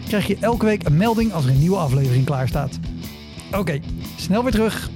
krijg 0.07 0.27
je 0.27 0.37
elke 0.39 0.65
week 0.65 0.85
een 0.85 0.97
melding 0.97 1.33
als 1.33 1.43
er 1.45 1.49
een 1.49 1.59
nieuwe 1.59 1.77
aflevering 1.77 2.25
klaar 2.25 2.47
staat. 2.47 2.79
Oké, 3.51 3.79
snel 4.15 4.43
weer 4.43 4.51
terug. 4.51 4.89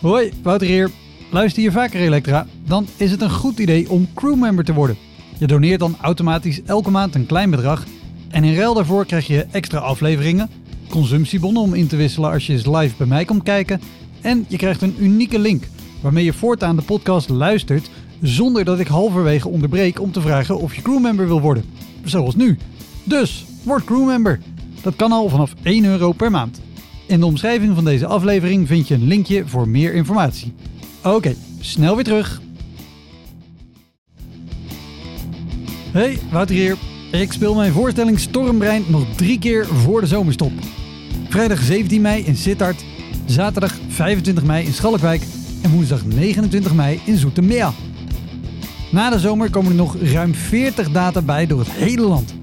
Hoi, 0.00 0.32
Wouter 0.42 0.66
hier. 0.66 0.90
Luister 1.30 1.62
je 1.62 1.70
vaker 1.70 2.00
Elektra? 2.00 2.46
Dan 2.66 2.86
is 2.96 3.10
het 3.10 3.20
een 3.20 3.30
goed 3.30 3.58
idee 3.58 3.90
om 3.90 4.08
crewmember 4.14 4.64
te 4.64 4.72
worden. 4.72 4.96
Je 5.38 5.46
doneert 5.46 5.80
dan 5.80 5.96
automatisch 6.00 6.62
elke 6.62 6.90
maand 6.90 7.14
een 7.14 7.26
klein 7.26 7.50
bedrag. 7.50 7.84
En 8.30 8.44
in 8.44 8.54
ruil 8.54 8.74
daarvoor 8.74 9.06
krijg 9.06 9.26
je 9.26 9.46
extra 9.50 9.78
afleveringen, 9.78 10.50
consumptiebonnen 10.88 11.62
om 11.62 11.74
in 11.74 11.86
te 11.86 11.96
wisselen 11.96 12.30
als 12.30 12.46
je 12.46 12.52
eens 12.52 12.66
live 12.66 12.96
bij 12.96 13.06
mij 13.06 13.24
komt 13.24 13.42
kijken. 13.42 13.80
En 14.20 14.44
je 14.48 14.56
krijgt 14.56 14.82
een 14.82 14.96
unieke 14.98 15.38
link 15.38 15.64
waarmee 16.00 16.24
je 16.24 16.32
voortaan 16.32 16.76
de 16.76 16.82
podcast 16.82 17.28
luistert 17.28 17.90
zonder 18.20 18.64
dat 18.64 18.78
ik 18.78 18.86
halverwege 18.86 19.48
onderbreek 19.48 20.00
om 20.00 20.12
te 20.12 20.20
vragen 20.20 20.58
of 20.58 20.74
je 20.74 20.82
crewmember 20.82 21.26
wil 21.26 21.40
worden. 21.40 21.64
Zoals 22.04 22.34
nu. 22.34 22.58
Dus, 23.04 23.44
word 23.62 23.84
crewmember. 23.84 24.40
Dat 24.82 24.96
kan 24.96 25.12
al 25.12 25.28
vanaf 25.28 25.54
1 25.62 25.84
euro 25.84 26.12
per 26.12 26.30
maand. 26.30 26.60
In 27.06 27.20
de 27.20 27.26
omschrijving 27.26 27.74
van 27.74 27.84
deze 27.84 28.06
aflevering 28.06 28.68
vind 28.68 28.88
je 28.88 28.94
een 28.94 29.06
linkje 29.06 29.46
voor 29.46 29.68
meer 29.68 29.94
informatie. 29.94 30.52
Oké, 31.04 31.34
snel 31.60 31.94
weer 31.94 32.04
terug. 32.04 32.40
Hey, 35.92 36.18
Wouter 36.30 36.54
hier. 36.54 36.76
Ik 37.12 37.32
speel 37.32 37.54
mijn 37.54 37.72
voorstelling 37.72 38.20
Stormbrein 38.20 38.84
nog 38.88 39.06
drie 39.16 39.38
keer 39.38 39.66
voor 39.66 40.00
de 40.00 40.06
zomerstop. 40.06 40.52
Vrijdag 41.28 41.62
17 41.62 42.00
mei 42.00 42.24
in 42.24 42.36
Sittard, 42.36 42.84
zaterdag 43.26 43.74
25 43.88 44.44
mei 44.44 44.66
in 44.66 44.72
Schalkwijk 44.72 45.22
en 45.62 45.70
woensdag 45.70 46.04
29 46.04 46.74
mei 46.74 47.00
in 47.04 47.16
Zoetermeer. 47.16 47.72
Na 48.90 49.10
de 49.10 49.18
zomer 49.18 49.50
komen 49.50 49.70
er 49.70 49.76
nog 49.76 49.96
ruim 49.96 50.34
40 50.34 50.90
data 50.90 51.22
bij 51.22 51.46
door 51.46 51.58
het 51.58 51.70
hele 51.70 52.02
land. 52.02 52.34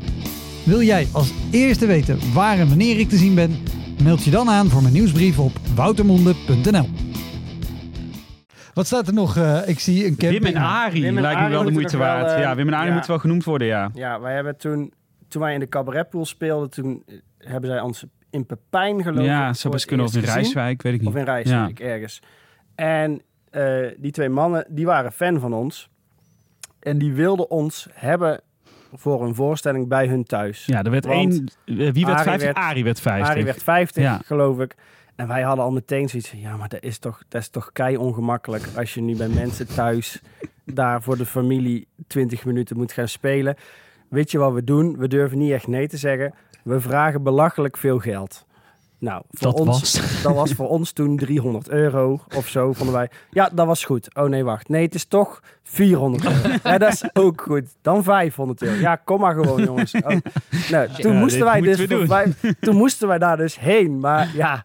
Wil 0.69 0.81
jij 0.81 1.07
als 1.13 1.33
eerste 1.51 1.85
weten 1.85 2.33
waar 2.33 2.57
en 2.57 2.67
wanneer 2.67 2.99
ik 2.99 3.09
te 3.09 3.15
zien 3.15 3.35
ben? 3.35 3.51
Meld 4.03 4.23
je 4.23 4.31
dan 4.31 4.49
aan 4.49 4.67
voor 4.67 4.81
mijn 4.81 4.93
nieuwsbrief 4.93 5.39
op 5.39 5.51
woutermonde.nl. 5.75 6.89
Wat 8.73 8.85
staat 8.85 9.07
er 9.07 9.13
nog? 9.13 9.37
Eh, 9.37 9.67
ik 9.67 9.79
zie 9.79 10.05
een 10.05 10.15
camping. 10.15 10.43
Wim 10.43 10.55
en 10.55 10.61
Arie 10.61 11.01
Wim 11.01 11.15
en 11.15 11.21
lijkt 11.21 11.41
me 11.41 11.49
wel 11.49 11.63
de 11.63 11.71
moeite 11.71 11.97
wel, 11.97 12.07
waard. 12.07 12.31
eh, 12.31 12.39
ja, 12.39 12.55
Wim 12.55 12.67
en 12.67 12.73
Arie 12.73 12.87
ja. 12.87 12.93
moeten 12.93 13.11
wel 13.11 13.19
genoemd 13.19 13.43
worden, 13.43 13.67
ja. 13.67 13.89
Ja, 13.93 14.19
wij 14.19 14.33
hebben 14.33 14.57
toen, 14.57 14.93
toen 15.27 15.41
wij 15.41 15.53
in 15.53 15.59
de 15.59 15.67
cabaretpool 15.67 16.25
speelden, 16.25 16.69
toen 16.69 17.03
eh, 17.07 17.15
hebben 17.37 17.69
zij 17.69 17.79
ons 17.79 18.05
in 18.29 18.45
Pepijn 18.45 19.03
geloof 19.03 19.19
ik. 19.19 19.25
Ja, 19.25 19.47
best 19.47 19.63
het 19.63 19.85
kunnen. 19.85 20.05
Of 20.05 20.15
in. 20.15 20.23
Rijswijk, 20.23 20.81
weet 20.81 20.93
ik 20.93 20.99
niet. 20.99 21.09
Of 21.09 21.15
in 21.15 21.23
Rijswijk, 21.23 21.79
ergens. 21.79 22.21
En 22.75 23.21
eh, 23.49 23.87
die 23.97 24.11
twee 24.11 24.29
mannen, 24.29 24.65
die 24.69 24.85
waren 24.85 25.11
fan 25.11 25.39
van 25.39 25.53
ons. 25.53 25.89
En 26.79 26.97
die 26.97 27.13
wilden 27.13 27.49
ons 27.49 27.87
hebben 27.91 28.41
voor 28.93 29.23
een 29.25 29.35
voorstelling 29.35 29.87
bij 29.87 30.07
hun 30.07 30.23
thuis. 30.23 30.65
Ja, 30.65 30.83
er 30.83 30.91
werd 30.91 31.05
Want 31.05 31.17
één... 31.65 31.93
Wie 31.93 32.05
werd 32.05 32.17
Arie 32.17 32.23
50? 32.23 32.41
werd- 32.53 32.57
Arie 32.57 32.83
werd 32.83 32.99
50. 33.01 33.29
Arie 33.29 33.43
werd 33.45 33.63
50, 33.63 34.03
Ja. 34.03 34.19
geloof 34.25 34.59
ik. 34.59 34.75
En 35.15 35.27
wij 35.27 35.41
hadden 35.41 35.65
al 35.65 35.71
meteen 35.71 36.09
zoiets 36.09 36.29
van, 36.29 36.39
ja, 36.39 36.57
maar 36.57 36.69
dat 36.69 36.83
is 36.83 36.97
toch, 36.99 37.23
dat 37.27 37.41
is 37.41 37.49
toch 37.49 37.71
kei 37.73 37.97
ongemakkelijk 37.97 38.63
als 38.75 38.93
je 38.93 39.01
nu 39.01 39.15
bij 39.15 39.27
mensen 39.29 39.67
thuis 39.67 40.21
daar 40.65 41.01
voor 41.01 41.17
de 41.17 41.25
familie 41.25 41.87
20 42.07 42.45
minuten 42.45 42.77
moet 42.77 42.91
gaan 42.91 43.07
spelen. 43.07 43.55
Weet 44.09 44.31
je 44.31 44.37
wat 44.37 44.53
we 44.53 44.63
doen? 44.63 44.97
We 44.97 45.07
durven 45.07 45.37
niet 45.37 45.51
echt 45.51 45.67
nee 45.67 45.87
te 45.87 45.97
zeggen. 45.97 46.33
We 46.63 46.79
vragen 46.79 47.23
belachelijk 47.23 47.77
veel 47.77 47.99
geld. 47.99 48.45
Nou, 48.99 49.21
voor 49.31 49.51
Dat 49.51 49.59
ons, 49.59 49.67
was... 49.79 50.21
dat 50.23 50.35
was 50.35 50.51
voor 50.51 50.67
ons 50.69 50.91
toen 50.91 51.17
300 51.17 51.69
euro 51.69 52.19
of 52.35 52.47
zo, 52.47 52.73
vonden 52.73 52.95
wij. 52.95 53.09
Ja, 53.31 53.49
dat 53.53 53.65
was 53.67 53.83
goed. 53.85 54.15
Oh 54.15 54.29
nee, 54.29 54.43
wacht. 54.43 54.69
Nee, 54.69 54.83
het 54.85 54.95
is 54.95 55.05
toch 55.05 55.39
400 55.63 56.25
euro. 56.25 56.57
Ja, 56.63 56.77
dat 56.77 56.93
is 56.93 57.03
ook 57.13 57.41
goed. 57.41 57.63
Dan 57.81 58.03
500 58.03 58.61
euro. 58.61 58.79
Ja, 58.79 58.95
kom 58.95 59.19
maar 59.19 59.33
gewoon, 59.33 59.63
jongens. 59.63 59.93
Oh. 59.93 60.01
Nou, 60.71 60.87
toen, 60.97 61.13
Ja, 61.13 61.19
moesten 61.19 61.43
wij 61.45 61.61
dus 61.61 61.85
voor 61.85 62.05
vijf- 62.07 62.41
toen 62.59 62.75
moesten 62.75 63.07
wij 63.07 63.17
daar 63.17 63.37
dus 63.37 63.59
heen. 63.59 63.99
Maar 63.99 64.29
ja, 64.35 64.63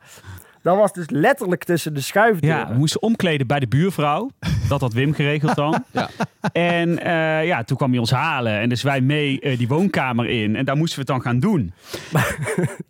dat 0.63 0.77
was 0.77 0.93
dus 0.93 1.11
letterlijk 1.11 1.65
tussen 1.65 1.95
de 1.95 2.01
schuifdeuren. 2.01 2.59
Ja, 2.61 2.69
we 2.69 2.75
moesten 2.79 3.03
omkleden 3.03 3.47
bij 3.47 3.61
de 3.61 3.67
buurvrouw. 3.69 4.31
Dat 4.69 4.81
had 4.81 4.93
Wim 4.93 5.13
geregeld 5.15 5.55
dan. 5.57 5.85
Ja. 5.91 6.09
En 6.53 6.99
eh, 6.99 7.47
ja, 7.47 7.65
toen 7.65 7.77
kwam 7.77 7.91
hij 7.91 7.99
ons 7.99 8.11
halen. 8.11 8.59
En 8.61 8.69
dus 8.69 8.83
wij 8.83 9.01
mee 9.01 9.41
eh, 9.41 9.59
die 9.59 9.69
woonkamer 9.69 10.29
in. 10.29 10.57
En 10.57 10.65
daar 10.65 10.77
moesten 10.77 10.95
we 11.07 11.13
het 11.13 11.23
dan 11.23 11.33
gaan 11.33 11.41
doen. 11.41 11.73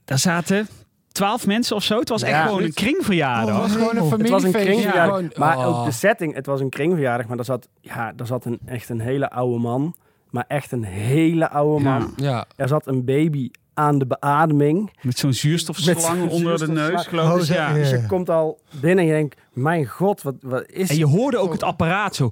daar 0.05 0.19
zaten 0.19 0.69
twaalf 1.15 1.47
mensen 1.47 1.77
of 1.77 1.83
zo. 1.83 1.99
Het 1.99 2.09
was 2.09 2.23
echt 2.23 2.33
Ja. 2.33 2.47
gewoon 2.47 2.63
een 2.63 2.73
kringverjaardag. 2.75 3.55
Het 3.55 3.63
was 3.63 3.73
gewoon 3.73 3.97
een 3.97 4.03
Het 4.03 4.09
familiefeest. 4.11 4.43
Het 4.45 4.53
was 4.53 4.63
een 4.63 4.67
kringverjaardag. 4.67 5.37
Maar 5.37 5.57
oh. 5.59 5.79
ook 5.79 5.85
de 5.85 5.91
setting, 5.93 6.35
het 6.35 6.47
was 6.47 6.61
een 6.61 6.69
kringverjaardag. 6.69 7.27
Maar 7.27 7.37
daar 7.37 7.45
zat, 7.45 7.69
ja, 7.81 8.13
daar 8.17 8.27
zat 8.27 8.45
een, 8.45 8.59
echt 8.67 8.89
een 8.89 9.01
hele 9.01 9.31
oude 9.31 9.59
man. 9.59 9.95
Maar 10.31 10.45
echt 10.49 10.73
een 10.73 10.85
hele 10.85 11.51
oude 11.51 11.85
man. 11.85 12.13
Ja. 12.17 12.27
Ja, 12.31 12.45
Er 12.57 12.69
zat 12.69 12.87
een 12.87 13.05
baby 13.05 13.51
aan 13.75 13.99
de 13.99 14.07
beademing. 14.07 14.93
Met 15.03 15.19
zo'n 15.19 15.29
Met 15.29 15.39
zuurstofslang 15.39 16.01
zo'n 16.01 16.29
onder 16.29 16.59
de 16.59 16.69
neus, 16.69 17.07
geloof 17.07 17.35
ik. 17.35 17.41
Oh, 17.41 17.47
ja. 17.47 17.69
ja. 17.69 17.75
Dus 17.75 17.91
je 17.91 18.07
komt 18.07 18.31
al 18.31 18.59
binnen 18.81 18.99
en 18.99 19.11
je 19.11 19.13
denkt, 19.17 19.37
mijn 19.53 19.87
god, 19.87 20.23
wat, 20.23 20.35
wat 20.41 20.65
is... 20.67 20.91
En 20.91 20.97
je 20.97 21.07
hoorde 21.07 21.39
ook 21.39 21.53
het 21.53 21.63
apparaat 21.63 22.15
zo. 22.15 22.31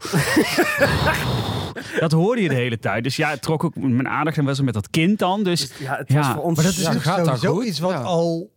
dat 2.01 2.13
hoorde 2.13 2.43
je 2.43 2.49
de 2.49 2.55
hele 2.55 2.79
tijd. 2.79 3.05
Dus 3.05 3.17
ja, 3.17 3.31
het 3.31 3.43
trok 3.43 3.65
ook 3.65 3.75
mijn 3.77 4.09
aandacht 4.09 4.39
en 4.39 4.45
was 4.45 4.59
er 4.59 4.65
met 4.65 4.75
dat 4.75 4.91
kind 4.91 5.19
dan. 5.19 5.43
Dus 5.43 5.73
Ja, 5.79 5.97
het 5.97 6.09
Ja, 6.09 6.17
was 6.19 6.27
voor 6.27 6.43
ons... 6.43 6.57
Maar 6.57 6.65
dat 6.65 6.75
is 6.75 6.83
Ja, 6.83 6.93
ook 6.95 7.03
gaat 7.03 7.25
sowieso 7.27 7.63
iets 7.63 7.79
wat 7.79 7.91
Ja. 7.91 7.99
al... 8.01 8.51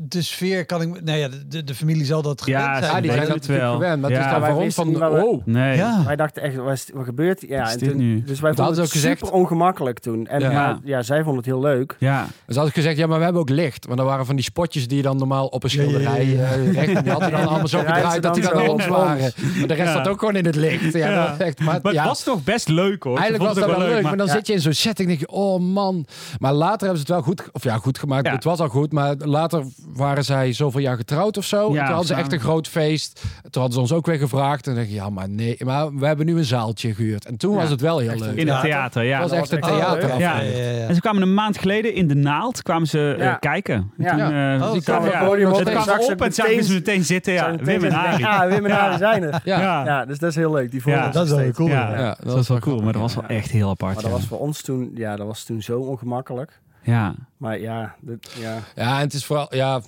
De 0.00 0.22
sfeer 0.22 0.66
kan 0.66 0.82
ik... 0.82 1.02
Nou 1.02 1.18
ja, 1.18 1.28
de, 1.48 1.64
de 1.64 1.74
familie 1.74 2.04
zal 2.04 2.22
dat 2.22 2.42
gewend 2.42 2.64
Ja, 2.64 2.78
zijn. 2.80 2.94
ja 2.94 3.00
die 3.00 3.10
zijn 3.10 3.26
dat 3.26 3.34
natuurlijk 3.34 3.60
wel. 3.62 3.72
gewend. 3.72 4.00
Maar 4.02 4.10
Ja, 4.10 4.30
dan 4.30 4.40
wij 4.40 4.54
wisten 4.54 4.72
van, 4.72 4.88
niet 4.88 4.98
waar 4.98 5.12
we- 5.12 5.24
oh. 5.26 5.42
nee. 5.46 5.76
Ja. 5.76 6.02
Wij 6.04 6.16
dachten 6.16 6.42
echt, 6.42 6.56
wat, 6.56 6.72
is- 6.72 6.88
wat 6.94 7.04
gebeurt 7.04 7.40
hier? 7.40 7.50
Ja, 7.50 7.58
Wat 7.58 7.66
is 7.68 7.72
en 7.72 7.78
dit 7.78 7.88
toen- 7.88 7.98
nu? 7.98 8.22
Dus 8.22 8.40
wij 8.40 8.54
vonden 8.54 8.74
het 8.74 8.84
ook 8.84 8.90
gezegd. 8.90 9.18
super 9.18 9.34
ongemakkelijk 9.34 9.98
toen. 9.98 10.26
En 10.26 10.40
Ja. 10.40 10.50
maar, 10.52 10.78
ja, 10.84 11.02
zij 11.02 11.16
vonden 11.16 11.36
het 11.36 11.44
heel 11.46 11.60
leuk. 11.60 11.96
Ja, 11.98 12.26
Dus 12.46 12.56
had 12.56 12.66
ik 12.68 12.74
gezegd, 12.74 12.96
ja, 12.96 13.06
maar 13.06 13.18
we 13.18 13.24
hebben 13.24 13.42
ook 13.42 13.48
licht. 13.48 13.86
Want 13.86 13.98
er 13.98 14.04
waren 14.04 14.26
van 14.26 14.34
die 14.34 14.44
spotjes 14.44 14.88
die 14.88 14.96
je 14.96 15.02
dan 15.02 15.16
normaal 15.16 15.46
op 15.46 15.64
een 15.64 15.70
Ja, 15.72 15.82
ja, 15.82 15.88
ja, 15.88 15.90
schilderij 15.98 16.26
ja. 16.26 16.42
eh, 16.52 16.72
recht. 16.72 17.02
Die 17.02 17.12
hadden 17.12 17.30
dan 17.30 17.46
allemaal 17.48 17.68
zo 17.68 17.78
gedraaid 17.78 18.22
dat 18.22 18.34
die 18.34 18.42
dan 18.42 18.68
om 18.68 18.76
waren. 18.88 19.32
Maar 19.58 19.66
de 19.68 19.74
rest 19.74 19.92
zat 19.92 20.08
ook 20.08 20.18
gewoon 20.18 20.36
in 20.36 20.44
het 20.46 20.56
licht. 20.56 20.92
Ja, 20.92 21.38
echt, 21.38 21.60
maar, 21.60 21.74
het 21.82 22.04
was 22.04 22.22
toch 22.22 22.44
best 22.44 22.68
leuk 22.68 23.02
hoor. 23.02 23.18
Eigenlijk 23.18 23.54
was 23.54 23.58
dat 23.66 23.76
wel 23.76 23.88
leuk, 23.88 24.02
maar 24.02 24.16
dan 24.16 24.28
zit 24.28 24.46
je 24.46 24.52
in 24.52 24.60
zo'n 24.60 24.72
setting 24.72 25.08
en 25.10 25.16
denk 25.16 25.30
je, 25.30 25.36
oh 25.36 25.60
man. 25.60 26.06
Maar 26.38 26.52
later 26.52 26.78
hebben 26.86 26.96
ze 26.96 27.00
het 27.02 27.08
wel 27.08 27.22
goed, 27.22 27.42
of 27.52 27.62
ja, 27.62 27.76
goed 27.76 27.98
gemaakt. 27.98 28.30
Het 28.30 28.44
was 28.44 28.60
al 28.60 28.68
goed, 28.68 28.92
maar 28.92 29.14
later 29.16 29.62
waren 29.92 30.24
zij 30.24 30.52
zoveel 30.52 30.80
jaar 30.80 30.96
getrouwd 30.96 31.36
of 31.36 31.44
zo. 31.44 31.72
Ja, 31.72 31.78
toen 31.78 31.86
hadden 31.94 32.06
ze 32.06 32.14
echt 32.14 32.32
een 32.32 32.40
groot 32.40 32.68
feest. 32.68 33.20
Toen 33.42 33.50
hadden 33.62 33.72
ze 33.72 33.80
ons 33.80 33.92
ook 33.92 34.06
weer 34.06 34.18
gevraagd. 34.18 34.66
En 34.66 34.72
dan 34.74 34.82
dacht 34.82 34.94
ik, 34.94 35.00
ja, 35.00 35.10
maar 35.10 35.28
nee, 35.28 35.56
maar 35.64 35.94
we 35.96 36.06
hebben 36.06 36.26
nu 36.26 36.36
een 36.38 36.44
zaaltje 36.44 36.94
gehuurd. 36.94 37.26
En 37.26 37.36
toen 37.36 37.52
Ja, 37.54 37.60
was 37.60 37.70
het 37.70 37.80
wel 37.80 37.98
heel 37.98 38.18
leuk. 38.18 38.36
In 38.36 38.48
het 38.48 38.60
theater, 38.60 39.02
ja. 39.04 39.20
Het 39.20 39.30
was 39.30 39.38
echt 39.38 39.52
een 39.52 39.60
theater. 39.60 40.08
Ja. 40.08 40.18
Ja, 40.18 40.40
ja, 40.40 40.70
ja. 40.70 40.86
En 40.86 40.94
ze 40.94 41.00
kwamen 41.00 41.22
een 41.22 41.34
maand 41.34 41.58
geleden 41.58 41.94
in 41.94 42.08
de 42.08 42.14
Naald 42.14 42.62
kwamen 42.62 42.88
ze 42.88 43.16
eh, 43.18 43.34
kijken. 43.40 43.74
En 43.74 44.04
Ja. 44.04 44.10
Toen, 44.10 44.18
Ja. 44.18 44.54
eh, 44.56 44.62
Oh, 44.62 44.72
die 44.72 44.80
ze 44.80 44.84
kwamen 44.90 45.08
het 45.08 45.12
kwam 45.18 45.28
op 45.28 46.22
en 46.22 46.32
zagen 46.32 46.50
meteen- 46.50 46.64
ze 46.64 46.72
meteen 46.72 47.04
zitten. 47.04 47.32
Ja, 47.32 47.56
Wim 47.56 47.84
en 47.84 47.92
Arie. 47.92 48.18
Ja, 48.18 48.48
Wim 48.48 48.66
en 48.66 48.78
Arie 48.78 48.98
zijn 48.98 49.22
er. 49.22 49.40
Ja. 49.44 50.04
Dus 50.04 50.18
dat 50.18 50.30
is 50.30 50.36
heel 50.36 50.52
leuk. 50.52 50.70
Die 50.70 50.82
Ja, 50.84 51.08
dat 51.08 51.24
is 51.26 51.32
wel 51.32 51.50
cool. 51.50 51.68
Ja, 51.68 52.16
dat, 52.22 52.34
was 52.34 52.48
wel 52.48 52.58
cool, 52.58 52.80
maar 52.82 52.92
dat 52.92 53.02
was 53.02 53.14
wel 53.14 53.24
echt 53.26 53.50
heel 53.50 53.68
apart. 53.70 53.94
Maar 53.94 54.02
dat 54.02 54.12
was 54.12 54.26
voor 54.26 54.38
ons 54.38 54.62
toen, 54.62 54.90
ja, 54.94 55.16
dat 55.16 55.26
was 55.26 55.44
toen 55.44 55.62
zo 55.62 55.78
ongemakkelijk. 55.80 56.60
Ja. 56.88 57.14
Maar 57.36 57.60
ja, 57.60 57.94
dit, 58.00 58.28
ja. 58.40 58.58
Ja, 58.76 58.94
en 58.96 59.00
het 59.00 59.14
is 59.14 59.24
vooral, 59.24 59.54
ja, 59.54 59.80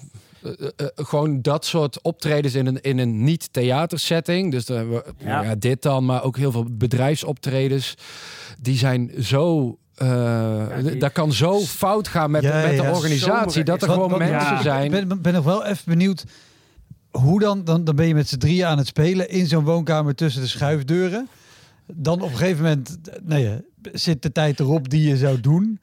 eh, 0.42 0.50
eh, 0.60 0.68
eh, 0.76 0.86
gewoon 0.94 1.42
dat 1.42 1.64
soort 1.64 2.02
optredens 2.02 2.54
in 2.54 2.66
een, 2.66 2.80
in 2.80 2.98
een 2.98 3.24
niet-theatersetting. 3.24 4.50
Dus 4.50 4.66
we- 4.66 5.04
Ja. 5.18 5.42
ja, 5.42 5.54
dit 5.54 5.82
dan, 5.82 6.04
maar 6.04 6.22
ook 6.22 6.36
heel 6.36 6.52
veel 6.52 6.66
bedrijfsoptredens. 6.70 7.94
Die 8.60 8.76
zijn 8.78 9.10
zo. 9.20 9.74
eh 9.94 10.66
die- 10.82 10.96
dat 10.96 11.12
kan 11.12 11.32
zo 11.32 11.58
fout 11.60 12.08
gaan 12.08 12.30
met, 12.30 12.42
Ja, 12.42 12.60
met 12.60 12.76
de 12.76 12.82
ja. 12.82 12.90
organisatie. 12.92 13.64
Dat 13.64 13.82
er 13.82 13.88
gewoon 13.88 14.08
Wat- 14.10 14.18
wat- 14.18 14.28
mensen 14.28 14.54
ja. 14.54 14.62
zijn. 14.62 14.92
Ik 14.94 15.08
ben, 15.08 15.22
ben 15.22 15.32
nog 15.32 15.44
wel 15.44 15.64
even 15.64 15.84
benieuwd. 15.86 16.24
Hoe 17.10 17.40
dan, 17.40 17.64
dan? 17.64 17.84
Dan 17.84 17.96
ben 17.96 18.06
je 18.06 18.14
met 18.14 18.28
z'n 18.28 18.36
drieën 18.38 18.66
aan 18.66 18.78
het 18.78 18.86
spelen 18.86 19.28
in 19.30 19.46
zo'n 19.46 19.64
woonkamer 19.64 20.14
tussen 20.14 20.42
de 20.42 20.48
schuifdeuren. 20.48 21.28
Dan 21.86 22.20
op 22.22 22.30
een 22.30 22.36
gegeven 22.36 22.62
moment 22.62 22.98
nou 23.22 23.40
ja, 23.40 23.60
zit 23.92 24.22
de 24.22 24.32
tijd 24.32 24.60
erop 24.60 24.88
die 24.88 25.08
je 25.08 25.16
zou 25.16 25.40
doen. 25.40 25.78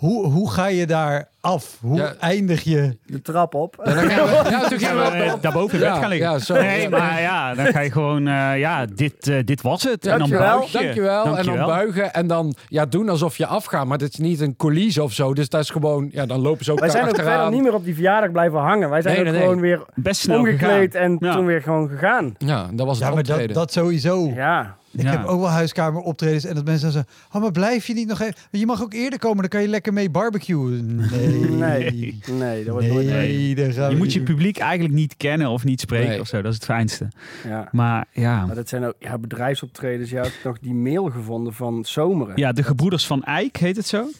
Hoe, 0.00 0.26
hoe 0.26 0.50
ga 0.50 0.66
je 0.66 0.86
daar 0.86 1.28
af? 1.40 1.76
Hoe 1.80 1.96
Ja. 1.96 2.14
eindig 2.20 2.62
je? 2.62 2.96
De 3.06 3.22
trap 3.22 3.54
op. 3.54 3.80
Ja, 3.84 3.94
dan 3.94 4.10
gaan 4.10 4.26
we, 4.26 4.32
ja, 4.32 4.42
Gaan 4.68 4.78
gingen 4.78 4.96
we 4.96 5.30
we 5.32 5.38
daarboven 5.40 5.74
in 5.74 5.80
bed 5.80 5.88
Ja, 5.88 6.00
gaan 6.00 6.08
liggen? 6.08 6.30
ja, 6.30 6.38
zo. 6.38 6.54
nee, 6.54 6.88
maar 6.88 7.20
ja, 7.20 7.54
dan 7.54 7.66
ga 7.66 7.80
je 7.80 7.90
gewoon, 7.90 8.26
eh, 8.26 8.58
ja, 8.58 8.86
dit, 8.94 9.28
eh, 9.28 9.36
dit 9.44 9.62
was 9.62 9.82
het. 9.82 10.04
En 10.06 10.10
dan 10.10 10.18
Dankjewel. 10.18 10.58
buig 10.58 10.72
je. 10.72 10.78
Dankjewel. 10.78 11.36
En 11.38 11.44
dan 11.44 11.56
buigen 11.66 12.12
en 12.12 12.26
dan 12.26 12.54
ja, 12.68 12.86
doen 12.86 13.08
alsof 13.08 13.36
je 13.36 13.46
afgaat. 13.46 13.86
Maar 13.86 13.98
dit 13.98 14.12
is 14.12 14.18
niet 14.18 14.40
een 14.40 14.56
coulisse 14.56 15.02
of 15.02 15.12
zo. 15.12 15.34
Dus 15.34 15.48
dat 15.48 15.60
is 15.60 15.70
gewoon, 15.70 16.08
ja, 16.12 16.26
dan 16.26 16.40
lopen 16.40 16.64
ze 16.64 16.72
ook 16.72 16.78
Wij 16.80 16.88
zijn 16.88 17.08
ook 17.08 17.14
verder 17.14 17.50
niet 17.50 17.62
meer 17.62 17.74
op 17.74 17.84
die 17.84 17.94
verjaardag 17.94 18.30
blijven 18.30 18.58
hangen. 18.58 18.90
Wij 18.90 19.02
zijn 19.02 19.14
Nee, 19.16 19.24
ook 19.26 19.30
nee, 19.32 19.40
gewoon 19.42 19.60
weer 19.60 19.80
Best 19.94 20.20
snel 20.20 20.38
omgekleed 20.38 20.92
gegaan. 20.92 21.10
en 21.20 21.26
Ja. 21.28 21.34
toen 21.34 21.46
weer 21.46 21.62
gewoon 21.62 21.88
gegaan. 21.88 22.34
Ja, 22.38 22.68
dat 22.72 22.86
was 22.86 22.98
het 22.98 23.08
Ja, 23.08 23.14
maar 23.14 23.22
dat, 23.22 23.54
dat 23.54 23.72
sowieso. 23.72 24.26
Ja. 24.34 24.76
Ik 24.92 25.02
Ja. 25.02 25.10
heb 25.10 25.24
ook 25.24 25.40
wel 25.40 25.48
huiskamer 25.50 26.00
optredens 26.02 26.44
en 26.44 26.54
dat 26.54 26.64
mensen 26.64 26.82
dan 26.82 26.92
zeggen: 26.92 27.12
oh, 27.32 27.40
maar 27.42 27.50
blijf 27.52 27.86
je 27.86 27.94
niet 27.94 28.08
nog 28.08 28.20
even? 28.20 28.34
Je 28.50 28.66
mag 28.66 28.82
ook 28.82 28.92
eerder 28.92 29.18
komen, 29.18 29.36
dan 29.38 29.48
kan 29.48 29.62
je 29.62 29.68
lekker 29.68 29.92
mee 29.92 30.10
barbecuen. 30.10 30.96
Nee, 30.96 31.50
Nee, 31.50 32.18
nee, 32.38 32.64
dat 32.64 32.72
wordt 32.72 32.88
nooit 32.88 33.06
leuk. 33.06 33.56
nee, 33.56 33.72
gaan 33.72 33.90
Je 33.90 33.96
moet 33.96 34.12
je 34.12 34.22
publiek 34.22 34.58
eigenlijk 34.58 34.94
niet 34.94 35.16
kennen 35.16 35.48
of 35.48 35.64
niet 35.64 35.80
spreken 35.80 36.08
Nee. 36.08 36.20
of 36.20 36.26
zo. 36.26 36.42
Dat 36.42 36.50
is 36.50 36.56
het 36.56 36.64
fijnste. 36.66 37.08
Ja. 37.46 37.68
Maar 37.72 38.06
ja, 38.12 38.46
Maar 38.46 38.54
dat 38.54 38.68
zijn 38.68 38.84
ook 38.84 38.94
ja, 38.98 39.18
bedrijfsoptredens. 39.18 40.10
Je 40.10 40.18
had 40.18 40.32
nog 40.44 40.58
die 40.58 40.74
mail 40.74 41.04
gevonden 41.10 41.52
van 41.54 41.84
Zomeren. 41.84 42.32
ja 42.36 42.52
de 42.52 42.62
gebroeders 42.62 43.06
van 43.06 43.22
Eijk 43.24 43.56
heet 43.56 43.76
het 43.76 43.86
zo. 43.86 44.10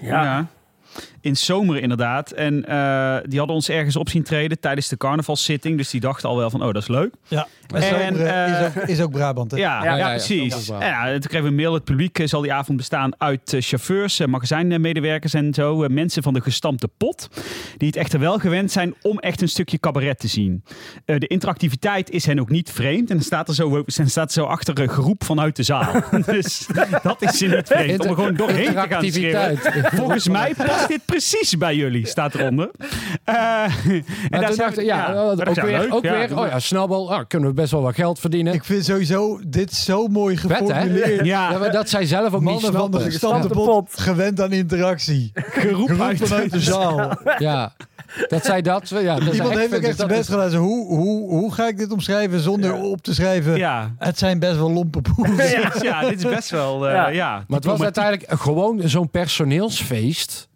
Ja. 0.00 0.46
In 1.22 1.36
zomer 1.36 1.82
inderdaad. 1.82 2.30
En 2.30 2.64
eh, 2.64 3.16
die 3.24 3.38
hadden 3.38 3.56
ons 3.56 3.68
ergens 3.68 3.96
op 3.96 4.08
zien 4.08 4.22
treden 4.22 4.60
tijdens 4.60 4.88
de 4.88 4.96
carnavalszitting. 4.96 5.76
Dus 5.76 5.90
die 5.90 6.00
dachten 6.00 6.28
al 6.28 6.36
wel 6.36 6.50
van, 6.50 6.62
oh, 6.62 6.72
dat 6.72 6.82
is 6.82 6.88
leuk. 6.88 7.14
Ja, 7.28 7.46
en, 7.66 7.82
En, 7.82 8.14
Zomeren 8.14 8.46
eh, 8.46 8.60
is, 8.60 8.66
ook, 8.66 8.88
is 8.88 9.00
ook 9.00 9.10
Brabant. 9.10 9.50
Hè? 9.50 9.56
Ja, 9.56 9.72
Ja, 9.72 9.84
ja, 9.84 9.96
ja, 9.96 9.96
ja, 9.96 10.08
precies. 10.08 10.54
is. 10.54 10.68
En 10.68 10.78
ja, 10.78 11.10
toen 11.10 11.20
kregen 11.20 11.42
we 11.42 11.48
een 11.48 11.54
mail. 11.54 11.74
Het 11.74 11.84
publiek 11.84 12.18
eh, 12.18 12.26
zal 12.26 12.40
die 12.40 12.52
avond 12.52 12.76
bestaan 12.76 13.12
uit 13.18 13.56
chauffeurs, 13.58 14.26
magazijnmedewerkers 14.26 15.34
en 15.34 15.54
zo. 15.54 15.88
mensen 15.88 16.22
van 16.22 16.34
de 16.34 16.40
gestampte 16.40 16.88
pot. 16.96 17.28
Die 17.76 17.88
het 17.88 17.96
echter 17.96 18.20
wel 18.20 18.38
gewend 18.38 18.72
zijn 18.72 18.94
om 19.02 19.18
echt 19.18 19.40
een 19.40 19.48
stukje 19.48 19.78
cabaret 19.78 20.18
te 20.18 20.28
zien. 20.28 20.64
Eh, 21.04 21.18
de 21.18 21.26
interactiviteit 21.26 22.10
is 22.10 22.26
hen 22.26 22.40
ook 22.40 22.50
niet 22.50 22.70
vreemd. 22.70 23.10
En 23.10 23.16
dan 23.16 23.24
staat 23.24 23.48
er 23.48 23.54
zo, 23.54 23.84
er 23.96 24.10
staat 24.10 24.32
zo 24.32 24.44
achter 24.44 24.80
een 24.80 24.90
geroep 24.90 25.24
vanuit 25.24 25.56
de 25.56 25.62
zaal. 25.62 26.02
dus 26.26 26.66
dat 27.02 27.22
is 27.22 27.38
ze 27.38 27.46
niet 27.46 27.66
vreemd. 27.66 28.00
Om 28.00 28.08
er 28.08 28.14
gewoon 28.14 28.34
doorheen 28.34 28.66
te 28.66 28.72
gaan 28.72 29.04
schreeuwen. 29.04 29.50
Interactiviteit. 29.50 29.94
Volgens 29.94 30.28
mij 30.28 30.54
past 30.54 30.88
dit 30.88 31.00
precies 31.12 31.56
bij 31.58 31.74
jullie, 31.76 32.06
staat 32.06 32.34
eronder. 32.34 32.70
Eh, 33.24 33.62
en 33.64 34.04
daar 34.30 34.56
dacht 34.56 34.74
we- 34.74 34.80
ik, 34.80 34.86
ja, 34.86 35.14
ook 35.14 35.44
dat 35.44 35.54
weer, 35.54 35.78
leuk. 35.78 35.94
ook 35.94 36.04
Ja, 36.04 36.12
weer 36.12 36.38
oh 36.38 36.46
ja, 36.46 36.58
snabbel, 36.58 37.12
ah, 37.14 37.24
kunnen 37.28 37.48
we 37.48 37.54
best 37.54 37.70
wel 37.70 37.82
wat 37.82 37.94
geld 37.94 38.18
verdienen. 38.18 38.52
Ik 38.54 38.64
vind 38.64 38.84
sowieso 38.84 39.40
dit 39.46 39.72
zo 39.72 40.06
mooi 40.06 40.36
geformuleerd. 40.36 41.24
Ja, 41.26 41.50
Ja, 41.50 41.58
maar 41.58 41.72
dat 41.72 41.88
zij 41.88 42.06
zelf 42.06 42.26
ook 42.34 42.40
niet 42.40 42.50
Mannen 42.50 42.72
van 42.72 42.90
de 42.90 43.48
pot, 43.48 43.64
pot. 43.64 44.00
gewend 44.00 44.40
aan 44.40 44.52
interactie. 44.52 45.30
geroep 45.34 45.88
Geroep 45.88 46.00
uit 46.00 46.18
vanuit 46.18 46.50
de 46.52 46.60
zaal. 46.60 47.10
Ja, 47.38 47.72
dat 48.28 48.44
zij 48.44 48.62
dat... 48.62 48.88
Ja, 48.88 49.18
dat 49.18 49.34
Iemand 49.34 49.54
heeft 49.54 49.74
ook 49.74 49.82
echt 49.82 49.96
zijn 49.96 50.08
dat 50.08 50.16
best 50.16 50.28
gedaan. 50.30 50.54
Hoe, 50.54 50.86
hoe, 50.86 51.28
hoe 51.30 51.52
ga 51.52 51.68
ik 51.68 51.78
dit 51.78 51.92
omschrijven 51.92 52.40
zonder 52.40 52.74
Ja. 52.74 52.80
op 52.82 53.02
te 53.02 53.14
schrijven? 53.14 53.56
Ja, 53.56 53.94
Het 53.98 54.18
zijn 54.18 54.38
best 54.38 54.56
wel 54.56 54.70
lompe 54.72 55.00
poes. 55.00 55.50
ja. 55.52 55.72
ja, 55.82 56.00
dit 56.08 56.24
is 56.24 56.30
best 56.30 56.50
wel. 56.50 56.88
eh, 56.88 56.94
Ja. 56.94 57.08
ja. 57.08 57.44
Maar 57.48 57.56
het 57.58 57.64
was 57.64 57.80
uiteindelijk 57.82 58.40
gewoon 58.40 58.80
zo'n 58.84 59.10
personeelsfeest 59.10 60.48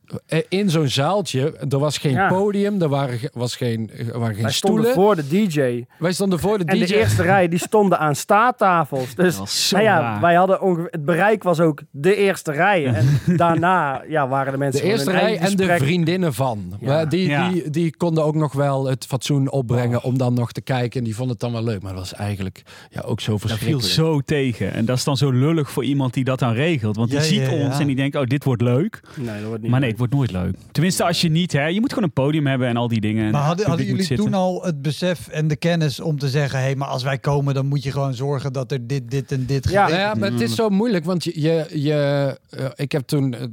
in 0.48 0.70
zo'n 0.70 0.88
zaaltje. 0.88 1.56
Er 1.68 1.78
was 1.78 1.98
geen 1.98 2.12
Ja. 2.12 2.28
podium, 2.28 2.82
er 2.82 2.88
waren, 2.88 3.18
was 3.32 3.56
geen, 3.56 3.90
er 4.12 4.18
waren 4.18 4.34
geen 4.34 4.42
Wij 4.44 4.52
stonden 4.52 4.84
stoelen. 4.84 5.04
voor 5.04 5.16
de 5.16 5.28
DJ. 5.28 5.84
Wij 5.98 6.12
stonden 6.12 6.38
voor 6.40 6.58
de 6.58 6.64
En 6.64 6.78
DJ. 6.78 6.86
de 6.86 6.96
eerste 6.96 7.22
rij 7.22 7.48
die 7.48 7.58
stonden 7.58 7.98
aan 7.98 8.14
staattafels. 8.14 9.14
Dus 9.14 9.70
nou 9.70 9.84
ja, 9.84 10.00
raar. 10.00 10.20
wij 10.20 10.34
hadden 10.34 10.60
ongeveer, 10.60 10.88
het 10.90 11.04
bereik 11.04 11.42
was 11.42 11.60
ook 11.60 11.82
de 11.90 12.16
eerste 12.16 12.52
rij. 12.52 12.84
En 12.86 13.06
daarna 13.36 14.02
ja, 14.08 14.28
waren 14.28 14.52
de 14.52 14.58
mensen 14.58 14.82
De 14.82 14.88
eerste 14.88 15.10
rij 15.10 15.38
en 15.38 15.56
de 15.56 15.76
vriendinnen 15.78 16.34
van. 16.34 16.74
Ja. 16.80 17.04
Die, 17.04 17.28
Ja. 17.28 17.48
die, 17.48 17.70
die 17.70 17.96
konden 17.96 18.24
ook 18.24 18.34
nog 18.34 18.52
wel 18.52 18.86
het 18.86 19.06
fatsoen 19.06 19.50
opbrengen 19.50 19.98
Oh. 19.98 20.04
om 20.04 20.18
dan 20.18 20.34
nog 20.34 20.52
te 20.52 20.60
kijken. 20.60 20.98
En 20.98 21.04
die 21.04 21.14
vonden 21.14 21.32
het 21.32 21.40
dan 21.40 21.52
wel 21.52 21.64
leuk. 21.64 21.82
Maar 21.82 21.92
dat 21.92 22.00
was 22.00 22.14
eigenlijk 22.14 22.62
ja, 22.90 23.00
ook 23.00 23.20
zo 23.20 23.30
Dat 23.32 23.40
viel 23.40 23.48
verschrikkelijk. 23.48 23.94
zo 23.94 24.20
tegen. 24.20 24.72
En 24.72 24.84
dat 24.84 24.96
is 24.96 25.04
dan 25.04 25.16
zo 25.16 25.30
lullig 25.30 25.70
voor 25.70 25.84
iemand 25.84 26.14
die 26.14 26.24
dat 26.24 26.38
dan 26.38 26.52
regelt. 26.52 26.96
Want 26.96 27.08
die 27.10 27.18
Ja, 27.18 27.24
ziet 27.24 27.40
ja, 27.40 27.50
ja. 27.50 27.64
ons 27.66 27.78
en 27.78 27.86
die 27.86 27.96
denkt, 27.96 28.16
oh, 28.16 28.24
dit 28.24 28.44
wordt 28.44 28.62
leuk. 28.62 29.00
Nee, 29.16 29.26
dat 29.38 29.46
wordt 29.46 29.62
niet 29.62 29.70
Maar 29.70 29.80
nee, 29.80 29.88
leuk. 29.88 29.95
Het 29.98 30.10
wordt 30.10 30.30
nooit 30.32 30.44
leuk. 30.44 30.56
Tenminste, 30.72 31.04
als 31.04 31.20
je 31.20 31.28
niet, 31.28 31.52
hè. 31.52 31.66
Je 31.66 31.80
moet 31.80 31.88
gewoon 31.92 32.04
een 32.04 32.12
podium 32.12 32.46
hebben 32.46 32.68
en 32.68 32.76
al 32.76 32.88
die 32.88 33.00
dingen. 33.00 33.24
En 33.26 33.32
Maar 33.32 33.42
hadden, 33.42 33.66
hadden 33.66 33.86
jullie 33.86 34.14
toen 34.16 34.34
al 34.34 34.64
het 34.64 34.82
besef 34.82 35.28
en 35.28 35.48
de 35.48 35.56
kennis 35.56 36.00
om 36.00 36.18
te 36.18 36.28
zeggen... 36.28 36.58
hé, 36.58 36.64
hey, 36.64 36.74
maar 36.76 36.88
als 36.88 37.02
wij 37.02 37.18
komen, 37.18 37.54
dan 37.54 37.66
moet 37.66 37.82
je 37.82 37.90
gewoon 37.90 38.14
zorgen 38.14 38.52
dat 38.52 38.72
er 38.72 38.86
dit, 38.86 39.10
dit 39.10 39.32
en 39.32 39.46
dit 39.46 39.70
Ja. 39.70 39.84
gebeurt? 39.84 40.00
Nou 40.02 40.14
ja, 40.14 40.20
maar 40.20 40.30
het 40.30 40.40
is 40.40 40.54
zo 40.54 40.68
moeilijk, 40.68 41.04
want 41.04 41.24
je, 41.24 41.40
je, 41.40 41.66
je, 41.74 42.38
eh, 42.50 42.64
ik 42.74 42.92
heb 42.92 43.06
toen 43.06 43.34
eh, 43.34 43.42
eh, 43.42 43.48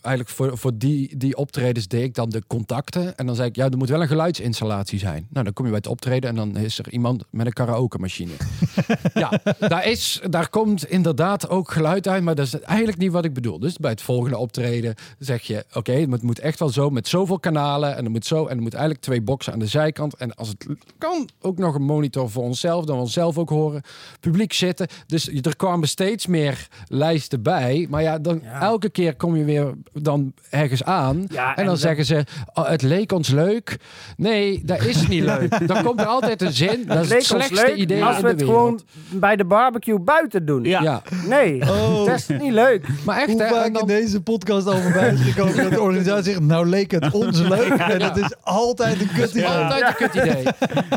eigenlijk 0.00 0.28
voor, 0.34 0.58
voor 0.58 0.72
die, 0.78 1.16
die 1.16 1.36
optredens 1.36 1.88
deed 1.88 2.02
ik 2.02 2.14
dan 2.14 2.28
de 2.28 2.42
contacten. 2.46 3.16
En 3.16 3.26
dan 3.26 3.34
zei 3.34 3.48
ik, 3.48 3.56
ja, 3.56 3.68
er 3.68 3.76
moet 3.76 3.88
wel 3.88 4.00
een 4.00 4.08
geluidsinstallatie 4.08 4.98
zijn. 4.98 5.26
Nou, 5.30 5.44
dan 5.44 5.52
kom 5.52 5.64
je 5.64 5.70
bij 5.70 5.80
het 5.80 5.90
optreden 5.90 6.30
en 6.30 6.36
dan 6.36 6.56
is 6.56 6.78
er 6.78 6.90
iemand 6.90 7.24
met 7.30 7.46
een 7.46 7.52
karaoke 7.52 7.98
machine. 7.98 8.32
ja, 9.14 9.40
daar, 9.58 9.86
is, 9.86 10.20
daar 10.30 10.48
komt 10.48 10.84
inderdaad 10.90 11.48
ook 11.48 11.70
geluid 11.70 12.08
uit, 12.08 12.22
maar 12.22 12.34
dat 12.34 12.46
is 12.46 12.60
eigenlijk 12.60 12.98
niet 12.98 13.12
wat 13.12 13.24
ik 13.24 13.34
bedoel. 13.34 13.58
Dus 13.58 13.76
bij 13.76 13.90
het 13.90 14.02
volgende 14.02 14.38
optreden 14.38 14.94
zeg 15.18 15.42
je, 15.42 15.64
oké, 15.72 15.83
het 15.92 16.22
moet 16.22 16.38
echt 16.38 16.58
wel 16.58 16.68
zo 16.68 16.90
met 16.90 17.08
zoveel 17.08 17.38
kanalen 17.38 17.96
en 17.96 18.04
er 18.04 18.10
moet 18.10 18.26
zo 18.26 18.46
en 18.46 18.56
er 18.56 18.62
moet 18.62 18.72
eigenlijk 18.74 19.02
twee 19.04 19.22
boxen 19.22 19.52
aan 19.52 19.58
de 19.58 19.66
zijkant. 19.66 20.14
En 20.16 20.34
als 20.34 20.48
het 20.48 20.66
kan, 20.98 21.28
ook 21.40 21.58
nog 21.58 21.74
een 21.74 21.82
monitor 21.82 22.30
voor 22.30 22.42
onszelf, 22.42 22.84
dan 22.84 22.96
we 22.96 23.02
onszelf 23.02 23.38
ook 23.38 23.48
horen. 23.48 23.82
Publiek 24.20 24.52
zitten. 24.52 24.86
Dus 25.06 25.28
er 25.28 25.56
kwamen 25.56 25.88
steeds 25.88 26.26
meer 26.26 26.68
lijsten 26.88 27.42
bij. 27.42 27.86
Maar 27.90 28.02
ja, 28.02 28.18
dan 28.18 28.40
Ja. 28.42 28.60
elke 28.60 28.88
keer 28.90 29.16
kom 29.16 29.36
je 29.36 29.44
weer 29.44 29.72
dan 29.92 30.32
ergens 30.50 30.84
aan. 30.84 31.24
Ja, 31.28 31.48
en 31.48 31.54
dan 31.56 31.66
dat- 31.66 31.78
zeggen 31.80 32.04
ze, 32.04 32.24
oh, 32.54 32.68
het 32.68 32.82
leek 32.82 33.12
ons 33.12 33.28
leuk. 33.28 33.76
Nee, 34.16 34.62
dat 34.64 34.84
is 34.84 35.08
niet 35.08 35.22
leuk. 35.22 35.66
Dan 35.68 35.82
komt 35.82 36.00
er 36.00 36.06
altijd 36.06 36.42
een 36.42 36.52
zin. 36.52 36.84
Dat 36.86 37.04
is 37.04 37.10
het 37.12 37.22
slechtste 37.24 37.66
leuk 37.66 37.76
idee 37.76 38.04
als 38.04 38.16
in 38.16 38.22
we 38.22 38.28
de 38.28 38.28
het 38.34 38.40
wereld. 38.40 38.56
gewoon 38.56 39.20
bij 39.20 39.36
de 39.36 39.44
barbecue 39.44 39.98
buiten 39.98 40.46
doen. 40.46 40.64
Ja. 40.64 40.82
Ja, 40.82 41.02
Nee, 41.28 41.62
Oh. 41.62 42.04
dat 42.04 42.14
is 42.14 42.26
niet 42.26 42.52
leuk. 42.52 42.86
maar 43.04 43.16
echt 43.18 43.30
Hoe 43.30 43.42
hè. 43.42 43.48
Vaak 43.48 43.66
in 43.66 43.72
dan, 43.72 43.86
deze 43.86 44.20
podcast 44.22 44.66
al 44.66 44.76
voorbij 44.76 45.12
is 45.12 45.20
gekomen 45.20 45.70
dat 45.70 45.73
de 45.74 45.80
organisatie 45.82 46.24
zegt... 46.32 46.40
nou 46.40 46.66
leek 46.68 46.90
het 46.90 47.10
ons 47.12 47.40
leuk. 47.40 47.68
En 47.72 47.98
dat 47.98 48.16
is 48.16 48.32
altijd 48.42 49.00
een 49.00 49.10
kut 49.14 49.30
idee. 49.30 49.46
altijd 49.48 49.88
een 49.88 49.94
kut 49.94 50.14
idee. 50.14 50.44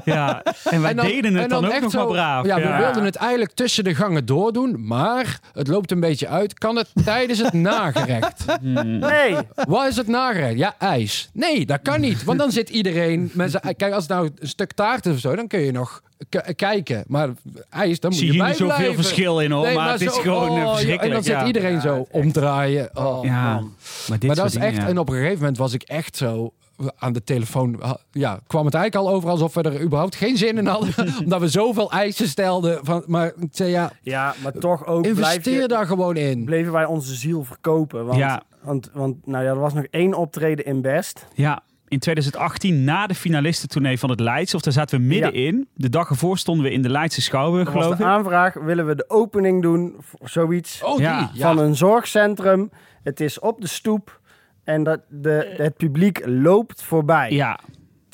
Ja, 0.05 0.43
en 0.63 0.81
wij 0.81 0.89
En 0.89 0.95
dan- 0.95 1.05
deden 1.05 1.33
het 1.33 1.43
en 1.43 1.49
dan, 1.49 1.65
ook 1.65 1.71
echt 1.71 1.81
nog 1.81 1.91
zo- 1.91 1.97
maar 1.97 2.07
braaf. 2.07 2.45
Ja, 2.45 2.57
ja. 2.57 2.71
we 2.77 2.83
wilden 2.83 3.03
het 3.03 3.15
eigenlijk 3.15 3.51
tussen 3.53 3.83
de 3.83 3.95
gangen 3.95 4.25
doordoen, 4.25 4.85
maar 4.87 5.39
het 5.53 5.67
loopt 5.67 5.91
een 5.91 5.99
beetje 5.99 6.27
uit. 6.27 6.53
Kan 6.53 6.75
het 6.75 6.89
tijdens 7.05 7.39
het 7.39 7.53
nagerecht? 7.53 8.45
Nee. 8.83 9.35
Wat 9.67 9.87
is 9.87 9.95
het 9.97 10.07
nagerecht? 10.07 10.57
Ja, 10.57 10.75
ijs. 10.79 11.29
Nee, 11.33 11.65
dat 11.65 11.79
kan 11.81 12.01
niet. 12.01 12.23
Want 12.23 12.39
dan 12.39 12.51
zit 12.51 12.69
iedereen 12.69 13.29
met 13.33 13.51
zijn... 13.51 13.75
Kijk, 13.75 13.93
als 13.93 14.03
het 14.03 14.11
nou 14.11 14.29
een 14.39 14.47
stuk 14.47 14.73
taart 14.73 15.05
is 15.05 15.13
of 15.13 15.19
zo, 15.19 15.35
dan 15.35 15.47
kun 15.47 15.59
je 15.59 15.71
nog 15.71 16.01
kijken. 16.55 17.03
Maar 17.07 17.29
ijs, 17.69 17.99
dan 17.99 18.09
moet 18.09 18.19
zie 18.19 18.27
je 18.27 18.33
hier 18.33 18.45
niet 18.47 18.55
zoveel 18.55 18.93
verschil 18.93 19.39
in 19.39 19.51
hoor, 19.51 19.65
Nee, 19.65 19.75
maar, 19.75 19.91
het 19.91 20.01
is 20.01 20.13
zo- 20.15 20.21
gewoon 20.21 20.57
eh, 20.57 20.63
oh, 20.63 20.69
verschrikkelijk. 20.69 21.01
En 21.03 21.09
dan 21.09 21.23
zit 21.23 21.33
ja. 21.33 21.45
iedereen 21.45 21.73
Ja, 21.73 21.79
zo 21.79 21.95
echt. 21.95 22.11
omdraaien. 22.11 22.89
Oh. 22.93 23.23
Ja, 23.23 23.53
man. 23.53 23.73
maar 24.07 24.19
dit 24.19 24.27
Maar 24.27 24.35
dat 24.35 24.45
is 24.45 24.51
dingen, 24.51 24.67
echt... 24.67 24.77
ja. 24.77 24.87
En 24.87 24.97
op 24.99 25.09
een 25.09 25.15
gegeven 25.15 25.37
moment 25.37 25.57
was 25.57 25.73
ik 25.73 25.81
echt 25.83 26.17
zo 26.17 26.53
aan 26.97 27.13
de 27.13 27.23
telefoon. 27.23 27.81
Ja, 28.11 28.39
kwam 28.47 28.65
het 28.65 28.73
eigenlijk 28.73 29.07
al 29.09 29.15
over 29.15 29.29
alsof 29.29 29.53
we 29.53 29.61
er 29.61 29.81
überhaupt 29.81 30.15
geen 30.15 30.37
zin 30.37 30.57
in 30.57 30.65
hadden. 30.67 30.93
omdat 31.23 31.39
we 31.39 31.47
zoveel 31.47 31.91
eisen 31.91 32.27
stelden. 32.27 32.79
Van, 32.83 33.03
maar 33.07 33.27
ik 33.39 33.47
zei 33.51 33.69
ja, 33.69 33.91
Ja, 34.01 34.33
maar 34.43 34.51
toch 34.53 34.85
ook 34.85 35.05
investeer 35.05 35.61
je, 35.61 35.67
daar 35.67 35.85
gewoon 35.85 36.15
in. 36.15 36.45
bleven 36.45 36.71
wij 36.71 36.85
onze 36.85 37.15
ziel 37.15 37.43
verkopen. 37.43 38.05
Want, 38.05 38.17
Ja. 38.19 38.41
want, 38.61 38.89
want 38.93 39.27
nou 39.27 39.43
ja, 39.43 39.49
er 39.49 39.59
was 39.59 39.73
nog 39.73 39.85
één 39.89 40.13
optreden 40.13 40.65
in 40.65 40.81
Best. 40.81 41.27
Ja, 41.33 41.63
in 41.87 41.99
2018 41.99 42.83
na 42.83 43.07
de 43.07 43.15
finalistentournee 43.15 43.99
van 43.99 44.09
het 44.09 44.19
Leids. 44.19 44.53
Of 44.53 44.61
daar 44.61 44.73
zaten 44.73 44.99
we 44.99 45.05
middenin. 45.05 45.67
De 45.73 45.89
dag 45.89 46.09
ervoor 46.09 46.37
stonden 46.37 46.65
we 46.65 46.71
in 46.71 46.81
de 46.81 46.89
Leidse 46.89 47.21
Schouwburg, 47.21 47.65
Dat 47.65 47.73
was 47.73 47.83
geloof 47.83 47.97
de 47.97 48.03
ik. 48.03 48.09
aanvraag, 48.09 48.53
willen 48.53 48.87
we 48.87 48.95
de 48.95 49.05
opening 49.09 49.61
doen 49.61 49.95
voor 49.99 50.29
zoiets 50.29 50.83
Oh, 50.83 50.99
Ja. 50.99 51.17
die. 51.19 51.27
Ja. 51.39 51.47
van 51.47 51.59
een 51.65 51.75
zorgcentrum. 51.75 52.69
Het 53.03 53.19
is 53.19 53.39
op 53.39 53.61
de 53.61 53.67
stoep 53.67 54.19
en 54.63 54.83
dat 54.83 54.99
de, 55.09 55.53
het 55.57 55.77
publiek 55.77 56.21
loopt 56.25 56.83
voorbij. 56.83 57.31
Ja, 57.31 57.59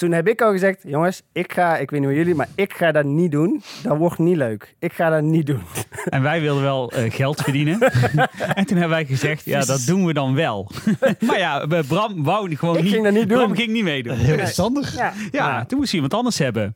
Toen 0.04 0.12
heb 0.12 0.28
ik 0.28 0.41
al 0.41 0.51
gezegd, 0.51 0.82
jongens, 0.88 1.22
ik 1.32 1.54
ga, 1.54 1.78
ik 1.78 1.89
weet 1.89 1.99
niet 1.99 2.10
hoe 2.10 2.18
jullie, 2.18 2.36
maar 2.36 2.47
ik 2.56 2.74
ga 2.74 2.91
dat 2.91 3.06
niet 3.06 3.32
doen. 3.32 3.64
Dat 3.84 3.97
wordt 3.97 4.18
niet 4.20 4.36
leuk. 4.36 4.76
Ik 4.80 4.93
ga 4.93 5.10
dat 5.10 5.22
niet 5.24 5.45
doen. 5.45 5.62
en 6.10 6.22
wij 6.22 6.41
wilden 6.41 6.64
wel 6.64 6.91
eh, 6.91 7.12
geld 7.14 7.41
verdienen. 7.41 7.80
en 8.56 8.66
toen 8.66 8.78
hebben 8.78 8.89
wij 8.89 9.06
gezegd, 9.06 9.45
ja, 9.45 9.60
dat 9.66 9.84
doen 9.86 10.06
we 10.06 10.14
dan 10.14 10.36
wel. 10.36 10.72
maar 11.28 11.38
ja, 11.38 11.66
Bram 11.88 12.24
wou 12.24 12.56
gewoon 12.56 12.78
Ik 12.78 12.84
niet. 12.84 12.91
ging 12.91 13.04
dat 13.04 13.14
niet 13.14 13.30
doen. 13.30 13.38
Bram 13.38 13.56
ging 13.56 13.72
niet 13.72 13.84
meedoen. 13.84 14.16
Heel 14.18 14.38
verstandig. 14.38 14.95
Ja, 14.95 15.14
Ja, 15.32 15.66
toen 15.66 15.78
moest 15.78 15.91
hij 15.91 16.01
iemand 16.01 16.14
anders 16.14 16.38
hebben. 16.38 16.76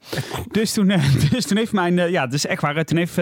Dus 0.52 0.74
toen, 0.74 0.90
eh, 0.90 1.14
dus 1.32 1.46
toen 1.46 1.58
heeft 1.58 1.72
mijn, 1.72 2.00
eh, 2.00 2.10
ja, 2.10 2.26
dat 2.26 2.34
is 2.34 2.46
echt 2.46 2.62
waar. 2.62 2.86
Toen 2.86 2.98
heeft, 2.98 3.20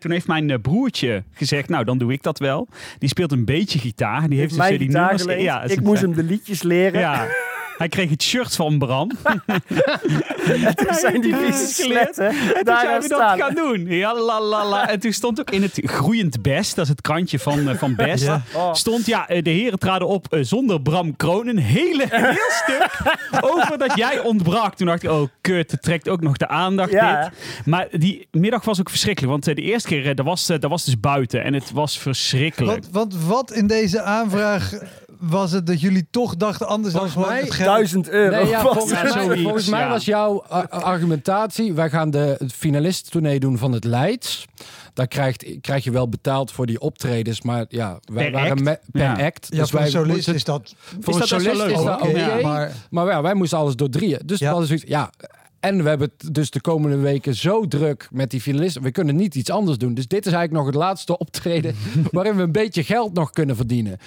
toen 0.00 0.10
heeft 0.10 0.26
mijn 0.26 0.60
broertje 0.60 1.24
gezegd, 1.32 1.68
nou, 1.68 1.84
dan 1.84 1.98
doe 1.98 2.12
ik 2.12 2.22
dat 2.22 2.38
wel. 2.38 2.68
Die 2.98 3.08
speelt 3.08 3.32
een 3.32 3.44
beetje 3.44 3.78
gitaar. 3.78 4.28
Die 4.28 4.38
heeft 4.38 4.40
heeft 4.40 4.50
dus 4.50 4.58
mijn 4.58 4.72
eh, 4.72 4.78
die 4.78 4.86
gitaar 4.86 5.02
nummers. 5.02 5.22
geleend. 5.22 5.42
Ja, 5.42 5.62
ik 5.62 5.80
moest 5.80 6.02
hem 6.02 6.14
de 6.14 6.22
liedjes 6.22 6.62
leren. 6.62 7.00
Ja. 7.00 7.26
Hij 7.78 7.88
kreeg 7.88 8.10
het 8.10 8.22
shirt 8.22 8.56
van 8.56 8.78
Bram. 8.78 9.10
Toen 10.74 10.94
zijn 10.94 11.20
die 11.20 11.36
vieze 11.36 11.66
sletten 11.82 12.26
En 12.28 12.34
toen 12.54 12.64
daar 12.64 12.80
zijn 12.80 13.00
we 13.00 13.08
dat 13.08 13.18
staan. 13.18 13.38
gaan 13.38 13.54
doen. 13.54 13.86
Ja, 13.86 14.14
la, 14.20 14.40
la, 14.40 14.66
la. 14.68 14.88
En 14.88 15.00
toen 15.00 15.12
stond 15.12 15.40
ook 15.40 15.50
in 15.50 15.62
het 15.62 15.80
Groeiend 15.84 16.42
Best, 16.42 16.74
dat 16.74 16.84
is 16.84 16.90
het 16.90 17.00
krantje 17.00 17.38
van, 17.38 17.68
eh, 17.68 17.76
van 17.76 17.94
Best, 17.94 18.24
Ja. 18.24 18.42
Oh. 18.54 18.74
stond 18.74 19.06
ja, 19.06 19.28
eh, 19.28 19.42
de 19.42 19.50
heren 19.50 19.78
traden 19.78 20.08
op 20.08 20.32
eh, 20.32 20.40
zonder 20.42 20.80
Bram 20.82 21.16
Kroon. 21.16 21.46
Een 21.46 21.58
hele, 21.58 22.04
heel 22.10 22.50
stuk 22.64 22.90
over 23.54 23.78
dat 23.78 23.96
jij 23.96 24.18
ontbrak. 24.20 24.74
Toen 24.74 24.86
dacht 24.86 25.02
ik, 25.02 25.10
oh 25.10 25.28
kut, 25.40 25.70
het 25.70 25.82
trekt 25.82 26.08
ook 26.08 26.20
nog 26.20 26.36
de 26.36 26.48
aandacht 26.48 26.90
Ja. 26.90 27.22
dit. 27.22 27.66
Maar 27.66 27.86
die 27.90 28.28
middag 28.30 28.64
was 28.64 28.80
ook 28.80 28.90
verschrikkelijk, 28.90 29.32
want 29.32 29.44
de 29.56 29.62
eerste 29.62 29.88
keer, 29.88 30.14
dat 30.14 30.26
was, 30.26 30.46
dat 30.46 30.62
was 30.64 30.84
dus 30.84 31.00
buiten 31.00 31.44
en 31.44 31.54
het 31.54 31.70
was 31.72 31.98
verschrikkelijk. 31.98 32.82
Want, 32.90 33.12
want 33.12 33.24
wat 33.26 33.52
in 33.52 33.66
deze 33.66 34.02
aanvraag 34.02 34.72
was 35.20 35.52
het 35.52 35.66
dat 35.66 35.80
jullie 35.80 36.06
toch 36.10 36.36
dachten 36.36 36.66
anders 36.68 36.94
dan 36.94 37.08
Volgens 37.10 37.30
mij 37.30 37.40
het 37.40 37.52
geld? 37.54 37.68
Duizend 37.68 38.08
euro. 38.08 38.36
Nee, 38.36 38.46
ja, 38.46 38.62
was 38.62 38.72
volgens. 38.76 39.00
Ja, 39.00 39.02
mij, 39.14 39.22
zoiets, 39.24 39.42
volgens 39.42 39.68
mij 39.68 39.80
ja. 39.80 39.88
was 39.88 40.04
jouw 40.04 40.44
a- 40.52 40.66
argumentatie... 40.70 41.72
wij 41.72 41.90
gaan 41.90 42.10
de 42.10 42.34
het 42.38 42.52
finalistentournee 42.52 43.40
doen 43.40 43.58
van 43.58 43.72
het 43.72 43.84
Leids. 43.84 44.44
Daar 44.94 45.08
krijgt, 45.08 45.44
krijg 45.60 45.84
je 45.84 45.90
wel 45.90 46.08
betaald 46.08 46.52
voor 46.52 46.66
die 46.66 46.80
optredens. 46.80 47.42
Maar 47.42 47.64
ja, 47.68 47.98
wij 48.12 48.24
Per 48.24 48.32
waren 48.32 48.50
act? 48.50 48.60
me- 48.62 48.78
per 48.92 49.00
Ja. 49.00 49.12
act. 49.26 49.46
Ja, 49.50 49.58
Dus 49.60 49.70
voor 49.70 49.78
wij 49.80 49.88
solist 49.90 50.14
moesten- 50.14 50.34
is 50.34 50.44
dat 50.44 50.74
voor 51.00 51.14
Is 51.14 51.20
een 51.20 51.26
solist 51.26 51.56
leuk, 51.56 51.76
is 51.76 51.82
dat 51.84 52.00
oké. 52.00 52.08
Ja, 52.18 52.38
maar 52.42 52.72
Maar 52.90 53.06
ja, 53.06 53.22
wij 53.22 53.34
moesten 53.34 53.58
alles 53.58 53.76
door 53.76 53.88
drieën. 53.90 54.20
Dus 54.24 54.38
ja. 54.38 55.10
En 55.60 55.82
we 55.82 55.88
hebben 55.88 56.10
het 56.18 56.34
dus 56.34 56.50
de 56.50 56.60
komende 56.60 56.96
weken 56.96 57.34
zo 57.34 57.66
druk 57.68 58.08
met 58.10 58.30
die 58.30 58.40
finalisten. 58.40 58.82
We 58.82 58.90
kunnen 58.90 59.16
niet 59.16 59.34
iets 59.34 59.50
anders 59.50 59.78
doen. 59.78 59.94
Dus 59.94 60.06
dit 60.08 60.26
is 60.26 60.32
eigenlijk 60.32 60.64
nog 60.64 60.66
het 60.74 60.82
laatste 60.84 61.18
optreden 61.18 61.74
waarin 62.12 62.36
we 62.36 62.42
een 62.42 62.52
beetje 62.52 62.84
geld 62.84 63.12
nog 63.14 63.30
kunnen 63.30 63.56
verdienen. 63.56 63.98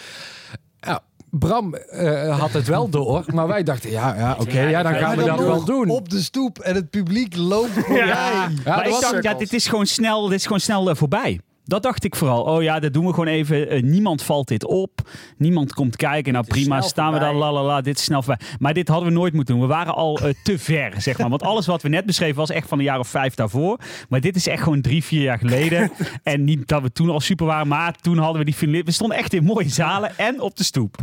Ja, 0.82 1.02
Bram 1.30 1.76
eh, 1.76 2.40
had 2.40 2.52
het 2.52 2.68
wel 2.68 2.90
door, 2.90 3.24
maar 3.34 3.48
wij 3.48 3.64
dachten, 3.64 3.90
ja, 3.92 4.16
ja 4.16 4.36
oké, 4.40 4.62
ja, 4.62 4.84
dan 4.84 4.94
gaan 4.96 5.18
we 5.18 5.24
dat 5.24 5.40
wel 5.40 5.66
doen. 5.66 5.90
op 5.90 6.10
de 6.10 6.22
stoep 6.22 6.60
en 6.60 6.76
het 6.76 6.90
publiek 6.90 7.36
loopt 7.36 7.70
voorbij. 7.74 8.06
Ja, 8.06 8.50
Ja, 8.66 8.76
maar 8.76 8.88
ik 8.88 8.98
dacht, 9.00 9.24
ja, 9.24 9.34
dit 9.34 9.54
is 9.54 9.68
gewoon 9.68 9.86
snel, 9.86 10.28
dit 10.28 10.38
is 10.38 10.44
gewoon 10.44 10.60
snel 10.60 10.90
eh, 10.90 10.96
voorbij. 10.96 11.40
Dat 11.66 11.84
dacht 11.84 12.04
ik 12.04 12.16
vooral. 12.16 12.44
Oh 12.44 12.64
ja, 12.64 12.80
dat 12.80 12.94
doen 12.94 13.06
we 13.06 13.10
gewoon 13.10 13.28
even. 13.28 13.70
Eh, 13.70 13.84
niemand 13.84 14.24
valt 14.24 14.48
dit 14.48 14.66
op. 14.66 15.10
Niemand 15.38 15.74
komt 15.74 15.96
kijken. 15.96 16.34
Nou 16.34 16.46
prima, 16.46 16.82
staan 16.82 17.14
we 17.14 17.20
daar. 17.20 17.32
voorbij. 17.32 17.52
La, 17.52 17.62
la, 17.62 17.64
la, 17.64 17.82
dit 17.82 17.98
is 17.98 18.04
snel 18.04 18.22
voorbij. 18.22 18.48
Maar 18.60 18.74
dit 18.74 18.88
hadden 18.88 19.08
we 19.08 19.14
nooit 19.14 19.34
moeten 19.34 19.56
doen. 19.56 19.64
We 19.64 19.70
waren 19.70 19.96
al 19.96 20.20
eh, 20.20 20.34
te 20.44 20.60
ver, 20.60 20.94
zeg 20.98 21.18
maar. 21.18 21.30
Want 21.30 21.44
alles 21.44 21.66
wat 21.66 21.82
we 21.82 21.90
net 21.90 22.06
beschreven 22.06 22.36
was 22.36 22.50
echt 22.50 22.68
van 22.68 22.78
een 22.78 22.84
jaar 22.84 23.00
of 23.00 23.08
vijf 23.08 23.36
daarvoor. 23.36 23.80
Maar 24.10 24.22
dit 24.22 24.36
is 24.36 24.48
echt 24.48 24.64
gewoon 24.64 24.82
drie, 24.82 25.04
vier 25.04 25.22
jaar 25.22 25.38
geleden. 25.38 25.92
en 26.24 26.44
niet 26.44 26.68
dat 26.68 26.82
we 26.82 26.92
toen 26.92 27.10
al 27.10 27.20
super 27.20 27.46
waren. 27.46 27.68
Maar 27.68 27.96
toen 28.02 28.18
hadden 28.18 28.38
we 28.38 28.46
die 28.46 28.54
finalist. 28.54 28.86
We 28.86 28.92
stonden 28.92 29.18
echt 29.18 29.34
in 29.34 29.44
mooie 29.44 29.70
zalen 29.70 30.18
en 30.18 30.42
op 30.42 30.58
de 30.58 30.64
stoep. 30.64 30.96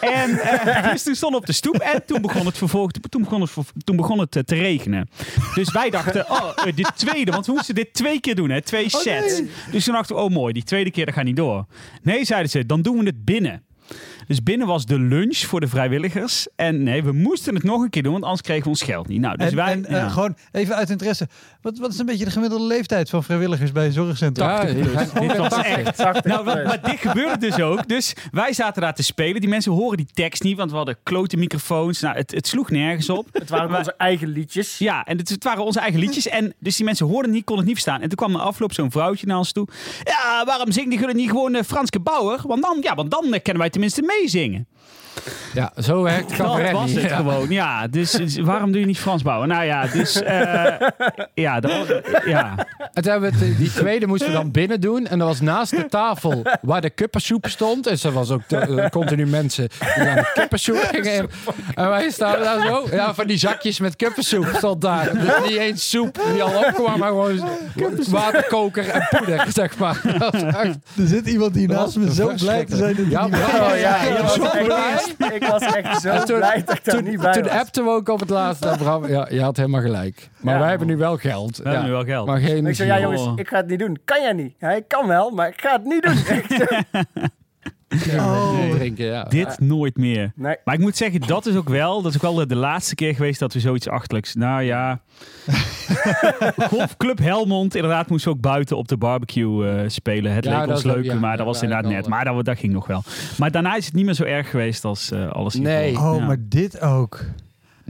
En 0.00 0.38
eh, 0.38 0.90
dus 0.90 1.02
toen 1.02 1.14
stonden 1.14 1.40
op 1.40 1.46
de 1.46 1.52
stoep. 1.52 1.76
En 1.76 2.06
toen 2.06 2.22
begon 2.22 2.46
het 2.46 2.58
vervolgens. 2.58 2.98
Toen 3.08 3.22
begon 3.22 3.40
het, 3.40 3.52
toen 3.84 3.96
begon 3.96 4.18
het 4.18 4.30
te 4.30 4.54
regenen. 4.54 5.08
Dus 5.54 5.72
wij 5.72 5.90
dachten, 5.90 6.30
oh, 6.30 6.52
dit 6.74 6.92
tweede. 6.96 7.30
Want 7.30 7.46
we 7.46 7.52
moesten 7.52 7.74
dit 7.74 7.94
twee 7.94 8.20
keer 8.20 8.34
doen, 8.34 8.50
hè? 8.50 8.62
Twee 8.62 8.90
sets. 8.90 9.42
Dus 9.70 9.84
toen 9.84 9.95
dachten 9.96 10.16
oh 10.16 10.30
mooi, 10.30 10.52
die 10.52 10.62
tweede 10.62 10.90
keer 10.90 11.04
dat 11.04 11.14
gaat 11.14 11.24
niet 11.24 11.36
door. 11.36 11.66
Nee, 12.02 12.24
zeiden 12.24 12.50
ze, 12.50 12.66
dan 12.66 12.82
doen 12.82 12.98
we 12.98 13.04
het 13.04 13.24
binnen. 13.24 13.65
Dus 14.26 14.42
binnen 14.42 14.66
was 14.66 14.86
de 14.86 14.98
lunch 14.98 15.36
voor 15.38 15.60
de 15.60 15.68
vrijwilligers. 15.68 16.46
En 16.56 16.82
nee, 16.82 17.02
we 17.04 17.12
moesten 17.12 17.54
het 17.54 17.62
nog 17.62 17.82
een 17.82 17.90
keer 17.90 18.02
doen, 18.02 18.12
want 18.12 18.24
anders 18.24 18.42
kregen 18.42 18.62
we 18.62 18.68
ons 18.68 18.82
geld 18.82 19.08
niet. 19.08 19.20
Nou, 19.20 19.36
dus 19.36 19.50
en 19.50 19.56
wij... 19.56 19.72
en, 19.72 19.84
eh, 19.86 20.12
gewoon 20.12 20.36
even 20.52 20.74
uit 20.76 20.90
interesse. 20.90 21.28
Wat, 21.62 21.78
wat 21.78 21.92
is 21.92 21.98
een 21.98 22.06
beetje 22.06 22.24
de 22.24 22.30
gemiddelde 22.30 22.64
leeftijd 22.66 23.10
van 23.10 23.24
vrijwilligers 23.24 23.72
bij 23.72 23.86
een 23.86 23.92
zorgcentrum? 23.92 24.48
Ja, 24.48 24.64
Dit 24.64 25.36
was 25.36 25.52
echt... 25.62 25.96
80 25.96 26.24
Nou, 26.24 26.44
wat, 26.44 26.64
maar 26.64 26.80
dit 26.82 26.98
gebeurde 27.00 27.38
dus 27.38 27.60
ook. 27.60 27.88
Dus 27.88 28.14
wij 28.30 28.52
zaten 28.52 28.82
daar 28.82 28.94
te 28.94 29.02
spelen. 29.02 29.40
Die 29.40 29.50
mensen 29.50 29.72
horen 29.72 29.96
die 29.96 30.08
tekst 30.14 30.42
niet, 30.42 30.56
want 30.56 30.70
we 30.70 30.76
hadden 30.76 30.96
klote 31.02 31.36
microfoons. 31.36 32.00
Nou, 32.00 32.16
het, 32.16 32.30
het 32.30 32.46
sloeg 32.46 32.70
nergens 32.70 33.10
op. 33.10 33.28
Het 33.32 33.50
waren 33.50 33.68
Maar- 33.70 33.78
onze 33.78 33.94
eigen 33.96 34.28
liedjes. 34.28 34.78
Ja, 34.78 35.04
en 35.04 35.18
het, 35.18 35.28
het 35.28 35.44
waren 35.44 35.64
onze 35.64 35.80
eigen 35.80 36.00
liedjes. 36.00 36.28
En 36.28 36.54
dus 36.58 36.76
die 36.76 36.84
mensen 36.84 37.06
hoorden 37.06 37.24
het 37.24 37.32
niet, 37.34 37.44
konden 37.44 37.64
het 37.64 37.74
niet 37.74 37.82
verstaan. 37.82 38.02
En 38.02 38.08
toen 38.08 38.18
kwam 38.18 38.32
na 38.32 38.38
afloop 38.38 38.72
zo'n 38.72 38.90
vrouwtje 38.90 39.26
naar 39.26 39.38
ons 39.38 39.52
toe. 39.52 39.68
Ja, 40.04 40.44
waarom 40.44 40.72
zingt 40.72 40.90
die 40.90 40.98
jullie 40.98 41.14
niet 41.14 41.30
gewoon 41.30 41.54
eh, 41.54 41.62
Franske 41.62 42.00
Bauer? 42.00 42.40
Want 42.46 42.62
dan, 42.62 42.78
ja, 42.80 42.94
want 42.94 43.10
dan 43.10 43.24
eh, 43.24 43.42
kunnen 43.42 43.62
wij 43.62 43.70
tenminste 43.70 44.02
meezingen. 44.20 44.66
Ja, 45.54 45.72
zo 45.78 46.02
werkt 46.02 46.36
Dat 46.36 46.70
was 46.70 46.92
het 46.92 47.02
Ja. 47.02 47.16
gewoon, 47.16 47.46
ja. 47.50 47.86
Dus, 47.88 48.10
dus 48.10 48.36
waarom 48.38 48.70
doe 48.72 48.80
je 48.80 48.86
niet 48.86 48.98
Frans 48.98 49.22
bouwen? 49.22 49.48
Nou 49.48 49.64
ja, 49.64 49.86
dus... 49.86 50.22
eh, 50.22 50.64
ja, 51.34 51.60
dat 51.60 51.70
was, 51.78 51.88
ja. 52.24 52.54
En 52.92 53.02
toen 53.02 53.12
hebben 53.12 53.30
we 53.38 53.44
het, 53.44 53.58
die 53.58 53.72
tweede 53.72 54.06
moesten 54.06 54.28
we 54.28 54.34
dan 54.34 54.50
binnen 54.50 54.80
doen. 54.80 55.06
En 55.06 55.18
dat 55.18 55.28
was 55.28 55.40
naast 55.40 55.70
de 55.76 55.86
tafel 55.88 56.42
waar 56.62 56.80
de 56.80 56.90
kuppensoep 56.90 57.46
stond. 57.48 57.86
En 57.86 57.96
er 58.02 58.12
was 58.12 58.30
ook 58.30 58.42
te- 58.46 58.56
eh, 58.58 58.88
continu 58.90 59.26
mensen 59.26 59.68
die 59.94 60.08
aan 60.08 60.16
de 60.16 60.30
kuppensoep 60.34 60.76
gingen. 60.92 61.14
in. 61.14 61.28
En 61.74 61.88
wij 61.88 62.10
staan 62.10 62.38
daar 62.42 62.66
zo. 62.66 62.86
Ja, 62.90 63.14
van 63.14 63.26
die 63.26 63.38
zakjes 63.38 63.80
met 63.80 63.96
kuppensoep 63.96 64.46
stond 64.56 64.80
daar. 64.80 65.12
Dus 65.12 65.48
niet 65.48 65.56
eens 65.56 65.90
soep 65.90 66.18
die 66.32 66.42
al 66.42 66.64
opkwam, 66.64 66.98
maar 66.98 67.08
gewoon 67.08 67.48
waterkoker 68.10 68.88
en 68.88 69.06
poeder, 69.10 69.46
zeg 69.52 69.78
maar. 69.78 70.00
Dat 70.18 70.32
was 70.32 70.42
echt- 70.42 70.76
Er 70.98 71.06
zit 71.06 71.26
iemand 71.26 71.54
hier 71.54 71.68
Dat 71.68 71.76
naast 71.76 71.96
me 71.96 72.14
zo 72.14 72.32
blij 72.40 72.64
te 72.64 72.76
zijn 72.76 72.94
dat 72.96 73.06
Ja, 73.08 73.26
maar- 73.26 73.40
Oh 73.40 73.68
ja, 73.68 73.74
Ja, 73.78 73.98
echt, 73.98 74.64
blij. 74.64 74.94
ik 75.38 75.46
was 75.50 75.62
echt 75.62 76.00
zo 76.00 76.08
En 76.08 76.24
toen- 76.24 76.36
blij 76.36 76.62
dat 76.64 76.76
ik 76.76 76.84
daar 76.84 76.94
Toen, 76.94 77.04
niet 77.04 77.20
bij 77.20 77.32
toen 77.32 77.42
was. 77.42 77.52
appten 77.52 77.84
we 77.84 77.90
ook 77.90 78.08
op 78.08 78.20
het 78.20 78.30
laatste. 78.30 78.74
Bram, 78.78 79.06
ja, 79.06 79.26
je 79.30 79.42
had 79.42 79.56
helemaal 79.56 79.80
gelijk. 79.80 80.28
Maar 80.40 80.54
Ja. 80.54 80.60
wij 80.60 80.68
hebben 80.68 80.86
nu 80.86 80.96
wel 80.96 81.16
geld. 81.16 81.56
We 81.56 81.68
hebben 81.68 81.84
nu 81.86 81.90
wel 81.90 82.04
geld. 82.04 82.26
Maar 82.26 82.38
geen 82.38 82.56
En 82.56 82.66
ik 82.66 82.74
zei, 82.74 82.88
ja 82.88 83.00
jongens, 83.00 83.28
ik 83.36 83.48
ga 83.48 83.56
het 83.56 83.66
niet 83.66 83.78
doen. 83.78 83.98
Kan 84.04 84.20
jij 84.22 84.32
niet? 84.32 84.54
Ja, 84.58 84.70
ik 84.70 84.88
kan 84.88 85.06
wel, 85.06 85.30
maar 85.30 85.48
ik 85.48 85.60
ga 85.60 85.72
het 85.72 85.84
niet 85.84 86.02
doen. 86.02 86.14
Oh. 88.16 88.70
drinken, 88.70 89.04
ja. 89.06 89.22
Dit 89.24 89.60
nooit 89.60 89.96
meer. 89.96 90.32
Nee. 90.34 90.56
Maar 90.64 90.74
ik 90.74 90.80
moet 90.80 90.96
zeggen, 90.96 91.20
dat 91.20 91.46
is 91.46 91.56
ook 91.56 91.68
wel, 91.68 92.02
dat 92.02 92.14
is 92.14 92.22
ook 92.24 92.34
wel 92.34 92.46
de 92.46 92.56
laatste 92.56 92.94
keer 92.94 93.14
geweest 93.14 93.38
dat 93.40 93.52
we 93.52 93.60
zoiets 93.60 93.88
achterlijks. 93.88 94.34
Nou 94.34 94.62
ja. 94.62 95.00
Golfclub 96.70 97.18
Helmond, 97.18 97.74
inderdaad, 97.74 98.08
moest 98.08 98.26
ook 98.26 98.40
buiten 98.40 98.76
op 98.76 98.88
de 98.88 98.96
barbecue 98.96 99.68
eh, 99.68 99.88
spelen. 99.88 100.32
Het 100.32 100.44
Ja, 100.44 100.50
leek 100.58 100.66
dat 100.66 100.76
ons 100.76 100.84
leuk, 100.84 101.04
ja, 101.04 101.14
maar 101.14 101.30
ja, 101.30 101.36
dat 101.36 101.46
was 101.46 101.62
inderdaad 101.62 101.90
net. 101.90 102.08
Maar 102.08 102.24
dat, 102.24 102.44
dat 102.44 102.58
ging 102.58 102.72
nog 102.72 102.86
wel. 102.86 103.02
Maar 103.38 103.50
daarna 103.50 103.76
is 103.76 103.84
het 103.86 103.94
niet 103.94 104.04
meer 104.04 104.14
zo 104.14 104.24
erg 104.24 104.50
geweest 104.50 104.84
als 104.84 105.10
eh, 105.10 105.30
alles 105.30 105.54
hiervoor. 105.54 105.72
Nee. 105.72 105.98
Oh, 105.98 106.16
Ja. 106.18 106.26
maar 106.26 106.36
dit 106.40 106.80
ook. 106.80 107.24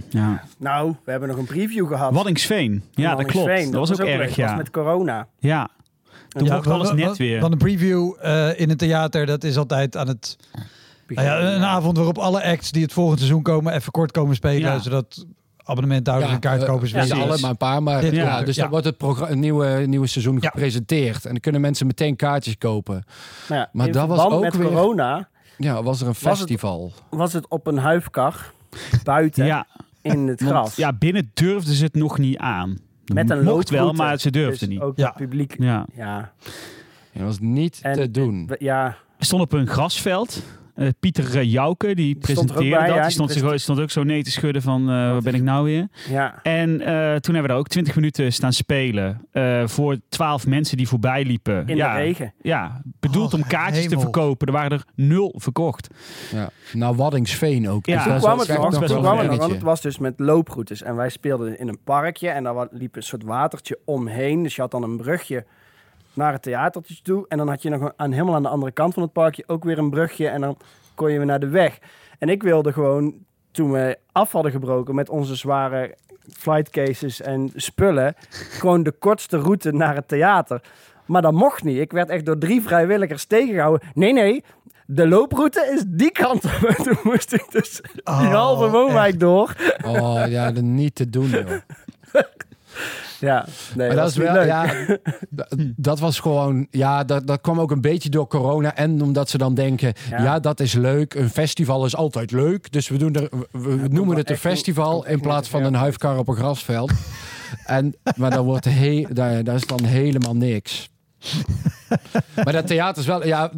Ja. 0.09 0.43
Nou, 0.59 0.95
we 1.05 1.11
hebben 1.11 1.29
nog 1.29 1.39
een 1.39 1.45
preview 1.45 1.87
gehad. 1.89 2.13
Waddingsveen. 2.15 2.83
Ja, 2.91 3.15
dat 3.15 3.27
klopt. 3.27 3.73
Dat 3.73 3.89
was 3.89 3.93
ook 3.93 3.99
leuk. 3.99 4.09
erg, 4.09 4.27
Dat 4.29 4.37
was 4.37 4.51
ja. 4.51 4.57
met 4.57 4.71
corona. 4.71 5.27
Ja. 5.39 5.69
Toen 6.37 6.47
Ja, 6.47 6.55
mocht 6.55 6.67
alles 6.67 6.93
net 6.93 7.17
weer. 7.17 7.41
Want 7.41 7.53
een 7.53 7.59
preview 7.59 8.13
eh, 8.21 8.61
in 8.61 8.71
een 8.71 8.77
theater, 8.77 9.27
dat 9.27 9.45
is 9.45 9.57
altijd 9.57 9.97
aan 9.97 10.09
het... 10.09 10.37
Nou 11.09 11.27
ja, 11.27 11.41
een 11.55 11.65
avond 11.65 11.97
waarop 11.97 12.19
alle 12.19 12.43
acts 12.45 12.71
die 12.71 12.83
het 12.83 12.93
volgende 12.93 13.19
seizoen 13.21 13.43
komen 13.43 13.73
even 13.75 13.93
kort 13.93 14.11
komen 14.11 14.35
spelen. 14.35 14.61
Ja. 14.73 14.79
Zodat 14.79 15.27
abonnementhouders 15.65 16.33
en 16.33 16.39
kaartkopers 16.39 16.91
ja, 16.91 17.01
niet 17.03 17.13
weten. 17.13 17.29
alle, 17.29 17.39
maar 17.41 17.51
een 17.51 17.57
paar. 17.57 17.83
Maar 17.83 18.15
ja, 18.15 18.39
er, 18.39 18.45
dus 18.45 18.55
ja. 18.57 18.63
dan 18.63 18.71
wordt 18.71 18.87
het 18.87 19.31
een 19.31 19.41
nieuwe, 19.41 19.83
nieuwe 19.87 20.07
seizoen 20.07 20.39
Ja. 20.41 20.49
gepresenteerd. 20.49 21.25
En 21.25 21.31
dan 21.31 21.41
kunnen 21.41 21.61
mensen 21.61 21.87
meteen 21.87 22.17
kaartjes 22.17 22.59
kopen. 22.59 23.05
Nou 23.49 23.61
ja, 23.61 23.69
Maar 23.73 23.91
dat 23.91 24.09
was 24.09 24.21
ook 24.25 24.41
met 24.41 24.57
weer- 24.57 24.67
corona 24.67 25.29
Ja, 25.59 25.83
was 25.83 26.01
er 26.01 26.07
een 26.07 26.15
Was 26.23 26.23
het- 26.23 26.39
festival. 26.39 26.93
was 27.11 27.33
het 27.33 27.49
op 27.49 27.67
een 27.67 27.79
huifkar 27.79 28.53
buiten 29.05 29.47
Ja, 29.47 29.67
in 30.03 30.27
het 30.29 30.41
want, 30.45 30.51
gras. 30.53 30.77
ja, 30.77 30.93
binnen 30.93 31.31
durfden 31.35 31.75
ze 31.75 31.85
het 31.85 31.95
nog 31.95 32.19
niet 32.19 32.37
aan. 32.39 32.79
Met 33.15 33.31
een 33.31 33.45
mocht 33.45 33.71
wel, 33.71 33.93
maar 33.93 34.19
ze 34.21 34.31
durfden 34.31 34.59
Dus 34.69 34.69
niet. 34.69 34.81
Ook 34.81 34.97
Ja. 34.97 35.07
het 35.07 35.17
publiek. 35.17 35.55
Ja. 35.59 35.87
Ja. 35.95 36.33
Ja, 37.13 37.23
dat 37.23 37.23
was 37.23 37.39
niet 37.41 37.79
En- 37.83 37.95
te 37.95 38.11
doen. 38.11 38.51
Ja. 38.59 38.97
We 39.19 39.25
stonden 39.25 39.47
op 39.47 39.53
een 39.53 39.67
grasveld. 39.67 40.43
Eh, 40.77 40.89
Pieter 41.01 41.37
uh, 41.37 41.43
Jouke, 41.53 41.95
die, 41.95 42.15
er 42.15 42.21
presenteerde 42.21 42.69
bij, 42.77 42.87
dat. 42.87 42.97
ja, 42.97 43.03
die 43.03 43.11
stond, 43.11 43.33
die 43.33 43.39
zich- 43.49 43.61
stond 43.61 43.81
ook 43.81 43.91
zo 43.91 44.03
nee 44.03 44.23
te 44.23 44.31
schudden 44.31 44.63
van, 44.63 44.81
eh, 44.81 44.87
waar 44.89 45.23
ben 45.23 45.35
ik 45.35 45.43
nou 45.43 45.65
weer? 45.65 45.89
Ja. 46.09 46.43
En 46.43 46.81
eh, 46.81 46.87
toen 46.87 47.35
hebben 47.35 47.43
we 47.43 47.49
daar 47.49 47.57
ook 47.57 47.69
20 47.69 47.95
minuten 47.95 48.33
staan 48.33 48.53
spelen. 48.53 49.21
eh, 49.33 49.67
voor 49.67 49.97
12 50.09 50.47
mensen 50.47 50.77
die 50.77 50.89
voorbij 50.89 51.25
liepen. 51.25 51.67
In 51.69 51.77
ja, 51.77 51.95
de 51.95 52.01
regen. 52.01 52.33
Ja, 52.43 52.83
bedoeld 53.01 53.33
Oh, 53.35 53.41
om 53.41 53.47
kaartjes 53.47 53.89
te 53.89 53.99
verkopen. 53.99 54.47
Er 54.47 54.53
waren 54.53 54.71
er 54.79 54.85
nul 54.95 55.35
verkocht. 55.39 55.89
Ja. 56.33 56.49
Nou, 56.73 56.97
Waddingsveen 56.97 57.69
ook. 57.69 57.87
Ja, 57.87 57.95
Dus 57.95 58.03
toen 58.05 58.19
kwam 58.19 58.39
het 58.39 58.49
nog, 58.49 58.57
best 58.79 58.93
wel 58.93 59.17
het 59.19 59.37
want 59.37 59.53
het 59.53 59.63
was 59.63 59.81
dus 59.81 59.99
met 59.99 60.15
looproutes. 60.17 60.83
En 60.83 60.97
wij 60.97 61.09
speelden 61.09 61.59
in 61.59 61.69
een 61.69 61.79
parkje 61.85 62.29
en 62.29 62.45
daar 62.45 62.67
liep 62.71 62.97
een 62.97 63.03
soort 63.03 63.23
watertje 63.23 63.79
omheen. 63.85 64.43
Dus 64.43 64.55
je 64.55 64.61
had 64.61 64.71
dan 64.71 64.83
een 64.83 64.97
brugje 64.97 65.45
naar 66.17 66.33
het 66.33 66.43
theatertje 66.43 66.97
toe. 67.03 67.25
En 67.29 67.39
dan 67.39 67.49
had 67.49 67.63
je 67.63 67.71
nog 67.71 67.81
een- 67.81 67.93
aan, 67.97 68.13
helemaal 68.13 68.35
aan 68.35 68.43
de 68.43 68.49
andere 68.49 68.73
kant 68.73 68.95
van 68.95 69.03
het 69.03 69.13
parkje 69.13 69.45
ook 69.47 69.65
weer 69.65 69.79
een 69.79 69.91
brugje. 69.91 70.29
En 70.29 70.41
dan 70.41 70.57
kon 70.95 71.11
je 71.11 71.17
weer 71.17 71.27
naar 71.27 71.41
de 71.41 71.49
weg. 71.49 71.79
En 72.19 72.29
ik 72.29 72.43
wilde 72.43 72.73
gewoon, 72.73 73.15
toen 73.51 73.73
we 73.73 73.99
af 74.13 74.33
hadden 74.33 74.53
gebroken 74.53 74.95
met 74.95 75.09
onze 75.09 75.35
zware 75.35 75.95
flight 76.33 76.71
cases 76.71 77.21
en 77.21 77.51
spullen, 77.55 78.15
gewoon 78.31 78.83
de 78.83 78.93
kortste 78.93 79.39
route 79.39 79.73
naar 79.73 79.95
het 79.95 80.09
theater. 80.09 80.61
Maar 81.07 81.23
dat 81.23 81.33
mocht 81.33 81.65
niet. 81.65 81.79
Ik 81.79 81.93
werd 81.93 82.09
echt 82.09 82.27
door 82.27 82.39
drie 82.39 82.63
vrijwilligers 82.63 83.25
tegengehouden. 83.25 83.89
Nee, 83.95 84.13
nee, 84.13 84.45
de 84.87 85.09
looproute 85.09 85.71
is 85.75 85.85
die 85.87 86.11
kant 86.13 86.45
op. 86.45 86.51
Toen 86.85 86.99
moest 87.03 87.33
ik 87.33 87.47
dus 87.51 87.81
die 87.93 88.01
Oh, 88.05 88.33
halve 88.33 88.69
woonwijk 88.71 89.21
door. 89.21 89.55
Oh 89.85 90.23
ja, 90.29 90.53
dat 90.53 90.63
niet 90.63 90.95
te 90.95 91.11
doen, 91.11 91.29
joh. 91.29 91.51
Ja, 93.21 93.47
nee, 93.75 93.87
maar 93.87 93.97
dat 93.97 94.07
niet 94.07 94.17
wel, 94.25 94.33
leuk. 94.35 94.47
ja, 94.47 94.75
dat 95.77 95.99
was 95.99 96.21
gewoon, 96.21 96.67
ja, 96.71 97.05
dat, 97.05 97.27
dat 97.27 97.41
kwam 97.41 97.61
ook 97.61 97.71
een 97.71 97.81
beetje 97.81 98.09
door 98.09 98.27
corona. 98.27 98.75
En 98.77 99.03
omdat 99.03 99.31
ze 99.31 99.39
dan 99.39 99.55
denken, 99.55 99.93
Ja. 100.11 100.23
ja, 100.23 100.39
dat 100.41 100.61
is 100.61 100.73
leuk. 100.73 101.15
Een 101.15 101.31
festival 101.31 101.85
is 101.85 101.97
altijd 101.97 102.31
leuk. 102.31 102.73
Dus 102.73 102.89
we, 102.89 102.97
doen 102.97 103.15
er, 103.15 103.29
we- 103.51 103.87
noemen 103.91 104.17
het 104.17 104.31
een 104.31 104.37
festival 104.39 105.07
in 105.07 105.21
plaats 105.21 105.49
van 105.49 105.63
een 105.65 105.75
huifkar 105.75 106.19
op 106.19 106.29
een 106.29 106.37
grasveld. 106.37 106.93
en, 107.67 107.95
maar 108.17 108.31
dan 108.31 108.45
wordt 108.45 108.65
he, 108.65 109.05
daar, 109.13 109.45
daar 109.45 109.55
is 109.55 109.67
dan 109.67 109.85
helemaal 109.85 110.37
niks. 110.37 110.89
maar 112.45 112.53
dat 112.53 112.67
theater 112.67 113.01
is 113.03 113.07
wel, 113.09 113.27
ja, 113.27 113.51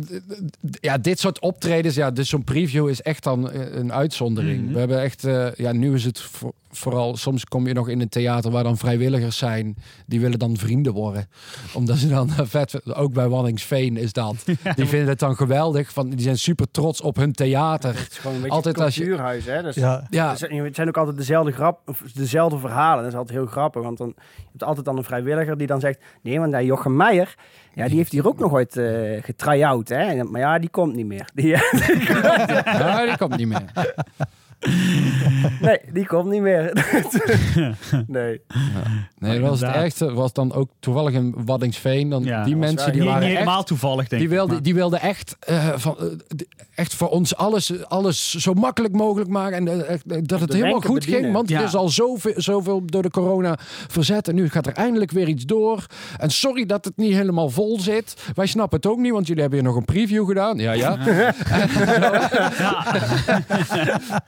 ja 0.80 0.98
dit 0.98 1.18
soort 1.20 1.40
optredens, 1.40 1.94
ja, 1.94 2.10
dus 2.10 2.28
zo'n 2.28 2.44
preview 2.44 2.88
is 2.88 3.02
echt 3.02 3.22
dan 3.22 3.50
eh, 3.50 3.74
een 3.78 3.92
uitzondering. 3.92 4.62
Mhm. 4.64 4.72
We 4.72 4.78
hebben 4.78 5.00
echt, 5.02 5.24
eh, 5.24 5.54
ja, 5.54 5.72
nu 5.72 5.94
is 5.94 6.04
het 6.04 6.20
voor- 6.20 6.52
vooral, 6.70 7.16
soms 7.16 7.44
kom 7.44 7.66
je 7.66 7.72
nog 7.74 7.88
in 7.88 8.00
een 8.00 8.08
theater 8.08 8.50
waar 8.50 8.62
dan 8.64 8.76
vrijwilligers 8.76 9.36
zijn, 9.36 9.76
die 10.06 10.20
willen 10.20 10.38
dan 10.38 10.56
vrienden 10.56 10.92
worden. 10.92 11.28
Omdat 11.74 11.96
ze 11.96 12.08
dan 12.08 12.30
vet, 12.56 12.94
ook 12.94 13.12
bij 13.12 13.28
Wanningsveen 13.28 13.96
is 13.96 14.12
dat. 14.12 14.34
Die 14.76 14.86
vinden 14.86 15.08
het 15.08 15.18
dan 15.18 15.36
geweldig, 15.36 15.92
van, 15.92 16.10
die 16.10 16.20
zijn 16.20 16.38
super 16.38 16.70
trots 16.70 17.00
op 17.00 17.16
hun 17.16 17.32
theater. 17.32 17.96
Het 17.98 18.08
is 18.10 18.18
gewoon 18.18 18.34
een 18.36 18.42
beetje 18.42 18.56
Altijd 18.56 18.78
een 18.78 18.84
als 18.84 18.94
je- 18.94 19.00
cultuurhuis, 19.00 19.44
hè. 19.44 19.62
Dus 19.62 19.74
Ja. 19.74 20.06
Ja, 20.10 20.28
Het 20.28 20.38
zijn- 20.38 20.64
Het 20.64 20.74
zijn 20.74 20.88
ook 20.88 20.96
altijd 20.96 21.16
dezelfde, 21.16 21.52
grap, 21.52 21.80
of 21.88 22.02
dezelfde 22.14 22.58
verhalen. 22.58 23.02
Dat 23.02 23.12
is 23.12 23.18
altijd 23.18 23.38
heel 23.38 23.46
grappig. 23.46 23.82
Want 23.82 23.98
dan, 23.98 24.12
je 24.16 24.22
hebt 24.50 24.62
altijd 24.62 24.84
dan 24.86 24.96
een 24.96 25.04
vrijwilliger 25.04 25.58
die 25.58 25.66
dan 25.66 25.80
zegt... 25.80 25.98
Nee, 26.22 26.38
want 26.38 26.52
ja, 26.52 26.62
Jochem 26.62 26.96
Meijer, 26.96 27.34
ja, 27.74 27.86
die 27.88 27.96
heeft 27.96 28.12
hier 28.12 28.26
ook 28.28 28.38
nog 28.38 28.52
ooit 28.52 28.76
eh 28.76 29.22
getry-out. 29.22 29.88
Hè? 29.88 29.96
En- 30.02 30.30
Maar 30.30 30.40
ja, 30.40 30.58
die 30.58 30.70
komt 30.70 30.94
niet 30.94 31.06
meer. 31.06 31.28
Die, 31.34 31.46
ja, 31.46 33.06
die 33.06 33.16
komt 33.16 33.36
niet 33.36 33.48
meer. 33.48 33.64
nee, 35.60 35.78
die 35.92 36.06
komt 36.06 36.30
niet 36.30 36.40
meer. 36.40 36.72
nee. 38.06 38.40
Nee, 39.18 39.40
dat 39.40 39.48
was 39.50 39.60
het 39.60 39.70
ergste. 39.74 40.12
Was 40.12 40.32
dan 40.32 40.52
ook 40.52 40.70
toevallig 40.80 41.12
in 41.14 41.34
Waddingsveen. 41.44 42.08
Dan 42.10 42.24
Ja, 42.24 42.44
die 42.44 42.56
was 42.56 42.64
mensen 42.66 42.92
die 42.92 43.00
Niet, 43.00 43.04
waren 43.10 43.20
niet 43.22 43.30
echt 43.30 43.38
helemaal 43.38 43.64
toevallig, 43.64 44.08
denk 44.08 44.22
Die 44.22 44.30
ik. 44.30 44.36
wilde, 44.36 44.52
maar- 44.52 44.62
die 44.62 44.74
wilde 44.74 44.96
echt, 44.96 45.36
eh, 45.40 45.68
van, 45.76 45.96
eh, 45.98 46.04
echt 46.74 46.94
voor 46.94 47.08
ons 47.08 47.36
alles, 47.36 47.84
alles 47.88 48.30
zo 48.34 48.54
makkelijk 48.54 48.94
mogelijk 48.94 49.30
maken. 49.30 49.68
En 49.68 49.86
eh, 49.88 49.94
eh, 49.94 50.00
dat 50.22 50.40
het 50.40 50.52
helemaal 50.52 50.80
goed 50.80 50.94
bedienen. 50.94 51.20
ging. 51.20 51.32
Want 51.32 51.48
Ja. 51.48 51.58
er 51.58 51.64
is 51.64 51.74
al 51.74 51.88
zoveel, 51.88 52.32
zoveel 52.36 52.82
door 52.86 53.02
de 53.02 53.10
corona 53.10 53.58
verzet. 53.88 54.28
En 54.28 54.34
nu 54.34 54.48
gaat 54.48 54.66
er 54.66 54.72
eindelijk 54.72 55.10
weer 55.10 55.28
iets 55.28 55.44
door. 55.44 55.86
En 56.18 56.30
sorry 56.30 56.66
dat 56.66 56.84
het 56.84 56.96
niet 56.96 57.12
helemaal 57.12 57.50
vol 57.50 57.80
zit. 57.80 58.16
Wij 58.34 58.46
snappen 58.46 58.76
het 58.76 58.86
ook 58.86 58.98
niet, 58.98 59.12
want 59.12 59.26
jullie 59.26 59.42
hebben 59.42 59.60
hier 59.60 59.68
nog 59.68 59.78
een 59.78 59.84
preview 59.84 60.26
gedaan. 60.26 60.58
Ja, 60.58 60.72
ja. 60.72 60.96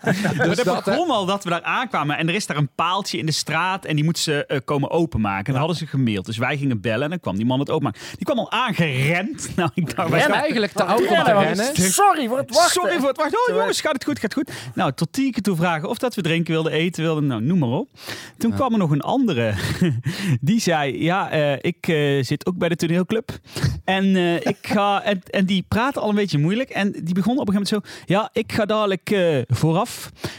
maar 0.03 0.20
Dus 0.23 0.57
dat 0.57 0.65
dat, 0.65 0.85
begon 0.85 1.11
al 1.11 1.27
dat 1.27 1.45
we 1.45 1.51
daar 1.51 1.63
aankwamen. 1.63 2.17
En 2.17 2.29
er 2.29 2.35
is 2.35 2.47
daar 2.47 2.57
een 2.57 2.71
paaltje 2.75 3.19
in 3.19 3.27
de 3.27 3.33
straat. 3.33 3.85
En 3.85 3.95
die 3.95 4.05
moeten 4.05 4.23
ze 4.23 4.47
eh, 4.47 4.59
komen 4.65 4.91
openmaken. 4.91 5.45
En 5.47 5.51
dat 5.53 5.59
hadden 5.61 5.77
ze 5.77 5.87
gemaild. 5.87 6.27
Dus 6.27 6.37
wij 6.39 6.57
gingen 6.59 6.81
bellen. 6.81 7.03
En 7.03 7.11
dan 7.11 7.21
kwam 7.21 7.37
die 7.37 7.47
man 7.47 7.59
het 7.59 7.71
openmaken. 7.71 8.01
Die 8.17 8.25
kwam 8.25 8.39
al 8.39 8.51
aangerend. 8.51 9.49
Nou, 9.61 9.71
ik 9.75 9.97
dacht, 9.97 10.11
wij 10.11 10.27
eigenlijk 10.27 10.73
te 10.73 10.85
oud 10.85 11.01
om 11.01 11.07
te 11.07 11.15
Rennen, 11.15 11.35
want- 11.35 11.47
rennen. 11.47 11.93
Sorry 11.93 12.29
voor 12.29 12.39
het 12.39 12.55
wachten. 12.55 12.71
Sorry 12.83 12.99
voor 12.99 13.09
het 13.09 13.17
wachten. 13.17 13.39
Oh 13.49 13.55
jongens, 13.57 13.81
gaat 13.81 13.93
het 13.93 14.05
goed, 14.05 14.19
gaat 14.19 14.35
het 14.35 14.49
goed. 14.49 14.73
Nou, 14.75 14.93
tot 14.93 15.13
tien 15.13 15.33
keer 15.33 15.43
toe 15.43 15.57
vragen 15.57 15.89
of 15.89 15.99
dat 15.99 16.15
we 16.15 16.23
drinken 16.23 16.53
wilden, 16.53 16.73
eten 16.73 17.03
wilden. 17.03 17.27
Nou, 17.27 17.43
noem 17.43 17.59
maar 17.59 17.69
op. 17.69 17.89
Toen 18.39 18.53
kwam 18.55 18.73
er 18.73 18.79
nog 18.79 18.91
een 18.91 19.01
andere. 19.01 19.55
Die 20.41 20.61
zei, 20.61 21.03
ja, 21.03 21.31
eh, 21.31 21.53
ik 21.61 21.89
eh, 21.89 22.25
zit 22.25 22.47
ook 22.47 22.57
bij 22.57 22.69
de 22.69 22.77
toneelclub. 22.77 23.31
En, 23.85 24.17
eh, 24.17 24.35
ik 24.35 24.59
ga, 24.63 25.03
en, 25.03 25.23
en 25.31 25.45
die 25.47 25.65
praatte 25.69 26.01
al 26.01 26.09
een 26.09 26.15
beetje 26.15 26.39
moeilijk. 26.39 26.71
En 26.71 26.93
die 27.03 27.15
begon 27.15 27.39
op 27.39 27.49
een 27.49 27.55
gegeven 27.55 27.79
moment 27.81 27.99
zo. 28.07 28.13
Ja, 28.15 28.31
ik 28.33 28.53
ga 28.53 28.65
dadelijk 28.65 29.11
eh, 29.11 29.39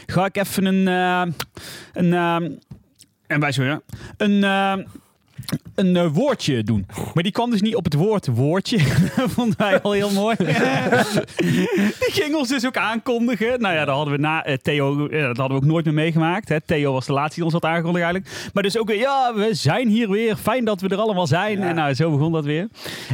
Ga 0.06 0.24
ik 0.24 0.36
even 0.36 0.64
een... 0.64 0.88
eh, 0.88 1.34
een 1.92 2.12
eh, 2.12 2.58
en 3.26 3.40
wij 3.40 3.52
zo, 3.52 3.62
ja. 3.64 3.80
Een... 4.16 4.44
een 5.74 5.96
eh, 5.96 6.06
woordje 6.12 6.62
doen. 6.62 6.86
Maar 7.14 7.22
die 7.22 7.32
kwam 7.32 7.50
dus 7.50 7.60
niet 7.60 7.76
op 7.76 7.84
het 7.84 7.94
woord 7.94 8.26
woordje. 8.26 8.78
Dat 9.16 9.30
vonden 9.30 9.58
wij 9.58 9.80
al 9.80 9.92
heel 9.92 10.10
mooi. 10.10 10.36
die 12.00 12.10
ging 12.10 12.34
ons 12.34 12.48
dus 12.48 12.66
ook 12.66 12.76
aankondigen. 12.76 13.60
Nou 13.60 13.74
ja, 13.74 13.84
dat 13.84 13.94
hadden 13.94 14.14
we 14.14 14.20
na 14.20 14.44
eh, 14.44 14.56
Theo, 14.62 15.06
eh, 15.08 15.22
dat 15.22 15.36
hadden 15.36 15.58
we 15.58 15.64
ook 15.64 15.70
nooit 15.70 15.84
meer 15.84 15.94
meegemaakt. 15.94 16.48
Hè. 16.48 16.60
Theo 16.60 16.92
was 16.92 17.06
de 17.06 17.12
laatste 17.12 17.34
die 17.34 17.44
ons 17.44 17.52
had 17.52 17.64
aangekondigd 17.64 18.04
eigenlijk. 18.04 18.50
Maar 18.52 18.62
dus 18.62 18.78
ook 18.78 18.86
weer, 18.88 18.98
ja, 18.98 19.34
we 19.34 19.54
zijn 19.54 19.88
hier 19.88 20.10
weer. 20.10 20.36
Fijn 20.36 20.64
dat 20.64 20.80
we 20.80 20.88
er 20.88 20.98
allemaal 20.98 21.26
zijn. 21.26 21.58
Ja. 21.58 21.68
En 21.68 21.74
nou, 21.74 21.94
zo 21.94 22.10
begon 22.10 22.32
dat 22.32 22.44
weer. 22.44 22.68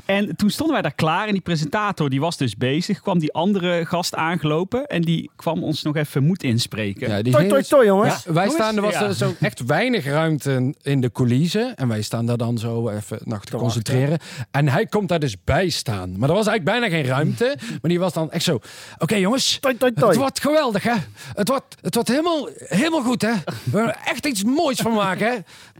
En 0.04 0.36
toen 0.36 0.50
stonden 0.50 0.74
wij 0.74 0.82
daar 0.82 0.94
klaar. 0.94 1.26
En 1.26 1.32
die 1.32 1.42
presentator, 1.42 2.10
die 2.10 2.20
was 2.20 2.36
dus 2.36 2.56
bezig. 2.56 3.00
Kwam 3.00 3.18
die 3.18 3.32
andere 3.32 3.84
gast 3.86 4.14
aangelopen. 4.14 4.86
En 4.86 5.02
die 5.02 5.30
kwam 5.36 5.62
ons 5.62 5.82
nog 5.82 5.96
even 5.96 6.24
moed 6.24 6.42
inspreken. 6.42 7.08
Ja, 7.08 7.22
die 7.22 7.32
Toi, 7.32 7.48
toi, 7.48 7.62
toi, 7.62 7.86
jongens. 7.86 8.24
Ja, 8.24 8.32
wij 8.32 8.46
Jongens, 8.46 8.62
staan, 8.62 8.76
er 8.76 8.82
was 8.82 8.92
ja. 8.92 9.12
zo 9.12 9.34
echt 9.40 9.64
weinig 9.64 10.04
ruimte 10.04 10.74
in 10.82 11.00
de 11.00 11.12
coulissen. 11.12 11.76
En 11.76 11.88
wij 11.88 12.02
staan 12.02 12.26
daar 12.28 12.36
dan 12.36 12.58
zo 12.58 12.88
even 12.88 13.18
nog 13.24 13.44
te 13.44 13.56
concentreren. 13.56 14.18
En 14.50 14.68
hij 14.68 14.86
komt 14.86 15.08
daar 15.08 15.18
dus 15.18 15.36
bij 15.44 15.68
staan. 15.68 16.18
Maar 16.18 16.28
er 16.28 16.34
was 16.34 16.46
eigenlijk 16.46 16.80
bijna 16.80 16.96
geen 16.96 17.06
ruimte. 17.12 17.56
Maar 17.80 17.90
die 17.90 17.98
was 17.98 18.12
dan 18.12 18.30
echt 18.30 18.44
zo... 18.44 18.60
Oké 18.98 19.14
jongens, 19.14 19.58
Toi, 19.60 19.76
toi, 19.76 19.92
toi. 19.92 20.08
het 20.08 20.18
wordt 20.18 20.40
geweldig 20.40 20.82
hè. 20.82 20.94
Het 21.34 21.48
wordt, 21.48 21.76
het 21.80 21.94
wordt 21.94 22.08
helemaal, 22.08 22.48
helemaal 22.58 23.02
goed 23.02 23.22
hè. 23.22 23.32
We 23.64 23.78
gaan 23.78 23.88
er 23.88 23.98
echt 24.04 24.26
iets 24.26 24.44
moois 24.44 24.78
van 24.78 24.92
maken 24.92 25.26
hè. 25.26 25.36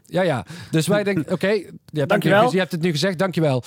Ja, 0.07 0.23
ja. 0.23 0.45
Dus 0.71 0.87
wij 0.87 1.05
denken, 1.05 1.33
oké, 1.33 1.49
ja, 1.49 1.61
dankjewel. 1.61 2.07
Dankjewel. 2.07 2.53
Je 2.53 2.59
hebt 2.59 2.73
het 2.73 2.81
nu 2.81 2.91
gezegd, 2.91 3.19
dankjewel. 3.19 3.63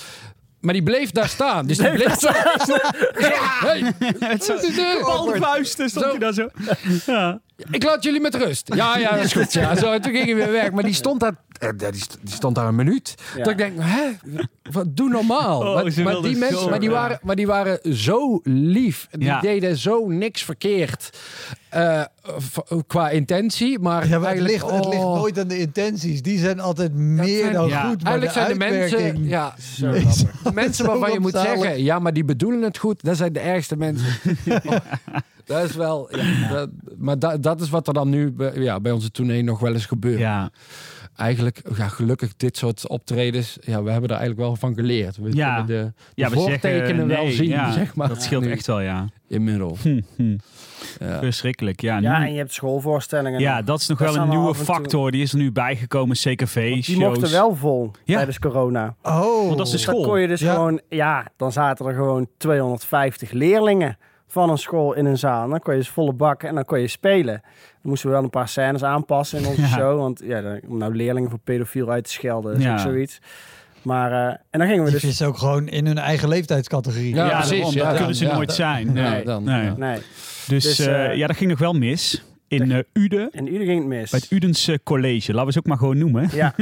Maar 0.62 0.74
die 0.74 0.82
bleef 0.82 1.10
daar 1.10 1.28
staan. 1.28 1.66
Dus 1.66 1.78
die 1.78 1.90
bleef 1.90 2.18
zo... 2.20 2.28
Hey, 2.32 3.94
balde 5.02 5.38
vuisten 5.40 5.88
stond 5.88 6.06
hij 6.06 6.18
daar 6.18 6.32
zo. 6.32 6.48
Ja. 7.06 7.40
ik 7.70 7.82
laat 7.82 8.02
jullie 8.02 8.20
met 8.20 8.34
rust. 8.34 8.74
Ja, 8.74 8.98
ja, 8.98 9.16
dat 9.16 9.24
is 9.24 9.32
goed. 9.32 9.52
Ja, 9.52 9.76
zo, 9.76 9.92
en 9.92 10.02
toen 10.02 10.12
ging 10.12 10.24
hij 10.24 10.34
weer 10.34 10.50
weg. 10.50 10.70
Maar 10.70 10.82
die 10.82 10.94
stond 10.94 11.20
daar, 11.20 11.34
eh, 11.62 11.90
die 11.90 12.00
st- 12.00 12.18
die 12.22 12.34
stond 12.34 12.54
daar 12.54 12.66
een 12.68 12.74
minuut. 12.74 13.14
Ja. 13.36 13.42
Dat 13.42 13.52
ik 13.52 13.58
denk, 13.58 13.72
hè? 13.78 14.02
Wat, 14.72 14.96
doe 14.96 15.08
normaal. 15.08 15.58
Oh, 15.60 15.74
maar, 15.74 15.84
die 16.22 16.36
mensen, 16.36 16.58
zo, 16.58 16.68
maar 16.68 16.80
die, 16.80 16.90
waren, 16.90 17.18
maar 17.22 17.36
die 17.36 17.46
waren 17.46 17.94
zo 17.96 18.40
lief. 18.44 19.08
Die 19.10 19.24
Ja. 19.24 19.40
deden 19.40 19.76
zo 19.76 20.06
niks 20.08 20.42
verkeerd. 20.42 21.10
eh, 21.70 22.02
qua 22.86 23.10
intentie. 23.10 23.78
Maar, 23.78 24.08
Ja, 24.08 24.18
maar 24.18 24.30
het, 24.34 24.40
ligt, 24.40 24.70
het 24.70 24.84
ligt 24.84 25.02
oh, 25.02 25.14
nooit 25.14 25.38
aan 25.38 25.48
de 25.48 25.58
intenties. 25.58 26.22
Die 26.22 26.38
zijn 26.38 26.60
altijd 26.60 26.94
meer 26.94 27.40
zijn- 27.40 27.52
dan 27.52 27.68
ja. 27.68 27.88
goed. 27.88 28.02
Maar 28.02 28.12
Eigenlijk 28.12 28.32
zijn 28.32 28.58
de 28.58 28.64
mensen, 28.64 29.24
ja, 29.28 29.54
Zo 29.78 29.92
mensen 30.54 30.86
waarvan 30.86 31.12
je 31.12 31.20
moet 31.20 31.32
zeggen, 31.32 31.82
ja, 31.82 31.98
maar 31.98 32.12
die 32.12 32.24
bedoelen 32.24 32.62
het 32.62 32.78
goed. 32.78 33.02
Dat 33.02 33.16
zijn 33.16 33.32
de 33.32 33.40
ergste 33.40 33.76
mensen. 33.76 34.06
Oh, 34.66 34.76
dat 35.44 35.68
is 35.70 35.74
wel, 35.76 36.08
ja, 36.16 36.48
dat, 36.48 36.68
maar 36.98 37.18
dat, 37.18 37.42
dat 37.42 37.60
is 37.60 37.70
wat 37.70 37.88
er 37.88 37.94
dan 37.94 38.08
nu 38.08 38.32
bij, 38.32 38.52
ja, 38.54 38.80
bij 38.80 38.92
onze 38.92 39.10
tournee 39.10 39.42
nog 39.42 39.58
wel 39.60 39.72
eens 39.72 39.86
gebeurt. 39.86 40.18
ja. 40.18 40.50
Eigenlijk, 41.16 41.62
ja, 41.76 41.88
gelukkig 41.88 42.36
dit 42.36 42.56
soort 42.56 42.88
optredens, 42.88 43.58
ja, 43.60 43.82
we 43.82 43.90
hebben 43.90 44.10
er 44.10 44.16
eigenlijk 44.16 44.46
wel 44.46 44.56
van 44.56 44.74
geleerd. 44.74 45.16
We 45.16 45.30
Ja. 45.36 45.54
kunnen 45.56 45.84
de, 45.84 45.92
de 45.94 46.22
Ja, 46.22 46.28
we 46.28 46.34
voortekenen 46.34 46.86
zeggen, 46.86 47.06
wel 47.06 47.30
zien, 47.30 47.48
ja, 47.48 47.72
zeg 47.72 47.94
maar. 47.94 48.08
Dat 48.08 48.22
scheelt 48.22 48.44
nu 48.44 48.50
echt 48.50 48.66
wel, 48.66 48.80
ja. 48.80 49.06
Inmiddels. 49.28 49.82
Hm, 49.82 50.00
hm. 50.16 50.36
Ja. 51.00 51.18
Verschrikkelijk. 51.18 51.80
Ja, 51.80 52.00
nu, 52.00 52.06
Ja, 52.06 52.18
ja, 52.20 52.26
en 52.26 52.32
je 52.32 52.38
hebt 52.38 52.52
schoolvoorstellingen. 52.52 53.64
dat 53.64 53.80
is 53.80 53.86
nog 53.86 53.98
Dat 53.98 54.14
wel 54.14 54.22
een 54.22 54.28
nieuwe 54.28 54.54
factor. 54.54 55.10
Die 55.10 55.22
is 55.22 55.32
er 55.32 55.38
nu 55.38 55.52
bijgekomen. 55.52 56.16
CKV-shows. 56.16 56.86
Die 56.86 56.98
mochten 56.98 57.30
wel 57.30 57.56
vol 57.56 57.90
Ja. 58.04 58.14
tijdens 58.14 58.38
corona. 58.38 58.94
Oh, 59.02 59.44
Want 59.46 59.56
dat 59.56 59.66
is 59.66 59.72
de 59.72 59.78
school. 59.78 60.00
Dan 60.00 60.10
kon 60.10 60.20
je 60.20 60.28
dus 60.28 60.40
Ja. 60.40 60.52
gewoon, 60.54 60.80
ja, 60.88 61.26
dan 61.36 61.52
zaten 61.52 61.86
er 61.86 61.94
gewoon 61.94 62.28
250 62.36 63.30
leerlingen 63.30 63.98
van 64.32 64.50
een 64.50 64.58
school 64.58 64.92
in 64.94 65.04
een 65.06 65.18
zaal. 65.18 65.48
Dan 65.48 65.58
kon 65.60 65.72
je 65.72 65.78
dus 65.78 65.88
volle 65.88 66.12
bak 66.12 66.42
en 66.42 66.54
dan 66.54 66.64
kon 66.64 66.80
je 66.80 66.88
spelen. 66.88 67.40
Dan 67.42 67.90
moesten 67.90 68.08
we 68.08 68.14
wel 68.14 68.24
een 68.24 68.30
paar 68.30 68.48
scènes 68.48 68.82
aanpassen 68.84 69.38
in 69.38 69.46
onze 69.46 69.60
Ja. 69.60 69.66
show. 69.66 69.98
Want 69.98 70.20
ja, 70.24 70.40
dan- 70.40 70.60
om 70.68 70.78
nou 70.78 70.94
leerlingen 70.96 71.30
voor 71.30 71.38
pedofiel 71.44 71.90
uit 71.90 72.04
te 72.04 72.10
schelden, 72.10 72.56
is 72.56 72.62
Ja. 72.62 72.72
ook 72.72 72.78
zoiets. 72.78 73.18
Maar, 73.82 74.12
eh, 74.12 74.26
en 74.50 74.58
dan 74.58 74.66
gingen 74.66 74.84
we 74.84 74.90
Die 74.90 74.92
dus... 74.92 75.08
vissen 75.08 75.26
ook 75.26 75.36
gewoon 75.38 75.68
in 75.68 75.86
hun 75.86 75.98
eigen 75.98 76.28
leeftijdscategorie. 76.28 77.14
Ja, 77.14 77.24
Ja, 77.26 77.30
precies, 77.38 77.50
daarom, 77.50 77.72
ja, 77.74 77.82
dat 77.82 77.90
ja, 77.92 77.96
kunnen 77.96 78.14
ze 78.16 78.24
ja. 78.24 78.34
nooit 78.34 78.52
zijn. 78.52 78.92
Nee. 78.92 79.24
Dan, 79.24 79.44
nee. 79.44 79.70
Nee, 79.70 79.98
Dus, 80.48 80.64
Dus, 80.64 80.78
eh, 80.78 81.10
eh, 81.10 81.16
ja, 81.16 81.26
dat 81.26 81.36
ging 81.36 81.50
nog 81.50 81.58
wel 81.58 81.72
mis. 81.72 82.24
In 82.52 82.70
eh 82.72 82.78
Uden, 82.92 83.30
en 83.30 83.44
iedereen 83.46 83.66
ging 83.66 83.78
het 83.78 83.88
mis. 83.88 84.10
bij 84.10 84.20
het 84.22 84.30
Udense 84.30 84.80
College. 84.84 85.30
Laten 85.32 85.46
we 85.46 85.52
ze 85.52 85.58
ook 85.58 85.66
maar 85.66 85.78
gewoon 85.78 85.98
noemen. 85.98 86.28
Ja, 86.32 86.54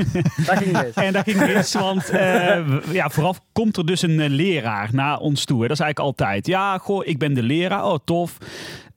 dat 0.46 0.56
ging 0.58 0.72
mis. 0.82 0.94
En 0.94 1.12
dat 1.12 1.22
ging 1.30 1.46
mis, 1.54 1.72
want 1.74 2.08
eh, 2.08 2.58
ja, 2.92 3.08
vooral 3.10 3.36
komt 3.52 3.76
er 3.76 3.86
dus 3.86 4.02
een 4.02 4.20
eh, 4.20 4.28
leraar 4.28 4.88
naar 4.92 5.18
ons 5.18 5.44
toe. 5.44 5.60
Hè. 5.62 5.68
Dat 5.68 5.76
is 5.78 5.82
eigenlijk 5.84 6.20
altijd. 6.20 6.46
Ja, 6.46 6.78
goh, 6.78 7.06
ik 7.06 7.18
ben 7.18 7.34
de 7.34 7.42
leraar. 7.42 7.84
Oh, 7.84 7.98
tof. 8.04 8.36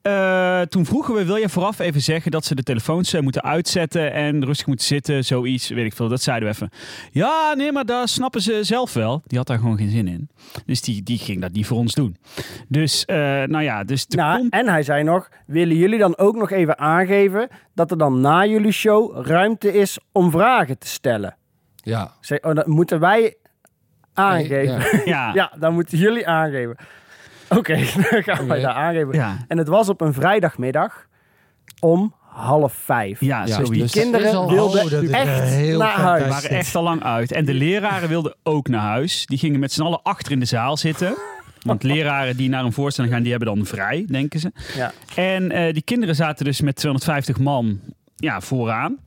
Eh, 0.04 0.60
toen 0.60 0.84
vroegen 0.84 1.14
we, 1.14 1.24
wil 1.24 1.36
je 1.36 1.48
vooraf 1.48 1.78
even 1.78 2.00
zeggen 2.00 2.30
dat 2.30 2.44
ze 2.44 2.54
de 2.54 2.62
telefoons 2.62 3.12
eh, 3.12 3.20
moeten 3.20 3.42
uitzetten 3.42 4.12
en 4.12 4.44
rustig 4.44 4.66
moeten 4.66 4.86
zitten, 4.86 5.24
zoiets, 5.24 5.68
weet 5.68 5.84
ik 5.84 5.92
veel. 5.92 6.08
Dat 6.08 6.22
zeiden 6.22 6.48
we 6.48 6.54
even. 6.54 6.70
Ja, 7.10 7.54
nee, 7.54 7.72
maar 7.72 7.84
dat 7.84 8.08
snappen 8.08 8.40
ze 8.40 8.58
zelf 8.62 8.92
wel. 8.92 9.22
Die 9.26 9.38
had 9.38 9.46
daar 9.46 9.58
gewoon 9.58 9.76
geen 9.76 9.90
zin 9.90 10.08
in. 10.08 10.28
Dus 10.66 10.80
die, 10.80 11.02
die 11.02 11.18
ging 11.18 11.40
dat 11.40 11.52
niet 11.52 11.66
voor 11.66 11.78
ons 11.78 11.94
doen. 11.94 12.16
Dus, 12.68 13.04
eh, 13.04 13.16
nou 13.42 13.62
ja, 13.62 13.84
dus 13.84 14.06
Nou, 14.06 14.46
en 14.50 14.68
hij 14.68 14.82
zei 14.82 15.02
nog, 15.02 15.28
willen 15.46 15.76
jullie 15.76 15.98
dan 15.98 16.16
ook 16.18 16.36
nog 16.36 16.50
even 16.50 16.78
aangeven 16.78 17.48
dat 17.74 17.90
er 17.90 17.98
dan 17.98 18.20
na 18.20 18.46
jullie 18.46 18.72
show 18.72 19.26
ruimte 19.26 19.72
is 19.72 19.98
om 20.12 20.30
vragen 20.30 20.78
te 20.78 20.86
stellen? 20.88 21.36
Ja. 21.76 22.12
Zei, 22.20 22.40
oh, 22.42 22.54
dat 22.54 22.66
moeten 22.66 23.00
wij 23.00 23.36
aangeven. 24.12 24.78
Ja. 24.78 25.00
Ja, 25.04 25.30
Ja, 25.40 25.52
dan 25.58 25.74
moeten 25.74 25.98
jullie 25.98 26.26
aangeven. 26.26 26.76
Oké, 27.58 27.74
dan 28.10 28.22
gaan 28.22 28.46
wij 28.46 28.56
Oké. 28.58 28.66
daar 28.66 28.74
aangeven. 28.74 29.14
ja. 29.14 29.36
En 29.48 29.58
het 29.58 29.68
was 29.68 29.88
op 29.88 30.00
een 30.00 30.12
vrijdagmiddag 30.14 31.06
om 31.80 32.14
half 32.20 32.72
vijf. 32.72 33.20
Ja, 33.20 33.44
Ja, 33.46 33.58
dus 33.58 33.78
dat 33.78 33.90
Kinderen 33.90 34.26
is 34.26 34.34
al- 34.34 34.50
wilden 34.50 34.84
Oh, 34.84 35.12
echt 35.14 35.40
heel 35.40 35.78
naar 35.78 35.98
huis. 35.98 36.22
We 36.22 36.28
waren 36.28 36.50
echt 36.50 36.74
al 36.74 36.82
lang 36.82 37.02
uit. 37.02 37.32
En 37.32 37.44
de 37.44 37.54
leraren 37.54 38.08
wilden 38.08 38.34
ook 38.42 38.68
naar 38.68 38.80
huis. 38.80 39.26
Die 39.26 39.38
gingen 39.38 39.60
met 39.60 39.72
z'n 39.72 39.82
allen 39.82 40.02
achter 40.02 40.32
in 40.32 40.40
de 40.40 40.46
zaal 40.46 40.76
zitten. 40.76 41.14
Want 41.62 41.82
leraren 41.92 42.36
die 42.36 42.48
naar 42.48 42.64
een 42.64 42.72
voorstelling 42.72 43.12
gaan, 43.12 43.22
die 43.22 43.30
hebben 43.30 43.54
dan 43.56 43.66
vrij, 43.66 44.04
denken 44.08 44.40
ze. 44.40 44.52
Ja. 44.76 44.92
En 45.14 45.50
eh, 45.50 45.72
die 45.72 45.82
kinderen 45.82 46.14
zaten 46.14 46.44
dus 46.44 46.60
met 46.60 46.76
250 46.76 47.38
man 47.38 47.80
ja, 48.24 48.40
vooraan. 48.40 48.98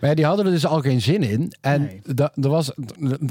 Maar 0.00 0.10
ja, 0.10 0.16
die 0.16 0.24
hadden 0.24 0.44
er 0.46 0.52
dus 0.52 0.66
al 0.66 0.80
geen 0.80 1.00
zin 1.00 1.22
in. 1.22 1.52
En 1.60 1.80
Nee. 1.82 2.00
da- 2.14 2.32
er 2.40 2.48
was 2.48 2.72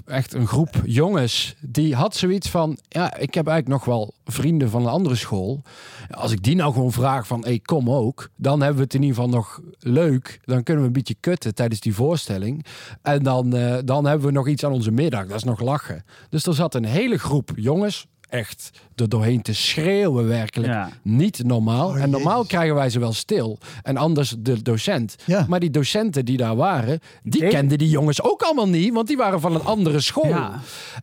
echt 0.06 0.34
een 0.34 0.48
groep 0.48 0.82
jongens 0.86 1.56
die 1.62 1.96
had 1.96 2.16
zoiets 2.16 2.50
van... 2.50 2.78
Ja, 2.90 3.06
ik 3.18 3.34
heb 3.34 3.48
eigenlijk 3.48 3.68
nog 3.68 3.86
wel 3.96 4.14
vrienden 4.26 4.70
van 4.70 4.82
een 4.82 4.88
andere 4.92 5.16
school. 5.16 5.62
Als 6.10 6.32
ik 6.32 6.44
die 6.44 6.56
nou 6.56 6.74
gewoon 6.74 6.92
vraag 6.92 7.28
van, 7.28 7.44
hey, 7.46 7.60
kom 7.60 7.90
ook. 7.90 8.30
Dan 8.36 8.60
hebben 8.60 8.78
we 8.78 8.84
het 8.84 8.94
in 8.94 9.02
ieder 9.02 9.16
geval 9.16 9.30
nog 9.32 9.60
leuk. 9.80 10.40
Dan 10.46 10.64
kunnen 10.64 10.82
we 10.84 10.88
een 10.88 10.94
beetje 10.96 11.16
kutten 11.20 11.56
tijdens 11.56 11.80
die 11.80 11.96
voorstelling. 11.96 12.66
En 13.02 13.24
dan, 13.24 13.56
eh, 13.56 13.78
dan 13.86 14.06
hebben 14.06 14.28
we 14.28 14.34
nog 14.34 14.48
iets 14.48 14.64
aan 14.66 14.72
onze 14.72 14.92
middag. 14.92 15.26
Dat 15.28 15.36
is 15.38 15.44
nog 15.44 15.60
lachen. 15.60 16.04
Dus 16.30 16.46
er 16.46 16.54
zat 16.54 16.76
een 16.76 16.86
hele 16.86 17.18
groep 17.18 17.52
jongens... 17.56 18.06
Echt 18.30 18.72
er 18.96 19.10
doorheen 19.10 19.42
te 19.42 19.54
schreeuwen 19.54 20.28
werkelijk. 20.28 20.74
Ja. 20.74 20.90
Niet 21.02 21.44
normaal. 21.44 21.88
Oh, 21.88 22.02
en 22.02 22.10
normaal 22.10 22.34
Jezus. 22.36 22.48
krijgen 22.48 22.76
wij 22.76 22.90
ze 22.90 23.00
wel 23.00 23.14
stil. 23.14 23.58
En 23.84 23.98
anders 23.98 24.36
de 24.40 24.62
docent. 24.62 25.16
Ja. 25.26 25.46
Maar 25.50 25.60
die 25.60 25.70
docenten 25.70 26.26
die 26.26 26.38
daar 26.38 26.56
waren, 26.56 27.00
die 27.24 27.48
kenden 27.48 27.78
die 27.78 27.90
jongens 27.90 28.22
ook 28.24 28.42
allemaal 28.42 28.68
niet, 28.70 28.94
want 28.94 29.08
die 29.08 29.18
waren 29.18 29.40
van 29.42 29.56
een 29.56 29.64
andere 29.64 30.00
school. 30.00 30.28
Ja. 30.28 30.60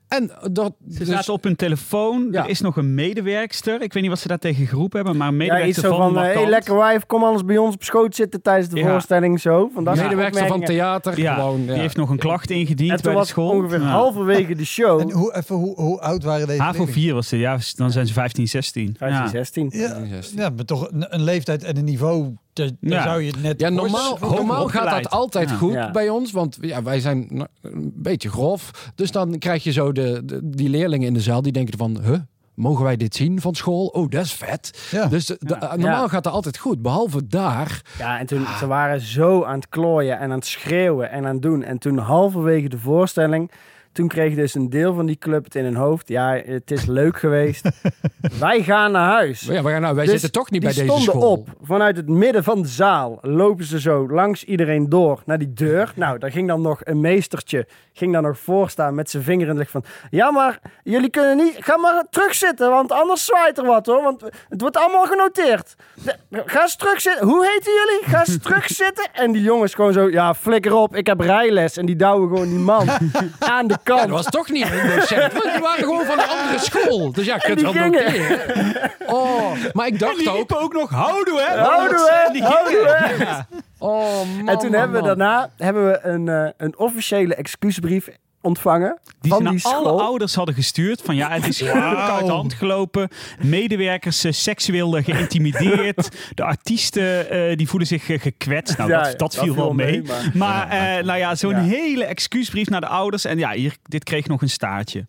En 0.09 0.30
dat. 0.53 0.72
Ze 0.93 0.99
dus- 0.99 1.09
zaten 1.09 1.32
op 1.32 1.45
hun 1.45 1.57
telefoon. 1.57 2.28
Ja. 2.30 2.43
Er 2.45 2.51
is 2.51 2.61
nog 2.61 2.76
een 2.76 2.95
medewerkster. 2.95 3.82
Ik 3.82 3.93
weet 3.93 4.03
niet 4.03 4.11
wat 4.11 4.20
ze 4.20 4.28
daar 4.28 4.38
tegen 4.38 4.66
geroepen 4.66 4.97
hebben, 4.99 5.16
maar 5.16 5.28
een 5.28 5.32
Ja, 5.34 5.38
medewerkster 5.38 5.88
van, 5.88 6.14
van, 6.14 6.22
eh, 6.24 6.34
hey, 6.34 6.49
lekker 6.49 6.76
wijf, 6.76 7.07
kom 7.07 7.24
anders 7.24 7.45
bij 7.45 7.59
ons 7.59 7.74
op 7.74 7.82
schoot 7.82 8.14
zitten 8.14 8.43
tijdens 8.43 8.68
de 8.68 8.76
Ja. 8.80 8.91
voorstelling. 8.91 9.41
Zo. 9.41 9.70
Van 9.74 9.84
dat 9.84 9.95
soort 9.97 10.09
medewerkster 10.09 10.47
van 10.47 10.61
theater. 10.64 11.18
Ja, 11.20 11.34
gewoon, 11.34 11.61
ja. 11.61 11.72
die 11.72 11.80
heeft 11.80 11.97
nog 11.97 12.11
een 12.11 12.18
klacht 12.18 12.51
ingediend 12.51 12.91
En 12.91 12.99
bij 13.03 13.12
de 13.12 13.18
was 13.18 13.28
school. 13.28 13.51
ongeveer 13.51 13.80
Ja. 13.80 13.86
halverwege 13.86 14.55
de 14.55 14.64
show, 14.64 15.01
En 15.01 15.11
hoe, 15.11 15.34
even, 15.36 15.57
hoe, 15.57 15.74
hoe 15.80 16.01
oud 16.01 16.22
waren 16.22 16.47
deze 16.47 16.61
HAVO 16.62 16.72
leerlingen? 16.78 17.01
4 17.03 17.14
was 17.14 17.30
het, 17.30 17.41
ja, 17.41 17.59
dan 17.81 17.91
zijn 17.91 18.07
ze 18.07 18.12
15, 18.12 18.49
16. 18.49 18.95
15, 18.99 19.22
Ja. 19.22 19.28
16. 19.28 19.68
Ja, 19.72 19.97
ja, 20.37 20.51
maar 20.51 20.64
toch 20.64 20.89
een, 20.91 21.14
een 21.14 21.22
leeftijd 21.22 21.64
en 21.64 21.76
een 21.76 21.85
niveau, 21.85 22.35
daar, 22.53 22.70
Ja. 22.81 23.03
zou 23.03 23.20
je 23.22 23.31
het 23.31 23.43
net... 23.43 23.61
Ja, 23.61 23.68
normaal, 23.68 24.18
normaal 24.20 24.68
gaat 24.68 25.03
dat 25.03 25.11
altijd 25.12 25.49
Ja. 25.51 25.57
goed 25.57 25.72
Ja. 25.72 25.91
bij 25.91 26.09
ons. 26.09 26.33
Want 26.33 26.59
ja, 26.61 26.83
wij 26.83 27.01
zijn 27.01 27.47
een 27.62 27.93
beetje 27.95 28.28
grof. 28.31 28.91
Dus 28.95 29.11
dan 29.11 29.39
krijg 29.39 29.64
je 29.64 29.72
zo 29.72 29.93
de, 29.93 30.22
de- 30.24 30.41
die 30.43 30.68
leerlingen 30.68 31.07
in 31.07 31.14
de 31.14 31.20
zaal 31.20 31.43
die 31.43 31.53
denken 31.53 31.78
van... 31.78 32.01
Huh, 32.05 32.18
mogen 32.55 32.85
wij 32.85 32.97
dit 32.97 33.14
zien 33.14 33.41
van 33.41 33.55
school? 33.55 33.87
Oh, 33.87 34.11
dat 34.11 34.24
is 34.24 34.33
vet. 34.33 34.89
Ja. 34.91 35.07
Dus 35.07 35.26
de- 35.26 35.37
de- 35.39 35.57
normaal 35.61 36.03
Ja. 36.03 36.09
gaat 36.09 36.24
dat 36.24 36.33
altijd 36.33 36.59
goed. 36.59 36.83
Behalve 36.83 37.26
daar. 37.26 37.83
Ja, 37.99 38.18
en 38.18 38.26
toen 38.26 38.47
ze 38.59 38.66
waren 38.66 39.01
zo 39.01 39.45
aan 39.45 39.55
het 39.55 39.68
klooien 39.68 40.18
en 40.18 40.22
aan 40.31 40.37
het 40.39 40.47
schreeuwen 40.47 41.11
en 41.11 41.26
aan 41.26 41.33
het 41.33 41.43
doen. 41.43 41.62
En 41.62 41.78
toen 41.78 41.99
halverwege 41.99 42.68
de 42.68 42.78
voorstelling, 42.78 43.51
toen 43.93 44.09
kreeg 44.09 44.34
dus 44.34 44.55
een 44.55 44.70
deel 44.70 44.95
van 44.95 45.07
die 45.07 45.16
club 45.18 45.45
het 45.45 45.55
in 45.55 45.64
hun 45.64 45.74
hoofd. 45.76 46.09
Ja, 46.09 46.41
het 46.47 46.70
is 46.70 46.86
leuk 46.86 47.18
geweest. 47.18 47.68
Wij 48.41 48.62
gaan 48.62 48.93
naar 48.93 49.11
huis. 49.11 49.41
Ja, 49.41 49.62
wij, 49.62 49.72
gaan 49.72 49.80
nou, 49.82 49.95
wij 49.95 50.05
Dus 50.05 50.12
zitten 50.12 50.32
toch 50.32 50.51
niet 50.51 50.61
die 50.62 50.74
bij 50.74 50.84
deze 50.84 50.97
stonden 51.01 51.20
school. 51.20 51.32
op. 51.32 51.49
Vanuit 51.62 51.97
het 51.97 52.09
midden 52.09 52.45
van 52.45 52.62
de 52.62 52.68
zaal 52.68 53.18
lopen 53.22 53.64
ze 53.64 53.80
zo 53.80 54.09
langs 54.09 54.45
iedereen 54.45 54.88
door 54.88 55.22
naar 55.26 55.38
die 55.38 55.53
deur. 55.53 55.93
Nou, 55.97 56.18
daar 56.18 56.30
ging 56.30 56.49
dan 56.49 56.61
nog 56.61 56.80
een 56.84 57.01
meestertje, 57.01 57.66
ging 57.93 58.12
daar 58.12 58.22
nog 58.22 58.38
voor 58.38 58.70
staan 58.70 58.95
met 58.95 59.11
zijn 59.11 59.22
vinger 59.22 59.47
in 59.47 59.53
de 59.53 59.59
lucht 59.59 59.70
van... 59.70 59.84
Ja, 60.11 60.30
maar 60.30 60.59
jullie 60.82 61.11
kunnen 61.11 61.36
niet... 61.36 61.57
Ga 61.59 61.76
maar 61.76 62.05
terugzitten, 62.11 62.70
want 62.70 62.93
anders 62.93 63.24
zwaait 63.24 63.59
er 63.59 63.64
wat 63.66 63.86
hoor. 63.86 64.03
Want 64.03 64.22
het 64.49 64.61
wordt 64.61 64.76
allemaal 64.76 65.07
genoteerd. 65.07 65.74
De- 66.05 66.16
ga 66.47 66.62
eens 66.62 66.76
terugzitten. 66.76 67.26
Hoe 67.26 67.47
heten 67.47 67.72
jullie? 67.72 68.03
Ga 68.14 68.18
eens 68.18 68.38
terugzitten. 68.43 69.09
En 69.12 69.32
die 69.32 69.43
jongens 69.43 69.74
gewoon 69.74 69.93
zo... 69.93 70.11
Ja, 70.11 70.34
flikker 70.34 70.74
op, 70.74 70.97
ik 70.97 71.07
heb 71.07 71.20
rijles. 71.20 71.76
En 71.76 71.86
die 71.86 71.97
douwen 71.97 72.28
gewoon 72.28 72.49
die 72.49 72.59
man 72.59 72.88
aan 73.38 73.66
de 73.66 73.78
kant. 73.83 74.01
Ja, 74.01 74.07
dat 74.07 74.14
was 74.16 74.24
toch 74.26 74.51
niet 74.51 74.70
een 74.70 74.97
docent. 74.97 75.33
want 75.33 75.53
die 75.53 75.61
waren 75.61 75.85
gewoon 75.85 76.05
van 76.05 76.18
een 76.18 76.28
andere 76.28 76.59
school. 76.59 77.12
Dus 77.12 77.26
ja, 77.26 77.35
je 77.35 77.41
kunt 77.41 77.59
die 77.59 77.72
wel 77.72 77.89
noteren. 77.91 78.91
Oh, 79.07 79.53
maar 79.72 79.87
ik 79.87 79.93
En 79.93 79.99
dacht 79.99 80.18
die 80.18 80.31
ook... 80.31 80.55
ook 80.55 80.72
nog, 80.72 80.91
houden 80.91 81.35
hè! 81.35 81.59
Houden 81.59 81.99
we. 81.99 83.14
Ja. 83.18 83.47
Oh, 83.78 84.03
man, 84.37 84.49
En 84.49 84.59
toen 84.59 84.70
man, 84.70 84.81
hebben 84.81 85.01
we 85.01 85.07
man. 85.07 85.18
daarna 85.18 85.51
hebben 85.57 85.87
we 85.87 85.99
een, 86.03 86.28
eh, 86.28 86.51
een 86.57 86.78
officiële 86.78 87.35
excuusbrief 87.35 88.09
ontvangen 88.43 88.99
Die 89.20 89.30
van 89.30 89.38
ze 89.38 89.45
naar 89.45 89.53
die 89.53 89.66
alle 89.66 90.03
ouders 90.03 90.34
hadden 90.34 90.55
gestuurd. 90.55 91.03
Van 91.05 91.16
ja, 91.16 91.30
het 91.30 91.47
is 91.49 91.61
gruwelijk 91.61 92.11
uit 92.11 92.26
de 92.26 92.32
hand 92.32 92.55
gelopen. 92.55 93.09
Medewerkers 93.43 94.24
eh, 94.24 94.32
seksueel 94.32 94.91
geïntimideerd. 95.03 96.09
De 96.34 96.45
artiesten 96.45 97.30
eh, 97.30 97.57
die 97.57 97.68
voelen 97.68 97.88
zich 97.88 98.09
eh, 98.11 98.20
gekwetst. 98.20 98.78
Nou, 98.78 98.91
Ja, 98.91 99.03
dat, 99.03 99.18
dat 99.18 99.36
viel 99.36 99.55
wel 99.55 99.72
mee. 99.72 100.03
Maar, 100.34 100.68
eh, 100.68 101.05
nou 101.05 101.18
ja, 101.18 101.34
zo'n 101.34 101.51
Ja. 101.51 101.61
hele 101.62 102.05
excuusbrief 102.05 102.68
naar 102.68 102.80
de 102.80 102.86
ouders. 102.86 103.24
En 103.24 103.38
ja, 103.38 103.51
hier, 103.53 103.76
dit 103.82 104.05
kreeg 104.05 104.26
nog 104.26 104.43
een 104.43 104.51
staartje. 104.51 105.07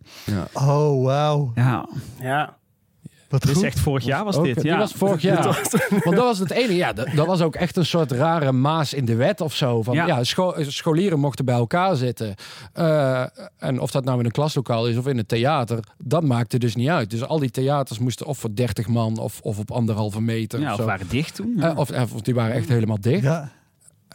Oh, 0.53 1.03
wauw. 1.03 1.51
Ja, 1.55 1.85
Ja. 2.19 2.59
Wat 3.31 3.41
dit 3.41 3.55
is 3.55 3.61
echt 3.61 3.79
vorig 3.79 4.03
jaar 4.03 4.23
was 4.23 4.41
dit. 4.41 4.55
Die 4.55 4.65
Ja. 4.71 4.77
was 4.77 4.91
vorig 4.91 5.21
jaar. 5.21 5.43
Want 6.03 6.15
dat 6.15 6.25
was 6.25 6.39
het 6.39 6.51
enige. 6.51 6.75
Ja, 6.75 6.93
dat, 6.93 7.07
dat 7.15 7.25
was 7.25 7.41
ook 7.41 7.55
echt 7.55 7.75
een 7.77 7.85
soort 7.85 8.11
rare 8.11 8.51
maas 8.51 8.93
in 8.93 9.05
de 9.05 9.15
wet 9.15 9.41
of 9.41 9.53
zo. 9.55 9.81
Van, 9.81 9.93
Ja. 9.95 10.05
ja. 10.05 10.23
scho- 10.23 10.53
scholieren 10.57 11.19
mochten 11.19 11.45
bij 11.45 11.55
elkaar 11.55 11.95
zitten. 11.95 12.35
Eh, 12.73 13.23
en 13.57 13.79
of 13.79 13.91
dat 13.91 14.03
nou 14.03 14.19
in 14.19 14.25
een 14.25 14.31
klaslokaal 14.31 14.87
is 14.87 14.97
of 14.97 15.07
in 15.07 15.17
een 15.17 15.25
theater, 15.25 15.79
dat 15.97 16.23
maakte 16.23 16.59
dus 16.59 16.75
niet 16.75 16.89
uit. 16.89 17.09
Dus 17.09 17.23
al 17.23 17.39
die 17.39 17.51
theaters 17.51 17.99
moesten 17.99 18.25
of 18.25 18.37
voor 18.37 18.55
30 18.55 18.87
man 18.87 19.17
of, 19.17 19.39
of 19.41 19.59
op 19.59 19.71
anderhalve 19.71 20.21
meter. 20.21 20.59
Ja, 20.59 20.73
of 20.73 20.79
waren 20.85 21.07
dicht 21.09 21.35
toen. 21.35 21.55
Eh, 21.61 21.77
of, 21.77 21.91
of 22.13 22.21
die 22.21 22.33
waren 22.33 22.55
echt 22.55 22.69
helemaal 22.69 22.99
dicht. 23.01 23.23
Ja. 23.23 23.49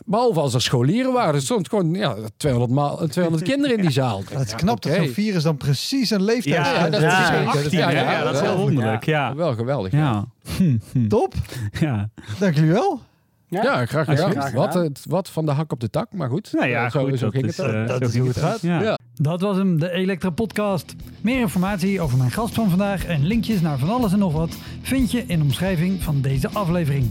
Behalve 0.04 0.40
als 0.40 0.54
er 0.54 0.60
scholieren 0.62 1.12
waren. 1.12 1.34
Er 1.34 1.40
stond 1.40 1.68
gewoon 1.68 1.94
ja, 1.94 2.14
200, 2.36 2.72
maal, 2.74 3.06
200 3.08 3.44
kinderen 3.44 3.76
in 3.76 3.82
die 3.82 3.90
zaal. 3.90 4.22
Dat 4.32 4.44
is 4.44 4.54
knap 4.54 4.76
oké. 4.76 4.88
dat 4.88 4.96
zo'n 4.96 5.08
virus 5.14 5.42
dan 5.42 5.56
precies 5.56 6.10
een 6.10 6.22
leeftijd 6.22 6.54
Ja, 6.66 6.80
heeft. 6.80 6.92
dat 6.92 7.02
is 7.02 7.06
is 7.06 7.14
precies 7.14 7.26
gek. 7.36 7.44
Dat 7.46 7.54
is 7.54 7.62
18, 7.64 7.78
ja, 7.78 7.88
hè? 7.88 7.92
ja, 8.00 8.10
ja, 8.12 8.22
dat 8.24 8.34
is 8.34 8.40
heel 8.40 8.48
wel. 8.48 8.58
wonderlijk. 8.58 9.04
Ja. 9.04 9.34
Wel 9.34 9.54
geweldig. 9.54 9.92
Ja. 9.92 10.24
Top. 11.08 11.34
ja. 11.80 12.08
Dank 12.38 12.54
jullie 12.54 12.72
wel. 12.72 13.00
Ja, 13.48 13.86
graag 13.86 14.06
Ja, 14.06 14.14
gedaan. 14.14 14.30
graag 14.30 14.52
wat, 14.52 14.74
het- 14.74 15.04
wat 15.08 15.28
van 15.28 15.46
de 15.46 15.52
hak 15.52 15.72
op 15.72 15.80
de 15.80 15.90
tak, 15.90 16.12
maar 16.12 16.28
goed. 16.28 16.48
Nou 16.52 16.68
ja, 16.68 16.84
Eh, 16.84 16.90
zo, 16.90 17.04
goed, 17.08 17.18
zo 17.18 17.30
ging 17.30 17.46
is, 17.46 17.56
het 17.56 17.66
ook. 17.66 17.72
eh, 17.72 17.86
Dat 17.86 18.00
is 18.00 18.16
hoe 18.18 18.28
het 18.28 18.36
gaat. 18.38 18.60
Ja. 18.60 18.82
Ja. 18.82 18.98
Dat 19.14 19.40
was 19.40 19.56
hem, 19.56 19.78
de 19.80 19.90
Elektra 19.90 20.30
Podcast. 20.30 20.94
Meer 21.20 21.40
informatie 21.40 22.00
over 22.00 22.18
mijn 22.18 22.30
gast 22.30 22.54
van 22.54 22.68
vandaag 22.68 23.04
en 23.06 23.26
linkjes 23.26 23.60
naar 23.60 23.78
van 23.78 23.88
alles 23.90 24.12
en 24.12 24.18
nog 24.18 24.32
wat 24.32 24.56
vind 24.82 25.10
je 25.10 25.24
in 25.26 25.38
de 25.38 25.44
omschrijving 25.44 26.02
van 26.02 26.20
deze 26.20 26.48
aflevering. 26.52 27.10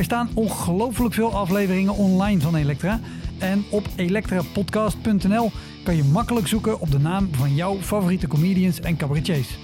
Er 0.00 0.06
staan 0.06 0.30
ongelooflijk 0.34 1.14
veel 1.14 1.34
afleveringen 1.34 1.94
online 1.94 2.40
van 2.40 2.54
Elektra. 2.54 3.00
En 3.38 3.64
op 3.70 3.88
elektrapodcast.nl 3.96 5.50
kan 5.84 5.96
je 5.96 6.04
makkelijk 6.04 6.46
zoeken 6.46 6.80
op 6.80 6.90
de 6.90 6.98
naam 6.98 7.28
van 7.32 7.54
jouw 7.54 7.76
favoriete 7.76 8.26
comedians 8.26 8.80
en 8.80 8.96
cabaretiers. 8.96 9.58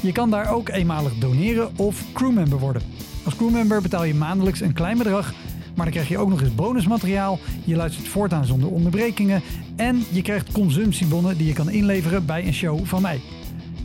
Je 0.00 0.12
kan 0.12 0.30
daar 0.30 0.52
ook 0.52 0.68
eenmalig 0.68 1.14
doneren 1.14 1.78
of 1.78 2.04
crewmember 2.12 2.58
worden. 2.58 2.82
Als 3.24 3.36
crewmember 3.36 3.82
betaal 3.82 4.04
je 4.04 4.14
maandelijks 4.14 4.60
een 4.60 4.72
klein 4.72 4.98
bedrag, 4.98 5.32
maar 5.74 5.84
dan 5.84 5.94
krijg 5.94 6.08
je 6.08 6.18
ook 6.18 6.28
nog 6.28 6.40
eens 6.40 6.54
bonusmateriaal. 6.54 7.38
Je 7.64 7.76
luistert 7.76 8.08
voortaan 8.08 8.46
zonder 8.46 8.68
onderbrekingen 8.68 9.42
en 9.76 10.04
je 10.10 10.22
krijgt 10.22 10.52
consumptiebonnen 10.52 11.36
die 11.36 11.46
je 11.46 11.52
kan 11.52 11.70
inleveren 11.70 12.26
bij 12.26 12.46
een 12.46 12.54
show 12.54 12.84
van 12.84 13.02
mij. 13.02 13.20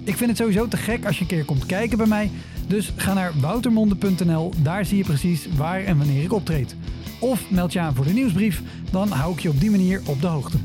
Ik 0.04 0.18
vind 0.18 0.30
het 0.30 0.40
sowieso 0.40 0.68
te 0.68 0.78
gek 0.78 1.06
als 1.06 1.16
je 1.16 1.22
een 1.22 1.28
keer 1.28 1.46
komt 1.46 1.66
kijken 1.66 1.98
bij 1.98 2.08
mij. 2.08 2.32
Dus 2.68 2.94
ga 2.96 3.14
naar 3.14 3.34
woutermonde.nl, 3.40 4.52
daar 4.62 4.86
zie 4.86 4.98
je 4.98 5.04
precies 5.04 5.48
waar 5.56 5.84
en 5.84 5.98
wanneer 5.98 6.24
ik 6.24 6.34
optreed. 6.34 6.76
Of 7.20 7.52
meld 7.52 7.74
je 7.74 7.80
aan 7.80 7.96
voor 7.96 8.06
de 8.06 8.14
nieuwsbrief, 8.14 8.62
dan 8.92 9.10
hou 9.10 9.34
ik 9.34 9.40
je 9.40 9.50
op 9.50 9.60
die 9.60 9.72
manier 9.72 10.02
op 10.06 10.22
de 10.22 10.28
hoogte. 10.28 10.58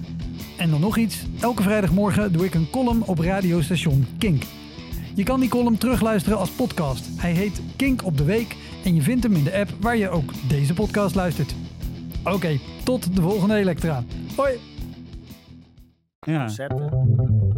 En 0.56 0.70
dan 0.70 0.80
nog 0.80 0.96
iets. 0.96 1.24
Elke 1.40 1.62
vrijdagmorgen 1.62 2.32
doe 2.32 2.44
ik 2.44 2.54
een 2.54 2.70
column 2.70 3.02
op 3.02 3.18
radiostation 3.18 4.06
Kink. 4.18 4.42
Je 5.14 5.22
kan 5.22 5.40
die 5.40 5.48
column 5.48 5.78
terugluisteren 5.78 6.38
als 6.38 6.50
podcast. 6.50 7.08
Hij 7.16 7.32
heet 7.32 7.60
Kink 7.76 8.04
op 8.04 8.16
de 8.16 8.24
Week 8.24 8.56
en 8.84 8.94
je 8.94 9.02
vindt 9.02 9.22
hem 9.22 9.36
in 9.36 9.44
de 9.44 9.58
app 9.58 9.70
waar 9.80 9.96
je 9.96 10.08
ook 10.08 10.30
deze 10.48 10.74
podcast 10.74 11.14
luistert. 11.14 11.54
Oké, 12.24 12.58
tot 12.82 13.16
de 13.16 13.22
volgende 13.22 13.54
Elektra. 13.54 14.04
Hoi! 14.36 14.58
Ja. 16.20 16.44
Concepten. 16.44 17.51